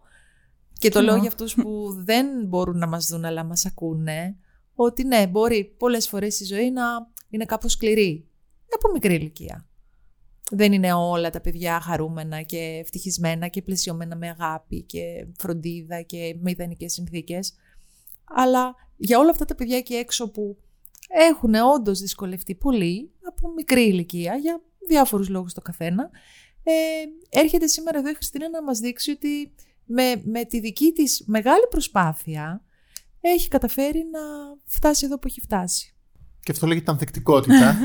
Και 0.73 0.89
το 0.89 1.01
λέω 1.01 1.15
για 1.15 1.27
αυτούς 1.27 1.55
που 1.55 1.93
δεν 2.03 2.27
μπορούν 2.45 2.77
να 2.77 2.87
μας 2.87 3.07
δουν 3.07 3.25
αλλά 3.25 3.43
μας 3.43 3.65
ακούνε 3.65 4.37
ότι 4.75 5.03
ναι, 5.03 5.27
μπορεί 5.27 5.75
πολλές 5.77 6.07
φορές 6.07 6.39
η 6.39 6.45
ζωή 6.45 6.71
να 6.71 6.83
είναι 7.29 7.45
κάπως 7.45 7.71
σκληρή 7.71 8.27
από 8.75 8.91
μικρή 8.91 9.13
ηλικία. 9.13 9.67
Δεν 10.51 10.73
είναι 10.73 10.93
όλα 10.93 11.29
τα 11.29 11.41
παιδιά 11.41 11.79
χαρούμενα 11.79 12.41
και 12.41 12.57
ευτυχισμένα 12.57 13.47
και 13.47 13.61
πλαισιωμένα 13.61 14.15
με 14.15 14.29
αγάπη 14.29 14.81
και 14.81 15.27
φροντίδα 15.37 16.01
και 16.01 16.35
με 16.39 16.51
ιδανικές 16.51 16.93
συνθήκες. 16.93 17.53
Αλλά 18.23 18.75
για 18.97 19.19
όλα 19.19 19.29
αυτά 19.29 19.45
τα 19.45 19.55
παιδιά 19.55 19.77
εκεί 19.77 19.93
έξω 19.93 20.31
που 20.31 20.57
έχουν 21.07 21.53
όντως 21.55 21.99
δυσκολευτεί 21.99 22.55
πολύ 22.55 23.11
από 23.21 23.53
μικρή 23.53 23.81
ηλικία 23.81 24.35
για 24.35 24.61
διάφορους 24.87 25.29
λόγους 25.29 25.53
το 25.53 25.61
καθένα, 25.61 26.09
ε, 26.63 26.71
έρχεται 27.29 27.67
σήμερα 27.67 27.99
εδώ 27.99 28.09
η 28.09 28.13
Χριστίνα 28.13 28.49
να 28.49 28.63
μας 28.63 28.79
δείξει 28.79 29.11
ότι 29.11 29.53
με, 29.85 30.21
με 30.23 30.45
τη 30.45 30.59
δική 30.59 30.91
της 30.91 31.23
μεγάλη 31.25 31.67
προσπάθεια 31.69 32.63
έχει 33.29 33.47
καταφέρει 33.47 34.03
να 34.11 34.19
φτάσει 34.65 35.05
εδώ 35.05 35.19
που 35.19 35.27
έχει 35.27 35.41
φτάσει. 35.41 35.93
Και 36.39 36.51
αυτό 36.51 36.67
λέγεται 36.67 36.91
ανθεκτικότητα. 36.91 37.75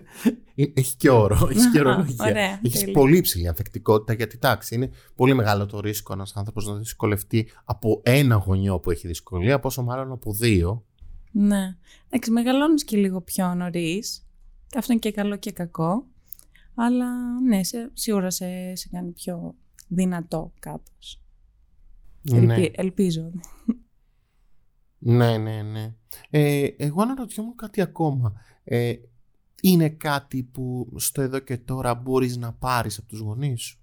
έχει 0.74 0.96
και 0.96 1.10
όρο, 1.10 1.48
έχει 1.50 1.70
και 1.70 1.80
ορολογία. 1.80 2.60
Έχεις 2.62 2.90
πολύ 2.90 3.16
υψηλή 3.16 3.48
ανθεκτικότητα 3.48 4.12
γιατί 4.12 4.38
τάξη 4.38 4.74
είναι 4.74 4.90
πολύ 5.14 5.34
μεγάλο 5.34 5.66
το 5.66 5.80
ρίσκο 5.80 6.12
ένας 6.12 6.32
άνθρωπος 6.36 6.66
να 6.66 6.74
δυσκολευτεί 6.74 7.48
από 7.64 8.00
ένα 8.04 8.34
γονιό 8.34 8.78
που 8.80 8.90
έχει 8.90 9.06
δυσκολία, 9.06 9.60
πόσο 9.60 9.82
μάλλον 9.82 10.12
από 10.12 10.32
δύο. 10.32 10.84
Ναι. 11.32 11.76
Εντάξει, 12.06 12.30
μεγαλώνεις 12.30 12.84
και 12.84 12.96
λίγο 12.96 13.20
πιο 13.20 13.54
νωρίς. 13.54 14.26
Αυτό 14.76 14.92
είναι 14.92 15.00
και 15.00 15.12
καλό 15.12 15.36
και 15.36 15.52
κακό. 15.52 16.06
Αλλά 16.74 17.40
ναι, 17.40 17.64
σε, 17.64 17.90
σίγουρα 17.92 18.30
σε, 18.30 18.74
σε 18.74 18.88
κάνει 18.88 19.10
πιο 19.10 19.54
δυνατό 19.88 20.52
κάπως. 20.58 21.20
Ναι. 22.22 22.64
ελπίζω. 22.72 23.30
Ναι, 24.98 25.38
ναι, 25.38 25.62
ναι. 25.62 25.94
Ε, 26.30 26.68
εγώ 26.76 27.02
αναρωτιόμουν 27.02 27.56
κάτι 27.56 27.80
ακόμα. 27.80 28.32
Ε, 28.64 28.94
είναι 29.62 29.88
κάτι 29.88 30.42
που 30.42 30.92
στο 30.96 31.20
εδώ 31.20 31.38
και 31.38 31.56
τώρα 31.56 31.94
μπορείς 31.94 32.36
να 32.36 32.52
πάρεις 32.52 32.98
από 32.98 33.08
τους 33.08 33.18
γονείς 33.18 33.62
σου; 33.62 33.78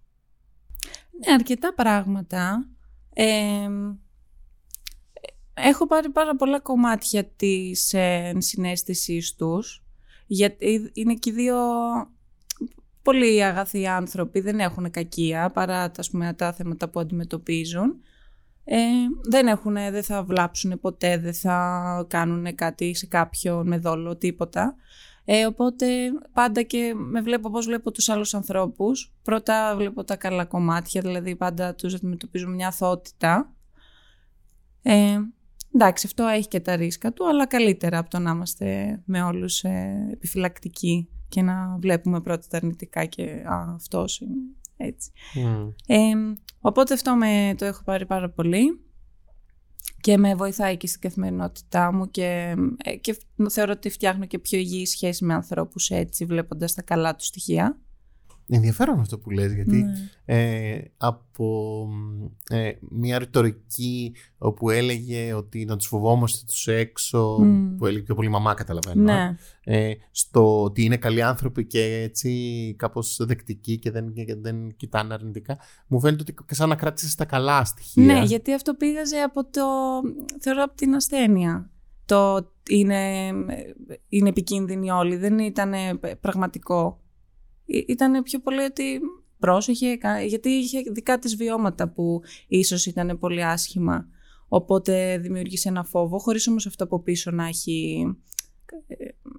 Ναι, 1.25 1.33
αρκετά 1.33 1.73
πράγματα. 1.73 2.69
Ε, 3.13 3.69
έχω 5.53 5.87
πάρει 5.87 6.09
πάρα 6.09 6.35
πολλά 6.35 6.59
κομμάτια 6.59 7.23
της 7.25 7.93
ε, 7.93 8.33
συνέστησής 8.37 9.35
τους. 9.35 9.83
Γιατί 10.27 10.91
είναι 10.93 11.13
και 11.13 11.31
δύο 11.31 11.57
πολύ 13.01 13.43
αγαθοί 13.43 13.87
άνθρωποι, 13.87 14.39
δεν 14.39 14.59
έχουν 14.59 14.91
κακία 14.91 15.49
παρά 15.49 15.91
πούμε, 16.11 16.33
τα 16.33 16.53
θέματα 16.53 16.89
που 16.89 16.99
αντιμετωπίζουν. 16.99 18.01
Ε, 18.65 18.77
δεν, 19.29 19.47
έχουν, 19.47 19.73
δεν 19.73 20.03
θα 20.03 20.23
βλάψουν 20.23 20.79
ποτέ, 20.79 21.17
δεν 21.17 21.33
θα 21.33 22.05
κάνουν 22.09 22.55
κάτι 22.55 22.93
σε 22.93 23.05
κάποιον 23.05 23.67
με 23.67 23.77
δόλο, 23.77 24.17
τίποτα. 24.17 24.75
Ε, 25.25 25.45
οπότε 25.45 25.85
πάντα 26.33 26.61
και 26.61 26.93
με 26.95 27.21
βλέπω 27.21 27.49
πώς 27.49 27.65
βλέπω 27.65 27.91
τους 27.91 28.09
άλλους 28.09 28.33
ανθρώπους. 28.33 29.13
Πρώτα 29.23 29.75
βλέπω 29.75 30.03
τα 30.03 30.15
καλά 30.15 30.45
κομμάτια, 30.45 31.01
δηλαδή 31.01 31.35
πάντα 31.35 31.75
τους 31.75 31.93
αντιμετωπίζω 31.93 32.47
μια 32.47 32.67
αθότητα. 32.67 33.53
Ε, 34.81 35.19
εντάξει, 35.73 36.05
αυτό 36.05 36.23
έχει 36.23 36.47
και 36.47 36.59
τα 36.59 36.75
ρίσκα 36.75 37.13
του, 37.13 37.27
αλλά 37.27 37.47
καλύτερα 37.47 37.97
από 37.97 38.09
το 38.09 38.19
να 38.19 38.31
είμαστε 38.31 38.99
με 39.05 39.23
όλους 39.23 39.63
ε, 39.63 40.09
επιφυλακτικοί 40.11 41.09
και 41.29 41.41
να 41.41 41.77
βλέπουμε 41.79 42.21
πρώτα 42.21 42.47
τα 42.49 42.57
αρνητικά 42.57 43.05
και 43.05 43.23
α, 43.23 43.73
αυτός 43.75 44.19
είναι 44.19 44.35
έτσι. 44.77 45.11
Mm. 45.35 45.73
οπότε 46.61 46.93
αυτό 46.93 47.15
με, 47.15 47.55
το 47.57 47.65
έχω 47.65 47.83
πάρει 47.83 48.05
πάρα 48.05 48.29
πολύ 48.29 48.83
και 50.03 50.17
με 50.17 50.35
βοηθάει 50.35 50.77
και 50.77 50.87
στην 50.87 51.01
καθημερινότητά 51.01 51.93
μου 51.93 52.11
και, 52.11 52.55
ε, 52.83 52.95
και 52.95 53.17
θεωρώ 53.49 53.71
ότι 53.71 53.89
φτιάχνω 53.89 54.25
και 54.25 54.39
πιο 54.39 54.59
υγιή 54.59 54.85
σχέση 54.85 55.25
με 55.25 55.33
ανθρώπους 55.33 55.89
έτσι 55.89 56.25
βλέποντας 56.25 56.73
τα 56.73 56.81
καλά 56.81 57.15
του 57.15 57.23
στοιχεία. 57.23 57.79
Ενδιαφέρον 58.47 58.99
αυτό 58.99 59.17
που 59.17 59.29
λες, 59.29 59.53
γιατί 59.53 59.83
ναι. 59.83 59.93
ε, 60.25 60.91
από 60.97 61.87
ε, 62.49 62.71
μια 62.89 63.19
ρητορική 63.19 64.15
όπου 64.37 64.69
έλεγε 64.69 65.33
ότι 65.33 65.65
να 65.65 65.75
τους 65.75 65.87
φοβόμαστε 65.87 66.45
τους 66.47 66.67
έξω, 66.67 67.37
που 67.77 67.85
έλεγε 67.85 68.03
πιο 68.03 68.15
πολύ 68.15 68.29
μαμά 68.29 68.53
καταλαβαίνω, 68.53 69.03
ναι. 69.03 69.35
ε, 69.63 69.93
στο 70.11 70.63
ότι 70.63 70.83
είναι 70.83 70.97
καλοί 70.97 71.21
άνθρωποι 71.21 71.65
και 71.65 72.01
έτσι 72.01 72.73
κάπως 72.77 73.19
δεκτικοί 73.21 73.77
και 73.77 73.91
δεν, 73.91 74.13
και 74.13 74.35
δεν 74.35 74.75
κοιτάνε 74.75 75.13
αρνητικά, 75.13 75.57
μου 75.87 75.99
φαίνεται 75.99 76.23
ότι 76.41 76.55
σαν 76.55 76.69
να 76.69 76.75
κράτησες 76.75 77.15
τα 77.15 77.25
καλά 77.25 77.65
στοιχεία. 77.65 78.03
Ναι, 78.03 78.23
γιατί 78.23 78.53
αυτό 78.53 78.73
πήγαζε 78.73 79.17
από 79.17 79.43
το, 79.43 79.61
θεωρώ 80.39 80.63
από 80.63 80.75
την 80.75 80.95
ασθένεια. 80.95 81.69
Το 82.05 82.51
είναι, 82.69 83.27
είναι 84.07 84.29
επικίνδυνοι 84.29 84.91
όλοι, 84.91 85.15
δεν 85.15 85.39
ήταν 85.39 85.73
πραγματικό 86.19 87.02
ήταν 87.87 88.23
πιο 88.23 88.39
πολύ 88.39 88.61
ότι 88.61 88.99
πρόσεχε, 89.39 89.97
γιατί 90.27 90.49
είχε 90.49 90.81
δικά 90.91 91.19
της 91.19 91.35
βιώματα 91.35 91.89
που 91.89 92.21
ίσως 92.47 92.85
ήταν 92.85 93.17
πολύ 93.19 93.43
άσχημα. 93.43 94.07
Οπότε 94.47 95.17
δημιούργησε 95.17 95.69
ένα 95.69 95.83
φόβο, 95.83 96.19
χωρίς 96.19 96.47
όμως 96.47 96.65
αυτό 96.65 96.83
από 96.83 96.99
πίσω 96.99 97.31
να 97.31 97.47
έχει, 97.47 98.05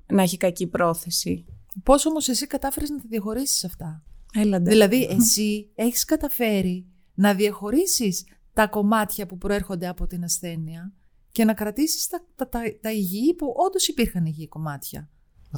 να 0.06 0.22
έχει 0.22 0.36
κακή 0.36 0.66
πρόθεση. 0.66 1.44
Πώς 1.82 2.06
όμως 2.06 2.28
εσύ 2.28 2.46
κατάφερες 2.46 2.90
να 2.90 2.96
τα 2.96 3.04
διαχωρίσεις 3.08 3.64
αυτά; 3.64 4.02
Έλαντε. 4.34 4.70
Δηλαδή 4.70 5.08
εσύ 5.10 5.70
έχεις 5.74 6.04
καταφέρει 6.04 6.86
να 7.14 7.34
διαχωρίσεις 7.34 8.24
τα 8.52 8.66
κομμάτια 8.66 9.26
που 9.26 9.38
προέρχονται 9.38 9.88
από 9.88 10.06
την 10.06 10.24
ασθένεια 10.24 10.92
και 11.32 11.44
να 11.44 11.54
κρατήσεις 11.54 12.06
τα, 12.06 12.24
τα, 12.36 12.48
τα, 12.48 12.60
τα 12.80 12.92
υγιή 12.92 13.34
που 13.34 13.54
όντως 13.56 13.88
υπήρχαν 13.88 14.24
υγιή 14.24 14.48
κομμάτια; 14.48 15.10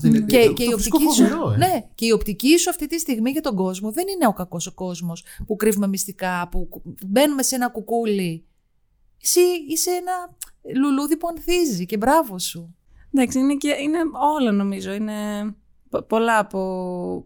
Και, 0.03 0.53
και, 0.53 0.65
η 0.65 0.73
οπτική 0.73 1.13
σου, 1.15 1.25
ε. 1.25 1.57
ναι, 1.57 1.89
και 1.95 2.07
η 2.07 2.11
οπτική 2.11 2.59
σου 2.59 2.71
αυτή 2.71 2.87
τη 2.87 2.99
στιγμή 2.99 3.31
για 3.31 3.41
τον 3.41 3.57
κόσμο 3.57 3.93
δεν 3.93 4.05
είναι 4.09 4.27
ο 4.27 4.33
κακός 4.33 4.67
ο 4.67 4.75
κόσμος 4.75 5.25
που 5.47 5.57
κρύβουμε 5.57 5.87
μυστικά, 5.87 6.49
που 6.51 6.69
μπαίνουμε 7.07 7.43
σε 7.43 7.55
ένα 7.55 7.69
κουκούλι. 7.69 8.45
Εσύ 9.23 9.41
είσαι 9.69 9.91
ένα 9.91 10.37
λουλούδι 10.81 11.17
που 11.17 11.29
ανθίζει 11.29 11.87
και 11.87 11.97
μπράβο 11.97 12.39
σου. 12.39 12.75
Εντάξει, 13.15 13.39
είναι, 13.39 13.55
και, 13.55 13.69
είναι 13.69 13.99
όλα 14.37 14.53
νομίζω. 14.53 14.93
Είναι 14.93 15.15
πολλά 16.07 16.47
που, 16.47 16.59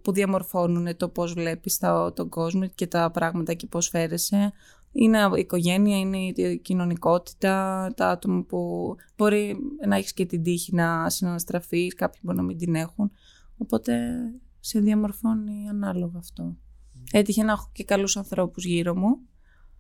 που 0.02 0.12
διαμορφώνουν 0.12 0.96
το 0.96 1.08
πώς 1.08 1.32
βλέπεις 1.32 1.78
τον 2.14 2.28
κόσμο 2.28 2.66
και 2.66 2.86
τα 2.86 3.10
πράγματα 3.10 3.54
και 3.54 3.66
πώς 3.66 3.88
φέρεσαι. 3.88 4.52
Είναι 4.92 5.18
η 5.36 5.40
οικογένεια, 5.40 5.98
είναι 5.98 6.18
η 6.18 6.58
κοινωνικότητα, 6.58 7.86
τα 7.96 8.08
άτομα 8.08 8.42
που 8.42 8.94
μπορεί 9.16 9.56
να 9.88 9.96
έχεις 9.96 10.12
και 10.12 10.26
την 10.26 10.42
τύχη 10.42 10.74
να 10.74 11.10
συναναστραφείς, 11.10 11.94
κάποιοι 11.94 12.20
μπορεί 12.24 12.36
να 12.36 12.42
μην 12.42 12.58
την 12.58 12.74
έχουν. 12.74 13.10
Οπότε 13.58 14.10
σε 14.60 14.80
διαμορφώνει 14.80 15.68
ανάλογα 15.68 16.18
αυτό. 16.18 16.56
Έτυχε 17.10 17.42
να 17.42 17.52
έχω 17.52 17.70
και 17.72 17.84
καλούς 17.84 18.16
ανθρώπους 18.16 18.64
γύρω 18.64 18.96
μου, 18.96 19.18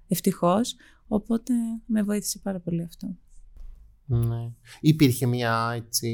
ευτυχώς, 0.08 0.74
οπότε 1.08 1.54
με 1.86 2.02
βοήθησε 2.02 2.38
πάρα 2.38 2.60
πολύ 2.60 2.82
αυτό. 2.82 3.16
Ναι. 4.06 4.52
Υπήρχε 4.80 5.26
μια 5.26 5.72
έτσι, 5.74 6.08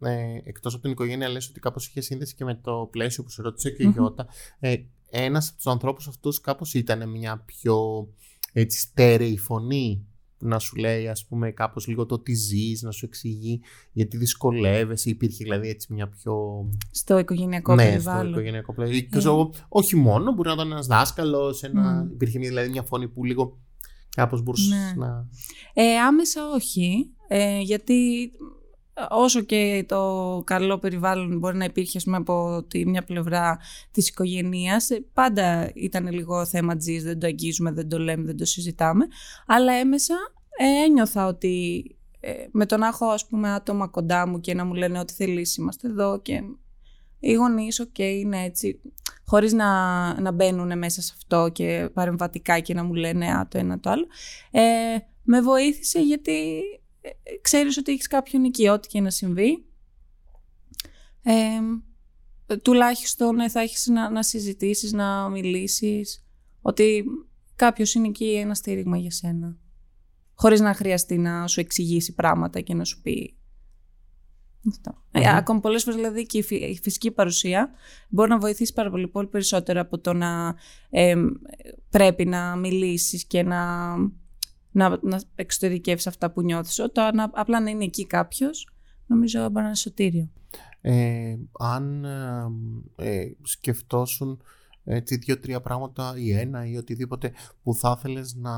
ε, 0.00 0.40
εκτός 0.44 0.72
από 0.72 0.82
την 0.82 0.92
οικογένεια 0.92 1.28
λες 1.28 1.48
ότι 1.48 1.60
κάπως 1.60 1.86
είχε 1.86 2.00
σύνδεση 2.00 2.34
και 2.34 2.44
με 2.44 2.54
το 2.54 2.88
πλαίσιο 2.90 3.22
που 3.22 3.30
σε 3.30 3.42
ρώτησε 3.42 3.70
και 3.70 3.82
η 3.82 3.88
Γιώτα. 3.88 4.26
Ε, 4.58 4.76
ένας 5.10 5.48
από 5.48 5.56
τους 5.56 5.66
ανθρώπους 5.66 6.08
αυτούς 6.08 6.40
κάπως 6.40 6.74
ήταν 6.74 7.08
μια 7.08 7.42
πιο 7.46 8.08
έτσι 8.52 8.78
στέρεη 8.78 9.38
φωνή 9.38 10.06
να 10.38 10.58
σου 10.58 10.76
λέει 10.76 11.08
ας 11.08 11.26
πούμε 11.26 11.50
κάπως 11.50 11.86
λίγο 11.86 12.06
το 12.06 12.18
τι 12.18 12.34
ζεις, 12.34 12.82
να 12.82 12.90
σου 12.90 13.04
εξηγεί 13.04 13.60
γιατί 13.92 14.16
δυσκολεύεσαι, 14.16 15.10
υπήρχε 15.10 15.44
δηλαδή 15.44 15.68
έτσι 15.68 15.92
μια 15.92 16.08
πιο... 16.08 16.64
Στο 16.90 17.18
οικογενειακό 17.18 17.74
ναι, 17.74 17.84
περιβάλλον. 17.84 18.20
στο 18.20 18.30
οικογενειακό 18.30 18.74
περιβάλλον. 18.74 19.50
Ε. 19.54 19.58
όχι 19.68 19.96
μόνο, 19.96 20.32
μπορεί 20.32 20.48
να 20.48 20.54
ήταν 20.54 20.70
ένας 20.70 20.86
δάσκαλος, 20.86 21.62
ένα... 21.62 22.08
υπήρχε 22.12 22.38
δηλαδή 22.38 22.68
μια 22.68 22.82
φωνή 22.82 23.08
που 23.08 23.24
λίγο 23.24 23.58
κάπως 24.16 24.42
μπορούσες 24.42 24.68
Ναι. 24.68 24.92
να... 24.96 25.28
Ε, 25.74 25.96
άμεσα 25.96 26.50
όχι, 26.54 27.10
ε, 27.28 27.60
γιατί 27.60 28.30
όσο 29.10 29.40
και 29.40 29.84
το 29.88 30.42
καλό 30.46 30.78
περιβάλλον 30.78 31.38
μπορεί 31.38 31.56
να 31.56 31.64
υπήρχε 31.64 31.98
ας 31.98 32.04
πούμε, 32.04 32.16
από 32.16 32.64
τη 32.68 32.86
μια 32.86 33.04
πλευρά 33.04 33.58
της 33.90 34.08
οικογένειας, 34.08 34.90
ε, 34.90 35.04
πάντα 35.12 35.70
ήταν 35.74 36.12
λίγο 36.12 36.46
θέμα 36.46 36.76
τζιζ, 36.76 37.02
δεν 37.02 37.18
το 37.18 37.26
αγγίζουμε, 37.26 37.70
δεν 37.70 37.88
το 37.88 37.98
λέμε, 37.98 38.24
δεν 38.24 38.36
το 38.36 38.44
συζητάμε, 38.44 39.06
αλλά 39.46 39.72
έμμεσα 39.72 40.14
ε, 40.58 40.84
ένιωθα 40.84 41.26
ότι 41.26 41.84
ε, 42.20 42.32
με 42.50 42.66
το 42.66 42.76
να 42.76 42.86
έχω 42.86 43.06
ας 43.06 43.26
πούμε 43.26 43.52
άτομα 43.52 43.86
κοντά 43.86 44.28
μου 44.28 44.40
και 44.40 44.54
να 44.54 44.64
μου 44.64 44.74
λένε 44.74 44.98
ότι 44.98 45.12
θέλεις 45.12 45.56
είμαστε 45.56 45.88
εδώ 45.88 46.20
και 46.20 46.42
οι 47.18 47.32
γονείς, 47.32 47.80
οκ, 47.80 47.98
είναι 47.98 48.42
έτσι, 48.42 48.80
χωρίς 49.24 49.52
να, 49.52 50.20
να 50.20 50.32
μπαίνουν 50.32 50.78
μέσα 50.78 51.02
σε 51.02 51.12
αυτό 51.16 51.48
και 51.52 51.88
παρεμβατικά 51.92 52.58
και 52.58 52.74
να 52.74 52.84
μου 52.84 52.94
λένε 52.94 53.26
α, 53.26 53.48
το 53.50 53.58
ένα 53.58 53.80
το 53.80 53.90
άλλο, 53.90 54.06
ε, 54.50 54.62
με 55.22 55.40
βοήθησε 55.40 56.00
γιατί 56.00 56.58
ε, 56.58 56.85
ξέρεις 57.40 57.76
ότι 57.76 57.92
έχεις 57.92 58.06
κάποιον 58.06 58.44
εκεί, 58.44 58.68
ό,τι 58.68 58.88
και 58.88 59.00
να 59.00 59.10
συμβεί. 59.10 59.64
Ε, 61.22 61.60
τουλάχιστον 62.62 63.38
ε, 63.38 63.48
θα 63.48 63.60
έχεις 63.60 63.86
να, 63.86 64.10
να 64.10 64.22
συζητήσεις, 64.22 64.92
να 64.92 65.28
μιλήσεις, 65.28 66.26
ότι 66.60 67.04
κάποιος 67.56 67.94
είναι 67.94 68.08
εκεί 68.08 68.34
ένα 68.34 68.54
στήριγμα 68.54 68.96
για 68.96 69.10
σένα. 69.10 69.56
Χωρίς 70.34 70.60
να 70.60 70.74
χρειαστεί 70.74 71.18
να 71.18 71.46
σου 71.46 71.60
εξηγήσει 71.60 72.14
πράγματα 72.14 72.60
και 72.60 72.74
να 72.74 72.84
σου 72.84 73.00
πει 73.00 73.36
αυτό. 74.68 75.02
Ε, 75.10 75.36
ακόμα 75.36 75.60
πολλές 75.60 75.82
φορές 75.82 75.98
δηλαδή 75.98 76.26
και 76.26 76.38
η, 76.38 76.42
φυ- 76.42 76.62
η 76.62 76.78
φυσική 76.82 77.10
παρουσία 77.10 77.70
μπορεί 78.08 78.30
να 78.30 78.38
βοηθήσει 78.38 78.72
πάρα 78.72 78.90
πολύ, 78.90 79.08
πολύ 79.08 79.26
περισσότερο 79.26 79.80
από 79.80 79.98
το 79.98 80.12
να 80.12 80.54
ε, 80.90 81.14
πρέπει 81.90 82.24
να 82.24 82.56
μιλήσεις 82.56 83.24
και 83.24 83.42
να, 83.42 83.94
να, 84.76 84.98
να 85.02 85.20
εξωτερικεύσεις 85.34 86.06
αυτά 86.06 86.30
που 86.30 86.42
νιώθεις. 86.42 86.78
Όταν 86.78 87.20
α- 87.20 87.30
απλά 87.32 87.60
να 87.60 87.70
είναι 87.70 87.84
εκεί 87.84 88.06
κάποιος, 88.06 88.68
νομίζω 89.06 89.40
μπορεί 89.40 89.54
να 89.54 89.66
είναι 89.66 89.74
σωτήριο. 89.74 90.30
Ε, 90.80 91.36
αν 91.58 92.04
ε, 92.04 93.20
ε, 93.20 93.30
σκεφτόσουν 93.42 94.42
έτσι 94.84 95.16
δύο-τρία 95.16 95.60
πράγματα 95.60 96.14
ή 96.16 96.32
ένα 96.32 96.66
ή 96.66 96.76
οτιδήποτε 96.76 97.32
που 97.62 97.74
θα 97.74 97.94
ήθελες 97.98 98.34
να 98.34 98.52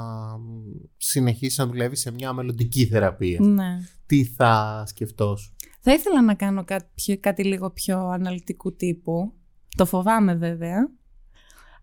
συνεχίσεις 0.96 1.58
να 1.58 1.66
δουλεύεις 1.66 2.00
σε 2.00 2.10
μια 2.10 2.32
μελλοντική 2.32 2.86
θεραπεία. 2.86 3.40
Ναι. 3.40 3.78
Τι 4.06 4.24
θα 4.24 4.84
σκεφτόσουν; 4.86 5.54
Θα 5.80 5.92
ήθελα 5.92 6.22
να 6.22 6.34
κάνω 6.34 6.64
κάτι, 6.64 7.16
κάτι 7.16 7.44
λίγο 7.44 7.70
πιο 7.70 8.08
αναλυτικού 8.08 8.76
τύπου. 8.76 9.32
Το 9.76 9.86
φοβάμαι 9.86 10.34
βέβαια. 10.34 10.90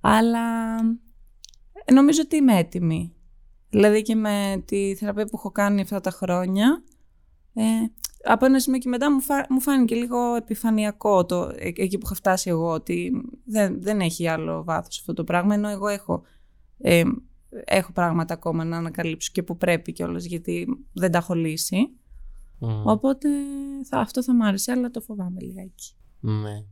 Αλλά 0.02 0.76
ε, 1.86 1.94
νομίζω 1.94 2.22
ότι 2.24 2.36
είμαι 2.36 2.58
έτοιμη. 2.58 3.16
Δηλαδή 3.76 4.02
και 4.02 4.16
με 4.16 4.64
τη 4.66 4.96
θεραπεία 4.96 5.26
που 5.26 5.38
έχω 5.38 5.52
κάνει 5.52 5.82
αυτά 5.82 6.02
τα 6.02 6.12
χρόνια, 6.12 6.84
ε, 7.54 7.64
από 8.24 8.46
ένα 8.46 8.60
σημείο 8.60 8.80
και 8.80 8.90
μετά 8.90 9.12
μου, 9.12 9.22
φα... 9.22 9.46
μου 9.50 9.62
φάνηκε 9.62 9.96
λίγο 9.96 10.36
επιφανειακό 10.36 11.26
το, 11.26 11.52
ε, 11.56 11.68
εκεί 11.76 11.98
που 11.98 12.06
είχα 12.06 12.16
φτάσει 12.16 12.50
εγώ, 12.50 12.70
ότι 12.70 13.12
δεν, 13.46 13.82
δεν 13.82 14.00
έχει 14.00 14.28
άλλο 14.28 14.64
βάθος 14.64 15.00
αυτό 15.00 15.14
το 15.14 15.24
πράγμα, 15.24 15.54
ενώ 15.54 15.70
εγώ 15.70 15.88
έχω, 15.88 16.24
ε, 16.78 17.04
έχω 17.50 17.92
πράγματα 17.92 18.34
ακόμα 18.34 18.64
να 18.64 18.78
ανακαλύψω 18.78 19.30
και 19.34 19.44
που 19.44 19.58
πρέπει 19.58 19.92
κιόλας, 19.92 20.26
γιατί 20.26 20.68
δεν 20.94 21.12
τα 21.12 21.18
έχω 21.18 21.34
λύσει. 21.34 21.90
Οπότε 22.84 23.30
θα, 23.90 24.00
αυτό 24.00 24.24
θα 24.24 24.34
μ' 24.34 24.42
άρεσε, 24.42 24.72
αλλά 24.72 24.90
το 24.90 25.02
φοβάμαι 25.02 25.42
λιγάκι. 25.42 25.94
Ναι. 26.20 26.64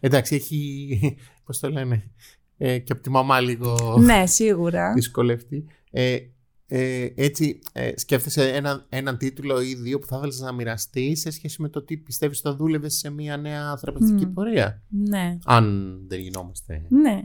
Εντάξει, 0.00 0.34
έχει, 0.34 1.16
πώς 1.44 1.58
το 1.58 1.70
λένε, 1.70 2.10
ε, 2.56 2.78
και 2.78 2.92
από 2.92 3.02
τη 3.02 3.10
μαμά 3.10 3.40
λίγο 3.40 3.96
ναι, 4.00 4.26
σίγουρα. 4.26 4.92
δυσκολευτεί. 4.92 5.66
Ε, 5.90 6.18
ε, 6.66 7.08
έτσι, 7.14 7.58
ε, 7.72 7.92
σκέφτεσαι 7.96 8.52
ένα, 8.52 8.86
έναν 8.88 9.18
τίτλο 9.18 9.62
ή 9.62 9.74
δύο 9.74 9.98
που 9.98 10.06
θα 10.06 10.16
ήθελες 10.16 10.40
να 10.40 10.52
μοιραστείς 10.52 11.20
σε 11.20 11.30
σχέση 11.30 11.62
με 11.62 11.68
το 11.68 11.82
τι 11.82 11.96
πιστεύεις 11.96 12.40
θα 12.40 12.54
δούλευες 12.56 12.94
σε 12.94 13.10
μια 13.10 13.36
νέα 13.36 13.76
θεραπευτική 13.76 14.26
Μμ. 14.26 14.32
πορεία; 14.32 14.82
Ναι. 14.88 15.38
Αν 15.44 15.98
δεν 16.06 16.20
γινόμαστε. 16.20 16.86
Ναι. 16.88 17.20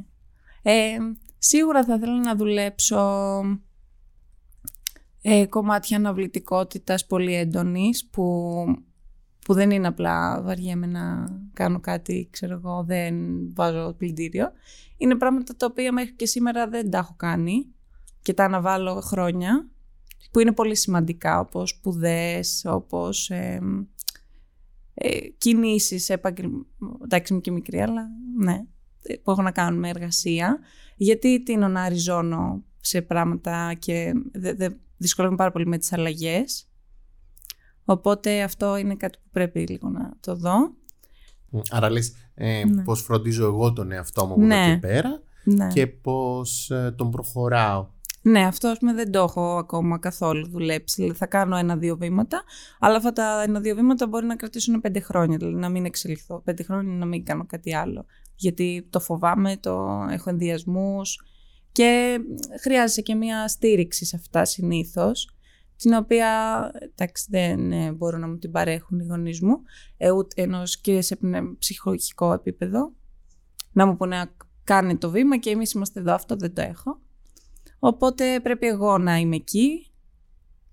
Ε, 0.61 0.97
σίγουρα 1.37 1.85
θα 1.85 1.93
ήθελα 1.93 2.19
να 2.19 2.35
δουλέψω 2.35 3.41
ε, 5.21 5.45
κομμάτια 5.45 5.97
αναβλητικότητας 5.97 7.05
πολύ 7.05 7.35
έντονης 7.35 8.07
που, 8.09 8.53
που 9.45 9.53
δεν 9.53 9.71
είναι 9.71 9.87
απλά 9.87 10.41
βαριέμαι 10.41 10.85
να 10.85 11.25
κάνω 11.53 11.79
κάτι, 11.79 12.27
ξέρω 12.31 12.53
εγώ, 12.53 12.83
δεν 12.87 13.15
βάζω 13.53 13.93
πλυντήριο. 13.97 14.51
Είναι 14.97 15.15
πράγματα 15.15 15.55
τα 15.55 15.65
οποία 15.65 15.91
μέχρι 15.91 16.13
και 16.13 16.25
σήμερα 16.25 16.67
δεν 16.67 16.89
τα 16.89 16.97
έχω 16.97 17.13
κάνει 17.17 17.73
και 18.21 18.33
τα 18.33 18.43
αναβάλω 18.43 19.01
χρόνια 19.01 19.69
που 20.31 20.39
είναι 20.39 20.53
πολύ 20.53 20.75
σημαντικά 20.75 21.39
όπως 21.39 21.69
σπουδές, 21.69 22.65
όπως 22.67 23.29
ε, 23.29 23.59
ε, 24.93 25.19
κινήσεις 25.37 26.09
επαγγελ... 26.09 26.49
εντάξει 27.03 27.33
είμαι 27.33 27.41
και 27.41 27.51
μικρή 27.51 27.81
αλλά 27.81 28.07
ναι 28.37 28.65
που 29.23 29.31
έχουν 29.31 29.43
να 29.43 29.51
κάνουν 29.51 29.79
με 29.79 29.89
εργασία 29.89 30.59
γιατί 30.95 31.43
τίνω 31.43 31.67
να 31.67 31.81
αριζώνω 31.81 32.63
σε 32.79 33.01
πράγματα 33.01 33.73
και 33.79 34.13
δε, 34.31 34.53
δε, 34.53 34.69
δυσκολεύομαι 34.97 35.37
πάρα 35.37 35.51
πολύ 35.51 35.67
με 35.67 35.77
τις 35.77 35.93
αλλαγές 35.93 36.67
οπότε 37.83 38.41
αυτό 38.41 38.77
είναι 38.77 38.95
κάτι 38.95 39.17
που 39.17 39.29
πρέπει 39.31 39.59
λίγο 39.59 39.89
να 39.89 40.13
το 40.19 40.35
δω 40.35 40.77
Άρα 41.69 41.89
λες 41.89 42.13
ε, 42.33 42.65
Ναι. 42.65 42.83
πώς 42.83 43.01
φροντίζω 43.01 43.45
εγώ 43.45 43.73
τον 43.73 43.91
εαυτό 43.91 44.25
μου 44.25 44.33
από 44.33 44.41
Ναι. 44.41 44.55
εδώ 44.65 44.73
και 44.73 44.79
πέρα 44.79 45.21
ναι. 45.43 45.67
και 45.67 45.87
πώς 45.87 46.69
ε, 46.71 46.93
τον 46.97 47.11
προχωράω. 47.11 47.87
Ναι, 48.29 48.45
αυτό 48.45 48.67
ας 48.67 48.77
πούμε, 48.77 48.93
δεν 48.93 49.11
το 49.11 49.19
έχω 49.19 49.57
ακόμα 49.57 49.99
καθόλου 49.99 50.49
δουλέψει. 50.49 51.01
Δηλαδή, 51.01 51.17
θα 51.17 51.25
κάνω 51.25 51.55
ένα-δύο 51.55 51.97
βήματα, 51.97 52.43
αλλά 52.79 52.95
αυτά 52.95 53.11
τα 53.11 53.43
ένα-δύο 53.43 53.75
βήματα 53.75 54.07
μπορεί 54.07 54.25
να 54.25 54.35
κρατήσουν 54.35 54.81
πέντε 54.81 54.99
χρόνια, 54.99 55.37
δηλαδή 55.37 55.55
να 55.55 55.69
μην 55.69 55.85
εξελιχθώ. 55.85 56.41
Πέντε 56.45 56.63
χρόνια 56.63 56.93
να 56.93 57.05
μην 57.05 57.25
κάνω 57.25 57.45
κάτι 57.45 57.75
άλλο. 57.75 58.05
Γιατί 58.35 58.87
το 58.89 58.99
φοβάμαι, 58.99 59.57
το 59.57 60.05
έχω 60.09 60.29
ενδιασμούς 60.29 61.21
και 61.71 62.19
χρειάζεται 62.61 63.01
και 63.01 63.15
μια 63.15 63.47
στήριξη 63.47 64.05
σε 64.05 64.15
αυτά 64.15 64.45
συνήθως, 64.45 65.37
την 65.75 65.93
οποία 65.93 66.31
εντάξει, 66.81 67.27
δεν 67.29 67.71
ε, 67.71 67.91
μπορούν 67.91 68.19
να 68.19 68.27
μου 68.27 68.37
την 68.37 68.51
παρέχουν 68.51 68.99
οι 68.99 69.05
γονείς 69.05 69.41
μου, 69.41 69.61
ε, 69.97 70.11
ούτε 70.11 70.41
ενώ 70.41 70.63
και 70.81 71.01
σε 71.01 71.15
πνε- 71.15 71.57
ψυχολογικό 71.59 72.33
επίπεδο. 72.33 72.93
Να 73.71 73.85
μου 73.85 73.95
πούνε 73.95 74.17
να 74.17 74.31
κάνει 74.63 74.97
το 74.97 75.09
βήμα 75.09 75.37
και 75.37 75.49
εμείς 75.49 75.71
είμαστε 75.71 75.99
εδώ, 75.99 76.13
αυτό 76.13 76.35
δεν 76.35 76.53
το 76.53 76.61
έχω. 76.61 76.99
Οπότε 77.79 78.39
πρέπει 78.39 78.67
εγώ 78.67 78.97
να 78.97 79.17
είμαι 79.17 79.35
εκεί 79.35 79.91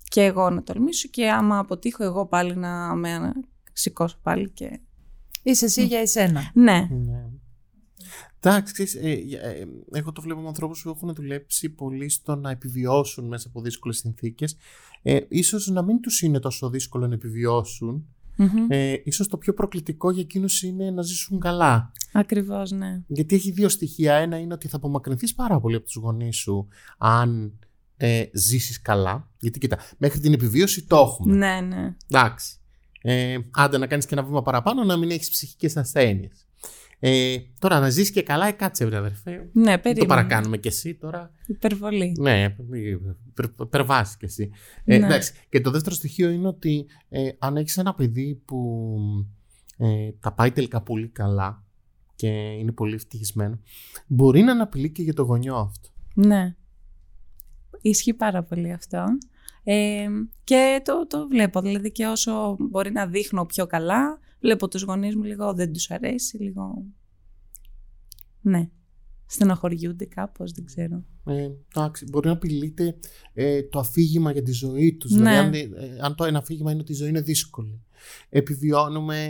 και 0.08 0.22
εγώ 0.22 0.50
να 0.50 0.62
τολμήσω 0.62 1.08
και 1.08 1.30
άμα 1.30 1.58
αποτύχω 1.58 2.04
εγώ 2.04 2.26
πάλι 2.26 2.56
να 2.56 2.94
με 2.94 3.32
σηκώσω 3.72 4.18
πάλι 4.22 4.50
και... 4.50 4.80
Είσαι 5.42 5.64
εσύ 5.64 5.84
για 5.84 5.98
εσένα. 5.98 6.50
Ναι, 6.54 6.88
Ναι. 6.90 7.28
Εντάξει, 8.40 8.72
ξέρεις, 8.72 8.94
ε, 8.94 9.10
ε, 9.10 9.66
εγώ 9.92 10.12
το 10.12 10.20
βλέπω 10.20 10.40
με 10.40 10.46
ανθρώπους 10.46 10.82
που 10.82 10.88
έχουν 10.88 11.14
δουλέψει 11.14 11.68
πολύ 11.70 12.08
στο 12.08 12.36
να 12.36 12.50
επιβιώσουν 12.50 13.26
μέσα 13.26 13.48
από 13.48 13.60
δύσκολες 13.60 13.96
συνθήκες. 13.96 14.56
Ε, 15.02 15.20
ίσως 15.28 15.66
να 15.66 15.82
μην 15.82 16.00
τους 16.00 16.20
είναι 16.20 16.38
τόσο 16.38 16.70
δύσκολο 16.70 17.06
να 17.06 17.14
επιβιώσουν. 17.14 18.06
Μμμ. 18.36 18.66
Ε, 18.68 19.00
ίσως 19.04 19.28
το 19.28 19.36
πιο 19.36 19.54
προκλητικό 19.54 20.10
για 20.10 20.22
εκείνους 20.22 20.62
είναι 20.62 20.90
να 20.90 21.02
ζήσουν 21.02 21.40
καλά. 21.40 21.92
ακριβώς 22.12 22.70
ναι. 22.70 23.02
Γιατί 23.06 23.34
έχει 23.34 23.50
δύο 23.50 23.68
στοιχεία. 23.68 24.14
Ένα 24.14 24.38
είναι 24.38 24.54
ότι 24.54 24.68
θα 24.68 24.76
απομακρυνθείς 24.76 25.34
πάρα 25.34 25.60
πολύ 25.60 25.76
από 25.76 25.84
τους 25.84 25.94
γονείς 25.94 26.36
σου 26.36 26.68
αν 26.98 27.58
ε, 27.96 28.24
ζήσεις 28.32 28.82
καλά. 28.82 29.30
Γιατί 29.38 29.58
κοίτα, 29.58 29.78
μέχρι 29.98 30.20
την 30.20 30.32
επιβίωση 30.32 30.86
το 30.86 30.96
έχουμε. 30.96 31.36
Ναι, 31.36 31.60
ναι. 31.60 31.96
Εντάξει. 32.10 32.56
Ε, 33.02 33.38
άντε 33.50 33.78
να 33.78 33.86
κάνεις 33.86 34.06
και 34.06 34.14
ένα 34.14 34.24
βήμα 34.24 34.42
παραπάνω 34.42 34.84
να 34.84 34.96
μην 34.96 35.10
έχεις 35.10 35.30
ψυχικές 35.30 35.76
ασθένειες. 35.76 36.45
Ε, 36.98 37.36
τώρα 37.58 37.80
να 37.80 37.90
ζεις 37.90 38.10
και 38.10 38.22
καλά, 38.22 38.46
ε, 38.46 38.52
κάτσε 38.52 38.86
βρε 38.86 38.96
αδερφέ. 38.96 39.30
Ναι, 39.52 39.62
Δεν 39.64 39.74
το 39.76 39.80
περίμενε. 39.82 40.06
παρακάνουμε 40.06 40.56
κι 40.58 40.68
εσύ 40.68 40.94
τώρα. 40.94 41.32
Υπερβολή. 41.46 42.16
Ναι, 42.20 42.56
υπερβάσει 43.62 44.16
κι 44.18 44.24
εσύ. 44.24 44.50
Ε, 44.84 44.98
Ναι. 44.98 45.06
εντάξει. 45.06 45.32
Και 45.48 45.60
το 45.60 45.70
δεύτερο 45.70 45.94
στοιχείο 45.94 46.28
είναι 46.30 46.46
ότι 46.48 46.86
ε, 47.08 47.28
αν 47.38 47.56
έχεις 47.56 47.76
ένα 47.78 47.94
παιδί 47.94 48.42
που 48.44 48.98
ε, 49.78 50.10
τα 50.20 50.32
πάει 50.32 50.50
τελικά 50.50 50.80
πολύ 50.82 51.08
καλά 51.08 51.64
και 52.16 52.28
είναι 52.28 52.72
πολύ 52.72 52.94
ευτυχισμένο, 52.94 53.58
μπορεί 54.06 54.40
να 54.42 54.52
αναπηλεί 54.52 54.90
και 54.90 55.02
για 55.02 55.14
το 55.14 55.22
γονιό 55.22 55.56
αυτό. 55.56 55.88
Ναι. 56.14 56.54
Ισχύει 57.80 58.14
πάρα 58.14 58.42
πολύ 58.42 58.72
αυτό. 58.72 59.04
Ε, 59.64 60.06
και 60.44 60.80
το, 60.84 61.06
το 61.06 61.28
βλέπω, 61.28 61.60
δηλαδή 61.60 61.92
και 61.92 62.06
όσο 62.06 62.56
μπορεί 62.58 62.92
να 62.92 63.06
δείχνω 63.06 63.46
πιο 63.46 63.66
καλά, 63.66 64.18
βλέπω 64.46 64.68
τους 64.68 64.82
γονείς 64.82 65.16
μου 65.16 65.22
λίγο 65.22 65.54
δεν 65.54 65.72
τους 65.72 65.90
αρέσει, 65.90 66.36
λίγο... 66.36 66.84
Ναι, 68.40 68.68
στενοχωριούνται 69.26 70.04
κάπως, 70.04 70.52
δεν 70.52 70.64
ξέρω. 70.64 71.04
Ε, 71.26 71.50
εντάξει, 71.74 72.06
μπορεί 72.10 72.26
να 72.26 72.32
απειλείται 72.32 72.96
ε, 73.32 73.62
το 73.62 73.78
αφήγημα 73.78 74.32
για 74.32 74.42
τη 74.42 74.52
ζωή 74.52 74.96
τους. 74.96 75.12
Ναι. 75.12 75.18
Δηλαδή, 75.18 75.60
αν, 75.60 75.72
ε, 75.72 75.98
αν 76.00 76.14
το 76.14 76.24
ένα 76.24 76.38
αφήγημα 76.38 76.70
είναι 76.70 76.80
ότι 76.80 76.92
η 76.92 76.94
ζωή 76.94 77.08
είναι 77.08 77.20
δύσκολη. 77.20 77.80
Επιβιώνουμε 78.28 79.28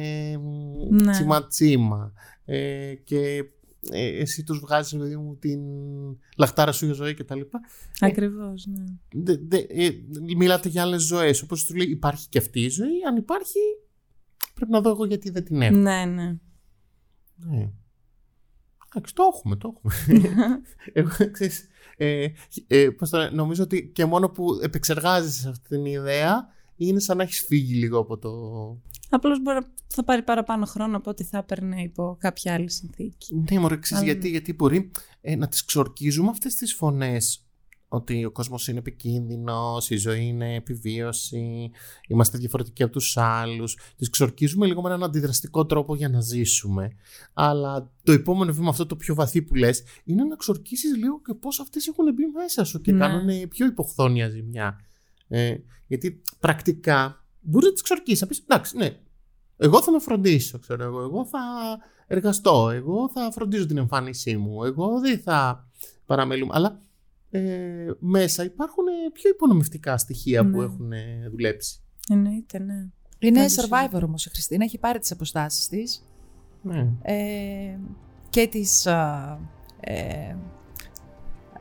Ναι. 0.90 1.10
τσιμα-τσίμα. 1.10 2.12
Ε, 2.44 2.94
και 3.04 3.44
ε, 3.90 4.06
εσύ 4.06 4.44
τους 4.44 4.58
βγάζεις 4.58 4.98
παιδί 4.98 5.16
μου, 5.16 5.36
την 5.36 5.60
λαχτάρα 6.36 6.72
σου 6.72 6.84
για 6.84 6.94
ζωή 6.94 7.14
κτλ. 7.14 7.40
Ακριβώς, 8.00 8.66
ναι. 8.66 8.84
Δε, 9.22 9.36
δε, 9.48 9.56
ε, 9.68 9.90
μιλάτε 10.36 10.68
για 10.68 10.82
άλλες 10.82 11.02
ζωές. 11.02 11.42
Όπως 11.42 11.64
του 11.64 11.74
λέει 11.74 11.86
υπάρχει 11.86 12.28
και 12.28 12.38
αυτή 12.38 12.60
η 12.60 12.68
ζωή. 12.68 13.04
Αν 13.08 13.16
υπάρχει 13.16 13.58
πρέπει 14.56 14.70
να 14.72 14.80
δω 14.80 14.90
εγώ 14.90 15.04
γιατί 15.04 15.30
δεν 15.30 15.44
την 15.44 15.62
έχω. 15.62 15.76
Ναι, 15.76 16.04
ναι. 16.04 16.36
Ναι. 17.36 17.70
Εντάξει, 18.94 19.14
το 19.14 19.22
έχουμε, 19.34 19.56
το 19.56 19.74
έχουμε. 19.76 20.20
Εγώ, 20.92 21.30
ξέρεις, 21.30 21.66
ε, 21.96 22.26
ε, 22.66 22.90
πώς 22.90 23.10
το 23.10 23.16
λένε, 23.18 23.30
νομίζω 23.30 23.62
ότι 23.62 23.88
και 23.94 24.04
μόνο 24.04 24.28
που 24.28 24.58
επεξεργάζεσαι 24.62 25.48
αυτή 25.48 25.68
την 25.68 25.84
ιδέα 25.84 26.46
είναι 26.76 27.00
σαν 27.00 27.16
να 27.16 27.22
έχεις 27.22 27.40
φύγει 27.46 27.74
λίγο 27.74 27.98
από 27.98 28.18
το... 28.18 28.30
Απλώς 29.10 29.42
μπορεί, 29.42 29.58
να- 29.58 29.72
θα 29.86 30.04
πάρει 30.04 30.22
παραπάνω 30.22 30.66
χρόνο 30.66 30.96
από 30.96 31.10
ό,τι 31.10 31.24
θα 31.24 31.38
έπαιρνε 31.38 31.82
υπό 31.82 32.16
κάποια 32.20 32.54
άλλη 32.54 32.70
συνθήκη. 32.70 33.44
Ναι, 33.50 33.58
μωρέ, 33.58 33.76
ξέρεις 33.78 34.02
Αλλά- 34.04 34.12
γιατί, 34.12 34.28
γιατί 34.28 34.52
μπορεί 34.52 34.90
ε, 35.20 35.36
να 35.36 35.48
τις 35.48 35.64
ξορκίζουμε 35.64 36.28
αυτές 36.30 36.54
τις 36.54 36.74
φωνές 36.74 37.45
ότι 37.96 38.24
ο 38.24 38.30
κόσμος 38.30 38.68
είναι 38.68 38.78
επικίνδυνος, 38.78 39.90
η 39.90 39.96
ζωή 39.96 40.26
είναι 40.26 40.54
επιβίωση, 40.54 41.70
είμαστε 42.08 42.38
διαφορετικοί 42.38 42.82
από 42.82 42.92
τους 42.92 43.16
άλλους. 43.16 43.78
Τις 43.96 44.10
ξορκίζουμε 44.10 44.66
λίγο 44.66 44.82
με 44.82 44.88
έναν 44.88 45.02
αντιδραστικό 45.02 45.66
τρόπο 45.66 45.94
για 45.94 46.08
να 46.08 46.20
ζήσουμε. 46.20 46.90
Αλλά 47.34 47.90
το 48.02 48.12
επόμενο 48.12 48.52
βήμα, 48.52 48.68
αυτό 48.68 48.86
το 48.86 48.96
πιο 48.96 49.14
βαθύ 49.14 49.42
που 49.42 49.54
λες, 49.54 49.82
είναι 50.04 50.24
να 50.24 50.36
ξορκίσεις 50.36 50.96
λίγο 50.96 51.20
και 51.20 51.34
πώς 51.34 51.60
αυτές 51.60 51.86
έχουν 51.86 52.12
μπει 52.14 52.24
μέσα 52.26 52.64
σου 52.64 52.80
και 52.80 52.92
Ναι. 52.92 52.98
κάνουν 52.98 53.48
πιο 53.48 53.66
υποχθόνια 53.66 54.28
ζημιά. 54.28 54.80
Ε, 55.28 55.56
γιατί 55.86 56.22
πρακτικά 56.40 57.24
μπορείς 57.40 57.66
να 57.66 57.72
τις 57.72 57.82
ξορκίσεις. 57.82 58.20
Να 58.20 58.26
πεις, 58.26 58.38
εντάξει, 58.38 58.76
ναι, 58.76 58.96
εγώ 59.56 59.82
θα 59.82 59.90
με 59.92 59.98
φροντίσω, 59.98 60.58
ξέρω 60.58 60.84
εγώ. 60.84 61.00
Εγώ 61.00 61.24
θα 61.26 61.38
εργαστώ. 62.06 62.70
Εγώ 62.70 63.10
θα 63.14 63.30
φροντίζω 63.32 63.66
την 63.66 63.76
εμφάνισή 63.76 64.36
μου. 64.36 64.64
Εγώ 64.64 65.00
δεν 65.00 65.18
θα 65.18 65.68
παραμελούμε. 66.06 66.52
Αλλά 66.54 66.80
ε, 67.36 67.96
μέσα 67.98 68.44
υπάρχουν 68.44 68.86
ε, 68.86 69.10
πιο 69.12 69.30
υπονομευτικά 69.30 69.98
στοιχεία 69.98 70.42
που 70.50 70.56
Ναι. 70.58 70.64
έχουν 70.64 70.92
ε, 70.92 71.28
δουλέψει. 71.30 71.80
Εννοείται, 72.10 72.58
ναι. 72.58 72.86
Είναι 73.18 73.40
Κάτι 73.40 73.54
survivor 73.56 74.02
όμως 74.04 74.26
η 74.26 74.30
Χριστίνα, 74.30 74.64
έχει 74.64 74.78
πάρει 74.78 74.98
τις 74.98 75.10
αποστάσεις 75.12 75.68
της 75.68 76.04
Ναι. 76.62 76.88
ε, 77.02 77.78
και 78.30 78.46
τις 78.46 78.86
α, 78.86 79.38
ε, 79.80 80.36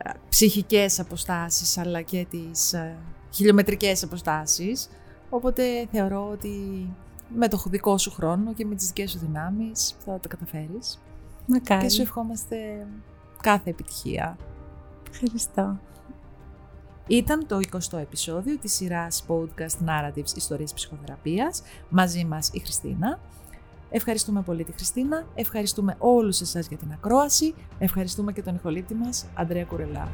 α, 0.04 0.12
ψυχικές 0.30 1.00
αποστάσεις 1.00 1.78
αλλά 1.78 2.02
και 2.02 2.26
τις 2.30 2.74
α, 2.74 2.98
χιλιομετρικές 3.34 4.04
αποστάσεις. 4.04 4.90
Οπότε 5.30 5.88
θεωρώ 5.92 6.30
ότι 6.30 6.50
με 7.36 7.48
το 7.48 7.64
δικό 7.70 7.98
σου 7.98 8.12
χρόνο 8.12 8.54
και 8.54 8.66
με 8.66 8.76
τις 8.76 8.88
δικές 8.88 9.12
σου 9.12 9.18
δυνάμεις 9.20 9.96
θα 10.06 10.20
τα 10.20 10.28
καταφέρεις. 10.28 11.00
Μακάρι. 11.48 11.82
Και 11.82 11.90
σου 11.90 12.02
ευχόμαστε 12.02 12.88
κάθε 13.42 13.70
επιτυχία. 13.70 14.38
Ευχαριστώ. 15.16 15.80
Ήταν 17.08 17.48
το 17.48 17.60
20ο 17.72 17.98
επεισόδιο 17.98 18.58
της 18.58 18.74
σειράς 18.74 19.26
podcast 19.28 19.88
Narratives 19.88 20.36
Ιστορίες 20.36 20.74
Ψυχοθεραπείας. 20.74 21.62
Μαζί 21.90 22.26
μας 22.26 22.50
η 22.54 22.60
Χριστίνα. 22.60 23.20
Ευχαριστούμε 23.90 24.42
πολύ 24.42 24.64
τη 24.64 24.72
Χριστίνα, 24.72 25.28
ευχαριστούμε 25.36 25.96
όλους 25.98 26.42
εσάς 26.42 26.68
για 26.68 26.78
την 26.78 26.92
ακρόαση, 26.92 27.54
ευχαριστούμε 27.80 28.32
και 28.32 28.42
τον 28.42 28.56
ηχολήπτη 28.56 28.94
μας, 28.96 29.26
Αντρέα 29.36 29.66
Κουρελά. 29.66 30.10